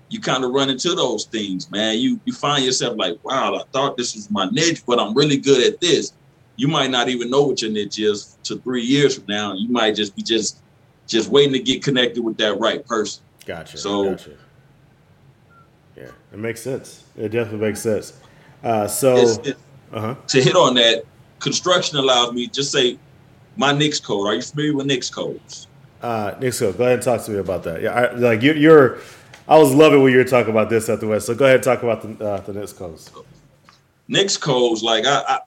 [0.09, 1.97] You kind of run into those things, man.
[1.97, 5.37] You you find yourself like, wow, I thought this was my niche, but I'm really
[5.37, 6.13] good at this.
[6.57, 9.53] You might not even know what your niche is to three years from now.
[9.53, 10.61] You might just be just
[11.07, 13.23] just waiting to get connected with that right person.
[13.45, 13.77] Gotcha.
[13.77, 14.31] So, gotcha.
[15.95, 17.03] yeah, it makes sense.
[17.15, 18.13] It definitely makes sense.
[18.63, 19.57] Uh, so, it,
[19.93, 20.15] uh-huh.
[20.27, 21.03] to hit on that,
[21.39, 22.97] construction allows me just say
[23.55, 24.27] my NAICS code.
[24.27, 25.67] Are you familiar with NAICS codes?
[26.01, 26.77] Uh, code.
[26.77, 27.81] Go ahead and talk to me about that.
[27.81, 28.99] Yeah, I, like you, you're.
[29.47, 31.27] I was loving when you were talking about this at the West.
[31.27, 33.11] So go ahead and talk about the uh, the NAICS codes.
[34.09, 35.39] NAICS codes, like I, I,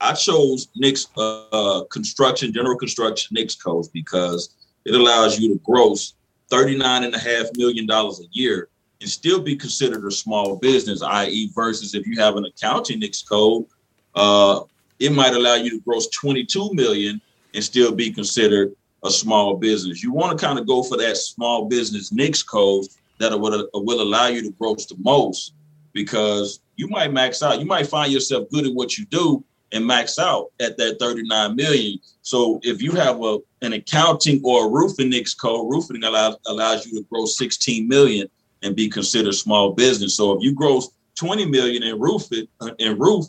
[0.00, 4.54] I chose NAICS uh, construction, general construction NAICS codes because
[4.84, 6.14] it allows you to gross
[6.50, 8.68] $39.5 million a year
[9.00, 13.28] and still be considered a small business, i.e., versus if you have an accounting NAICS
[13.28, 13.66] code,
[14.14, 14.60] uh,
[14.98, 17.20] it might allow you to gross 22 million
[17.54, 18.74] and still be considered
[19.04, 20.02] a small business.
[20.02, 22.86] You want to kind of go for that small business NAICS code
[23.22, 25.54] that will, will allow you to gross the most
[25.92, 27.60] because you might max out.
[27.60, 31.56] You might find yourself good at what you do, and max out at that 39
[31.56, 31.98] million.
[32.20, 37.00] So if you have a an accounting or a roofing code, roofing allows allows you
[37.00, 38.28] to grow 16 million
[38.62, 40.16] and be considered small business.
[40.16, 40.82] So if you grow
[41.16, 43.26] 20 million in roofing uh, in roof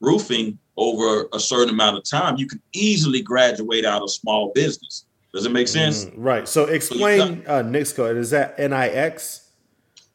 [0.00, 5.06] roofing over a certain amount of time, you can easily graduate out of small business.
[5.38, 6.06] Does it make sense?
[6.06, 6.48] Mm, right.
[6.48, 8.16] So explain uh, NAICS code.
[8.16, 9.52] Is that N I X?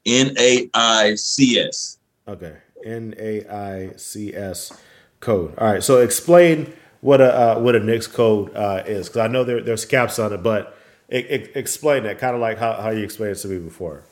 [0.06, 1.98] N A I C S.
[2.28, 2.58] Okay.
[2.84, 4.74] N A I C S
[5.22, 5.58] code.
[5.58, 9.28] All right, so explain what a uh, what a NAICS code uh, is, because I
[9.28, 10.78] know there, there's caps on it, but
[11.08, 14.04] it, it, explain that, kind of like how, how you explained it to me before.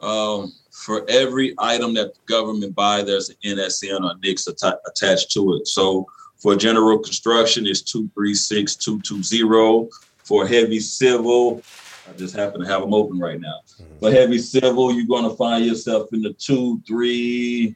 [0.00, 5.30] Um, for every item that the government buy, there's an NSN or NAICS att- attached
[5.32, 5.68] to it.
[5.68, 6.06] So
[6.38, 9.88] for general construction, it's two three six two two zero.
[10.28, 11.62] For heavy civil,
[12.06, 13.60] I just happen to have them open right now.
[13.66, 13.98] Mm-hmm.
[13.98, 17.74] For heavy civil, you're going to find yourself in the two three.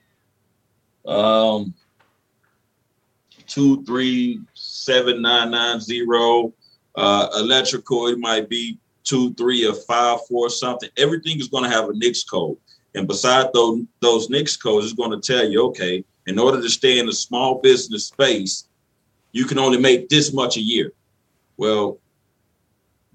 [1.07, 1.73] Um,
[3.47, 6.53] two three seven nine nine zero.
[6.95, 10.91] Uh, electrical, it might be two three or five four something.
[10.99, 12.59] Everything is going to have a NAICS code,
[12.95, 16.69] and beside those those NAICS codes, it's going to tell you, okay, in order to
[16.69, 18.69] stay in a small business space,
[19.33, 20.93] you can only make this much a year.
[21.57, 21.99] Well,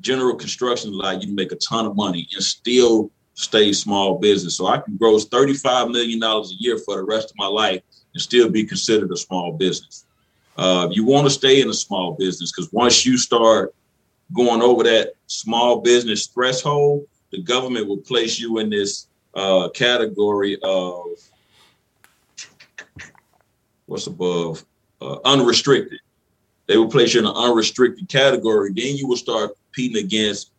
[0.01, 4.57] general construction allow you make a ton of money and still stay small business.
[4.57, 7.81] So I can grow $35 million a year for the rest of my life
[8.13, 10.05] and still be considered a small business.
[10.57, 13.75] Uh, you want to stay in a small business because once you start
[14.33, 20.57] going over that small business threshold, the government will place you in this uh, category
[20.63, 21.05] of
[23.85, 24.65] what's above
[24.99, 25.99] uh, unrestricted.
[26.67, 28.71] They will place you in an unrestricted category.
[28.75, 30.51] Then you will start competing against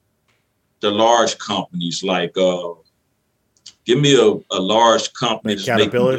[0.81, 2.71] the large companies like uh,
[3.85, 6.19] give me a, a large company like Caterpillar.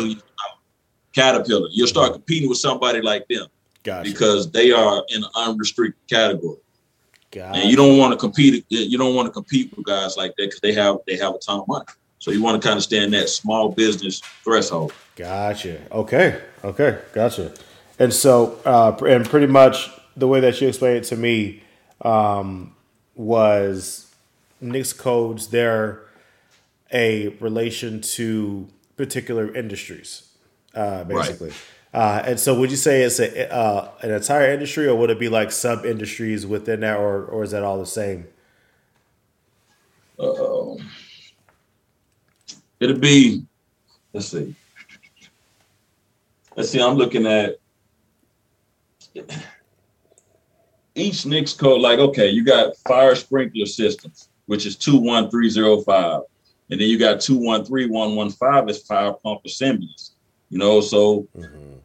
[1.13, 1.69] Caterpillar.
[1.71, 3.47] You'll start competing with somebody like them.
[3.83, 4.09] Gotcha.
[4.09, 6.57] Because they are in an unrestricted category.
[7.31, 7.59] Gotcha.
[7.59, 8.65] And you don't want to compete.
[8.67, 11.39] You don't want to compete with guys like that because they have they have a
[11.39, 11.85] ton of money.
[12.19, 14.91] So you want to kind of stay in that small business threshold.
[15.15, 15.79] Gotcha.
[15.91, 16.41] Okay.
[16.65, 16.99] Okay.
[17.13, 17.53] Gotcha.
[17.97, 21.63] And so, uh, and pretty much the way that you explained it to me
[22.01, 22.75] um,
[23.19, 24.09] was
[24.63, 25.47] NAICS codes.
[25.47, 26.01] They're
[26.91, 30.29] a relation to particular industries,
[30.73, 31.49] uh, basically.
[31.49, 31.57] Right.
[31.93, 35.19] Uh, and so, would you say it's a, uh, an entire industry, or would it
[35.19, 38.25] be like sub industries within that, or or is that all the same?
[40.17, 40.77] Um,
[42.79, 43.43] it'd be.
[44.13, 44.55] Let's see.
[46.55, 46.81] Let's see.
[46.81, 47.57] I'm looking at
[50.99, 51.81] each NAICS code.
[51.81, 56.21] Like, okay, you got fire sprinkler systems, which is two one three zero five,
[56.69, 60.11] and then you got two one three one one five is fire pump assemblies.
[60.49, 61.27] You know, so.
[61.37, 61.75] Mm-hmm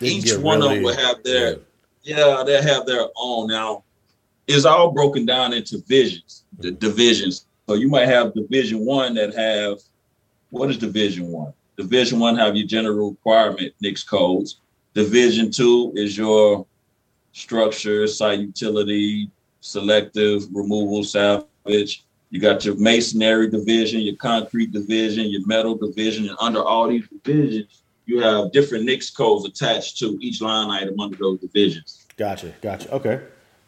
[0.00, 1.58] each one really, of them will have their
[2.02, 2.18] yeah.
[2.18, 3.84] yeah, they have their own now.
[4.46, 6.78] It's all broken down into divisions, the mm-hmm.
[6.78, 7.46] divisions.
[7.68, 9.78] So you might have division one that have
[10.50, 11.52] what is division one?
[11.76, 14.60] Division one have your general requirement NAICS codes.
[14.94, 16.66] Division two is your
[17.36, 19.30] structure, site utility,
[19.60, 22.04] selective, removal, salvage.
[22.30, 27.06] You got your masonry division, your concrete division, your metal division, and under all these
[27.08, 32.06] divisions, you have different NAICS codes attached to each line item under those divisions.
[32.16, 32.90] Gotcha, gotcha.
[32.94, 33.20] Okay,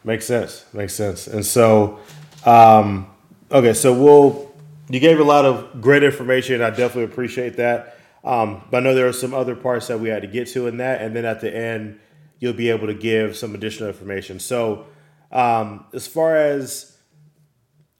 [0.03, 0.65] makes sense.
[0.73, 1.27] Makes sense.
[1.27, 1.99] And so,
[2.45, 3.07] um,
[3.51, 4.49] okay, so we'll.
[4.91, 6.63] You gave a lot of great information.
[6.63, 7.99] I definitely appreciate that.
[8.23, 10.65] Um, but I know there are some other parts that we had to get to
[10.65, 11.99] in that, and then at the end,
[12.39, 14.39] you'll be able to give some additional information.
[14.39, 14.85] So,
[15.31, 16.97] um, as far as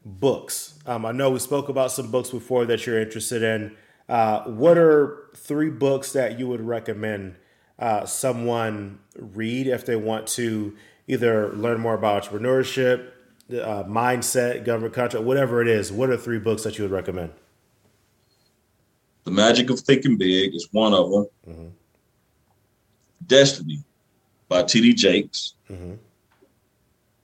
[0.03, 3.75] books, um, I know we spoke about some books before that you're interested in.
[4.07, 7.35] Uh, what are three books that you would recommend
[7.77, 10.75] uh, someone read if they want to
[11.07, 13.11] either learn more about entrepreneurship,
[13.51, 15.91] uh, mindset, government contract, whatever it is?
[15.91, 17.31] What are three books that you would recommend?
[19.25, 21.27] The Magic of Thinking Big is one of them.
[21.47, 21.67] Mm-hmm.
[23.27, 23.83] Destiny
[24.49, 24.93] by T.D.
[24.95, 25.53] Jakes.
[25.69, 25.93] Mm-hmm.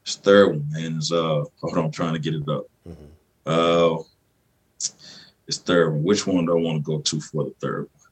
[0.06, 2.68] This third one, and is uh, hold on, I'm trying to get it up.
[2.88, 3.06] Mm-hmm.
[3.46, 4.04] Uh,
[5.48, 6.04] it's third one.
[6.04, 8.12] Which one do I want to go to for the third one?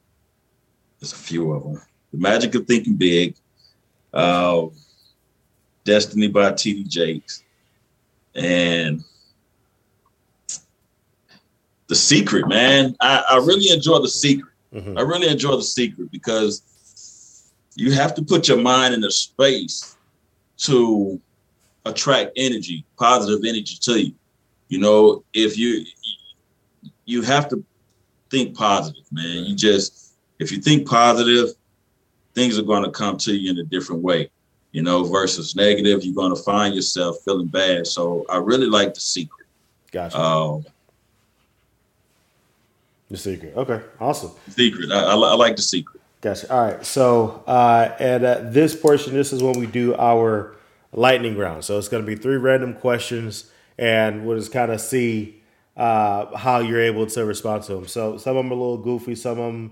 [0.99, 1.81] There's a few of them.
[2.11, 3.35] The Magic of Thinking Big,
[4.11, 4.65] uh,
[5.83, 6.83] Destiny by T.D.
[6.85, 7.43] Jakes,
[8.33, 9.03] and
[11.87, 12.95] The Secret, man.
[13.01, 14.51] I, I really enjoy The Secret.
[14.73, 14.97] Mm-hmm.
[14.97, 16.63] I really enjoy The Secret because
[17.75, 19.97] you have to put your mind in a space
[20.57, 21.19] to
[21.85, 24.13] attract energy, positive energy to you.
[24.69, 25.85] You know, if you
[27.05, 27.63] you have to
[28.29, 29.43] think positive, man.
[29.45, 31.49] You just if you think positive,
[32.33, 34.29] things are going to come to you in a different way,
[34.71, 37.87] you know, versus negative, you're going to find yourself feeling bad.
[37.87, 39.47] So I really like the secret.
[39.91, 40.19] Gotcha.
[40.19, 40.65] Um,
[43.09, 43.53] the secret.
[43.55, 44.31] Okay, awesome.
[44.49, 44.91] Secret.
[44.91, 46.01] I, I, I, like the secret.
[46.23, 46.53] Gotcha.
[46.53, 46.85] All right.
[46.85, 50.55] So, uh, and at this portion, this is when we do our
[50.93, 51.65] lightning round.
[51.65, 55.43] So it's going to be three random questions, and we'll just kind of see
[55.75, 57.87] uh, how you're able to respond to them.
[57.87, 59.71] So some of them are a little goofy, some of them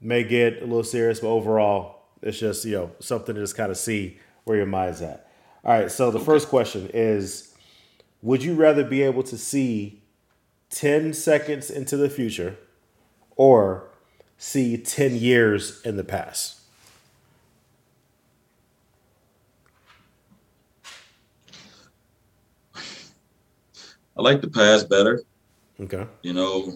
[0.00, 3.70] may get a little serious, but overall, it's just you know something to just kind
[3.70, 5.30] of see where your mind's at.
[5.64, 5.92] All right.
[5.92, 7.54] So the first question is:
[8.22, 10.02] Would you rather be able to see
[10.70, 12.56] ten seconds into the future,
[13.36, 13.88] or
[14.38, 16.54] see ten years in the past?
[24.16, 25.22] I like the past better.
[25.80, 26.04] Okay.
[26.22, 26.72] You know,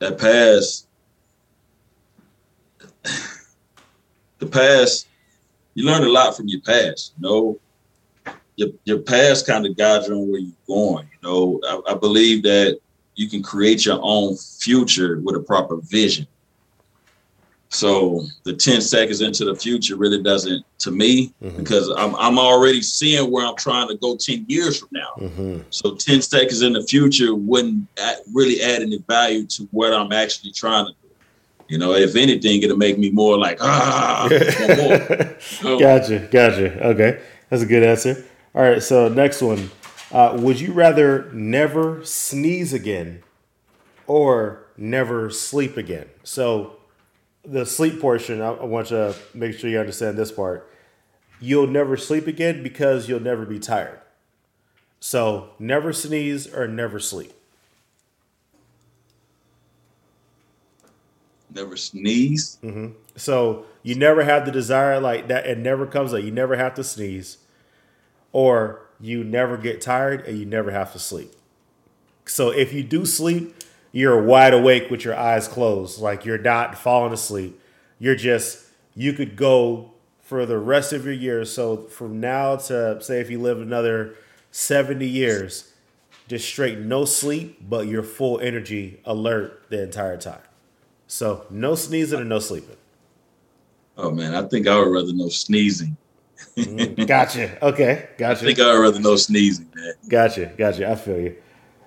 [0.00, 0.86] that past,
[4.38, 5.06] the past,
[5.74, 7.14] you learn a lot from your past.
[7.18, 7.60] You know,
[8.56, 11.08] your your past kind of guides you on where you're going.
[11.22, 12.78] You know, I, I believe that
[13.20, 16.26] you can create your own future with a proper vision.
[17.68, 21.56] So the 10 seconds into the future really doesn't to me mm-hmm.
[21.58, 25.10] because I'm I'm already seeing where I'm trying to go 10 years from now.
[25.18, 25.60] Mm-hmm.
[25.68, 27.86] So 10 seconds in the future wouldn't
[28.32, 30.96] really add any value to what I'm actually trying to do.
[31.68, 34.28] You know, if anything, it'll make me more like ah.
[34.30, 35.78] more.
[35.78, 36.86] gotcha, gotcha.
[36.88, 38.24] Okay, that's a good answer.
[38.54, 39.70] All right, so next one.
[40.12, 43.22] Uh, would you rather never sneeze again
[44.06, 46.08] or never sleep again?
[46.24, 46.76] So
[47.44, 50.68] the sleep portion, I, I want you to make sure you understand this part.
[51.40, 54.00] You'll never sleep again because you'll never be tired.
[54.98, 57.32] So never sneeze or never sleep.
[61.52, 62.58] Never sneeze.
[62.62, 62.88] Mm-hmm.
[63.16, 65.46] So you never have the desire like that.
[65.46, 66.22] It never comes up.
[66.22, 67.38] You never have to sneeze,
[68.32, 71.32] or you never get tired and you never have to sleep.
[72.26, 73.54] So if you do sleep,
[73.92, 77.60] you're wide awake with your eyes closed, like you're not falling asleep.
[77.98, 81.52] You're just you could go for the rest of your years.
[81.52, 84.14] So from now to say if you live another
[84.52, 85.72] 70 years,
[86.28, 90.42] just straight no sleep, but you're full energy, alert the entire time.
[91.08, 92.76] So no sneezing and no sleeping.
[93.96, 95.96] Oh man, I think I would rather no sneezing.
[96.56, 97.64] Mm, gotcha.
[97.64, 98.42] Okay, gotcha.
[98.42, 99.92] I think I would rather no sneezing, man.
[100.08, 100.90] Gotcha, gotcha.
[100.90, 101.36] I feel you.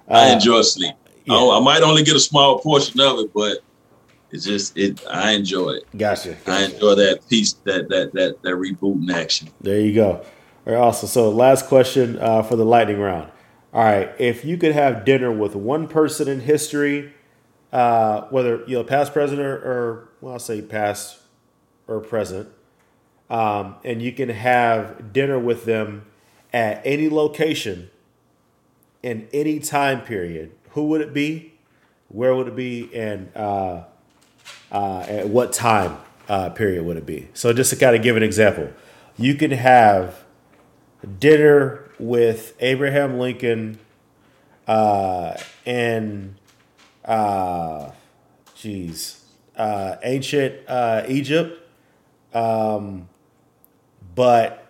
[0.08, 0.96] Uh, I enjoy sleep.
[1.26, 1.36] Yeah.
[1.36, 3.60] I, I, might only get a small portion of it, but
[4.32, 5.06] it's just it.
[5.08, 5.98] I enjoy it.
[5.98, 6.36] Gotcha.
[6.46, 6.52] gotcha.
[6.52, 9.50] I enjoy that piece, that that that that rebooting action.
[9.62, 10.26] There you go.
[10.66, 11.10] All right, awesome.
[11.10, 13.32] So last question uh, for the lightning round.
[13.74, 17.14] All right, if you could have dinner with one person in history,
[17.72, 21.20] uh, whether you know past president or, or well, I'll say past
[21.88, 22.50] or present,
[23.34, 26.06] um, and you can have dinner with them
[26.54, 27.90] at any location
[29.02, 30.52] in any time period.
[30.70, 31.56] Who would it be,
[32.10, 33.86] where would it be, and uh,
[34.72, 35.98] uh, at what time
[36.30, 37.28] uh, period would it be?
[37.34, 38.70] So just to kind of give an example,
[39.18, 40.24] you can have
[41.20, 43.80] dinner with Abraham Lincoln
[44.68, 46.36] uh, in,
[47.04, 47.90] uh,
[49.58, 51.60] uh, ancient uh, Egypt,
[52.36, 53.10] um,
[54.16, 54.64] but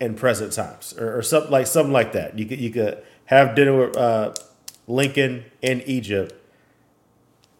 [0.00, 2.38] in present times or, or something like something like that.
[2.38, 4.34] You could you could have dinner with uh,
[4.86, 6.34] Lincoln in Egypt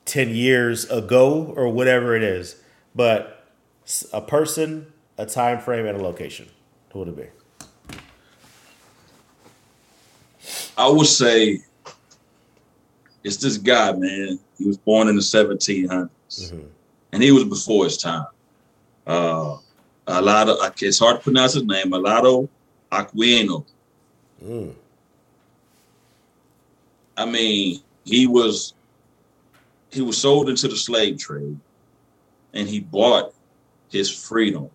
[0.05, 2.56] 10 years ago or whatever it is,
[2.94, 3.47] but
[4.12, 6.48] a person, a time frame, and a location.
[6.93, 7.26] Who would it be?
[10.76, 11.60] I would say
[13.22, 14.39] it's this guy, man.
[14.59, 16.66] He was born in the 1700s, mm-hmm.
[17.12, 18.26] and he was before his time.
[19.06, 19.56] Uh,
[20.06, 21.90] a lot of it's hard to pronounce his name.
[21.93, 22.48] Olaudah
[22.93, 23.64] Equiano.
[24.44, 24.74] Mm.
[27.16, 28.74] I mean, he was
[29.90, 31.59] he was sold into the slave trade
[32.52, 33.32] and he bought
[33.90, 34.68] his freedom.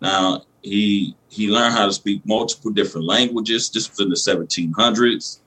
[0.00, 3.70] Now he he learned how to speak multiple different languages.
[3.70, 5.38] This was in the 1700s.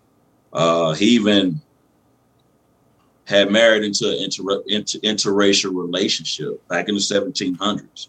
[0.54, 1.62] Uh, he even
[3.26, 8.08] had married into an inter, inter, interracial relationship back in the 1700s.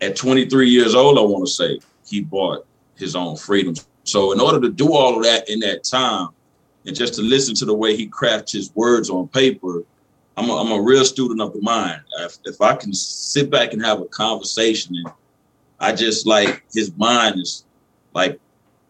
[0.00, 2.66] At 23 years old, I want to say he bought
[2.96, 3.74] his own freedom.
[4.04, 6.28] So in order to do all of that in that time,
[6.86, 9.84] and just to listen to the way he crafts his words on paper,
[10.36, 12.02] I'm a, I'm a real student of the mind.
[12.18, 15.06] If, if I can sit back and have a conversation, and
[15.80, 17.64] I just like his mind is
[18.12, 18.38] like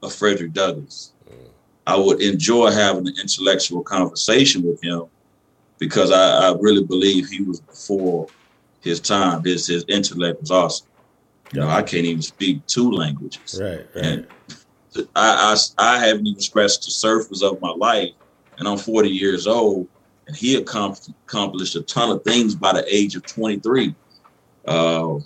[0.02, 1.12] a Frederick Douglass.
[1.28, 1.48] Mm.
[1.86, 5.04] I would enjoy having an intellectual conversation with him
[5.78, 8.28] because I, I really believe he was before
[8.80, 9.44] his time.
[9.44, 10.86] His his intellect was awesome.
[11.52, 13.60] You know, I can't even speak two languages.
[13.62, 14.04] Right, right.
[14.04, 14.26] And
[15.14, 18.10] I, I, I haven't even scratched the surface of my life,
[18.58, 19.86] and I'm 40 years old,
[20.26, 23.94] and he accomplished a ton of things by the age of 23.
[24.66, 25.18] Uh,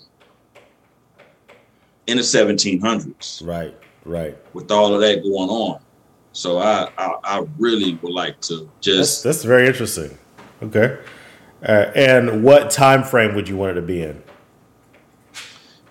[2.09, 3.45] in the 1700s.
[3.45, 4.35] Right, right.
[4.53, 5.79] With all of that going on.
[6.31, 9.23] So I, I, I really would like to just.
[9.23, 10.17] That's, that's very interesting.
[10.63, 10.97] Okay.
[11.61, 14.23] Uh, and what time frame would you want it to be in?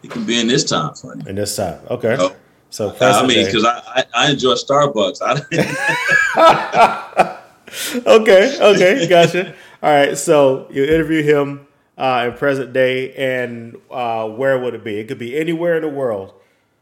[0.03, 1.27] It can be in this time frame.
[1.27, 1.81] In this time.
[1.91, 2.16] Okay.
[2.19, 2.35] Oh.
[2.70, 5.23] So I mean, because I, I, I, enjoy Starbucks.
[8.07, 9.55] okay, okay, gotcha.
[9.83, 11.66] All right, so you interview him
[11.97, 14.99] uh, in present day, and uh, where would it be?
[14.99, 16.35] It could be anywhere in the world.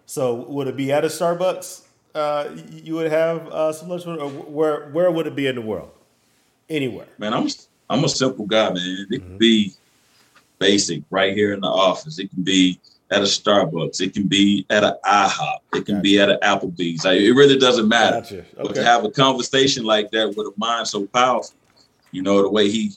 [0.06, 1.82] So would it be at a Starbucks?
[2.14, 5.62] Uh, you would have uh, some lunch, or where where would it be in the
[5.62, 5.90] world?
[6.68, 7.06] Anywhere.
[7.18, 7.48] Man, I'm
[7.88, 8.76] I'm a simple guy, man.
[8.76, 9.28] It mm-hmm.
[9.28, 9.72] can be
[10.58, 12.18] basic right here in the office.
[12.18, 12.80] It can be
[13.10, 14.00] at a Starbucks.
[14.00, 15.58] It can be at an IHOP.
[15.74, 16.02] It can gotcha.
[16.02, 17.04] be at an Applebee's.
[17.04, 18.20] Like, it really doesn't matter.
[18.20, 18.38] Gotcha.
[18.38, 18.48] Okay.
[18.56, 21.54] But to have a conversation like that with a mind so powerful,
[22.10, 22.92] you know, the way he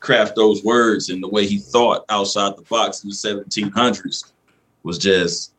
[0.00, 4.32] craft those words and the way he thought outside the box in the 1700s
[4.82, 5.52] was just,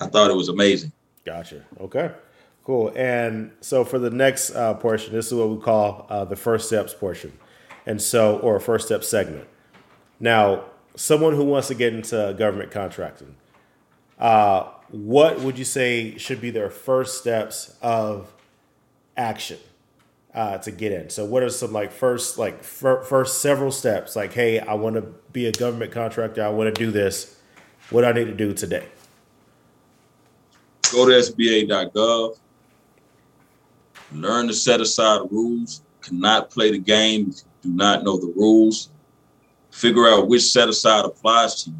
[0.00, 0.92] I thought it was amazing.
[1.24, 1.64] Gotcha.
[1.80, 2.10] Okay.
[2.64, 2.92] Cool.
[2.94, 6.66] And so for the next uh, portion, this is what we call uh, the first
[6.66, 7.32] steps portion,
[7.86, 9.48] and so or first step segment.
[10.20, 10.64] Now,
[10.96, 13.34] someone who wants to get into government contracting,
[14.18, 18.32] uh, what would you say should be their first steps of
[19.16, 19.58] action
[20.34, 21.10] uh, to get in?
[21.10, 24.16] So, what are some like first like fir- first several steps?
[24.16, 25.02] Like, hey, I want to
[25.32, 26.42] be a government contractor.
[26.44, 27.36] I want to do this.
[27.90, 28.86] What do I need to do today?
[30.92, 32.38] Go to SBA.gov.
[34.12, 35.82] Learn to set aside rules.
[36.00, 38.90] Cannot play the game do not know the rules.
[39.78, 41.76] Figure out which set aside applies to you,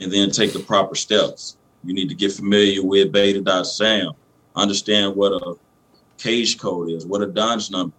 [0.00, 1.58] and then take the proper steps.
[1.84, 4.12] You need to get familiar with beta.sam,
[4.56, 5.54] understand what a
[6.16, 7.92] cage code is, what a Dodge number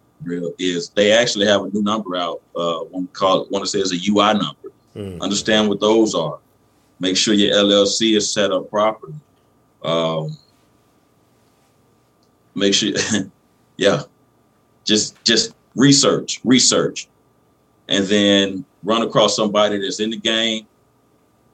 [0.58, 0.88] is.
[0.88, 2.42] They actually have a new number out.
[2.56, 4.72] Uh, one call one that says a UI number.
[4.96, 5.20] Mm.
[5.20, 6.40] Understand what those are.
[6.98, 9.14] Make sure your LLC is set up properly.
[9.84, 10.36] Um,
[12.56, 12.90] make sure,
[13.76, 14.02] yeah,
[14.82, 17.06] just just research, research,
[17.86, 20.66] and then run across somebody that's in the game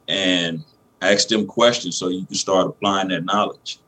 [0.07, 0.63] and
[1.01, 3.79] ask them questions so you can start applying that knowledge.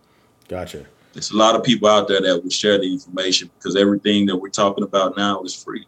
[0.48, 0.86] Gotcha.
[1.12, 4.36] There's a lot of people out there that will share the information because everything that
[4.36, 5.86] we're talking about now is free.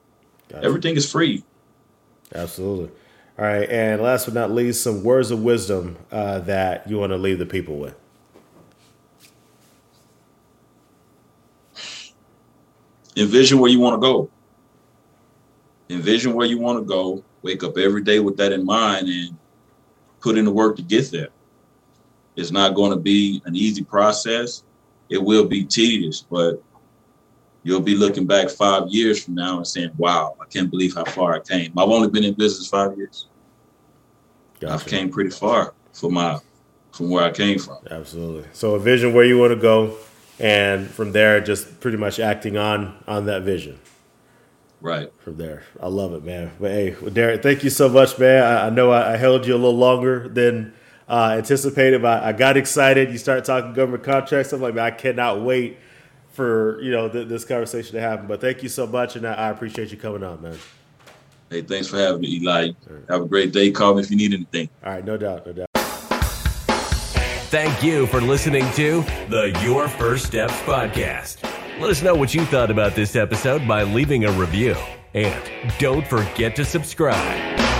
[0.48, 0.64] Gotcha.
[0.64, 1.42] Everything is free.
[2.34, 2.90] Absolutely.
[3.38, 3.68] All right.
[3.68, 7.38] And last but not least, some words of wisdom uh, that you want to leave
[7.38, 7.96] the people with.
[13.16, 14.30] envision where you want to go.
[15.88, 17.24] Envision where you want to go.
[17.46, 19.38] Wake up every day with that in mind and
[20.20, 21.28] put in the work to get there.
[22.34, 24.64] It's not going to be an easy process.
[25.10, 26.60] It will be tedious, but
[27.62, 31.04] you'll be looking back five years from now and saying, wow, I can't believe how
[31.04, 31.72] far I came.
[31.78, 33.28] I've only been in business five years.
[34.58, 34.74] Gotcha.
[34.74, 36.40] I've came pretty far for my
[36.90, 37.78] from where I came from.
[37.88, 38.48] Absolutely.
[38.54, 39.96] So a vision where you want to go,
[40.40, 43.78] and from there just pretty much acting on on that vision
[44.80, 45.12] right.
[45.18, 45.62] from there.
[45.80, 46.52] I love it man.
[46.60, 48.42] But hey well, Derrick thank you so much man.
[48.42, 50.74] I, I know I, I, held you a little longer than
[51.08, 53.10] uh, anticipated but I, got excited.
[53.10, 54.52] You start talking government contracts.
[54.52, 55.78] I'm like man, i cannot wait
[56.30, 58.26] for you know th- this conversation to happen.
[58.26, 60.58] But thank you so much and i, I appreciate you coming on man.
[61.50, 62.72] Hey thanks for having me eli.
[62.88, 63.04] Right.
[63.08, 63.70] have a great day.
[63.70, 64.68] Call me if you need anything.
[64.84, 65.66] All right no doubt no doubt.
[67.48, 71.55] Thank you for listening to the Your First Steps podcast.
[71.78, 74.74] Let us know what you thought about this episode by leaving a review.
[75.12, 75.42] And
[75.78, 77.75] don't forget to subscribe.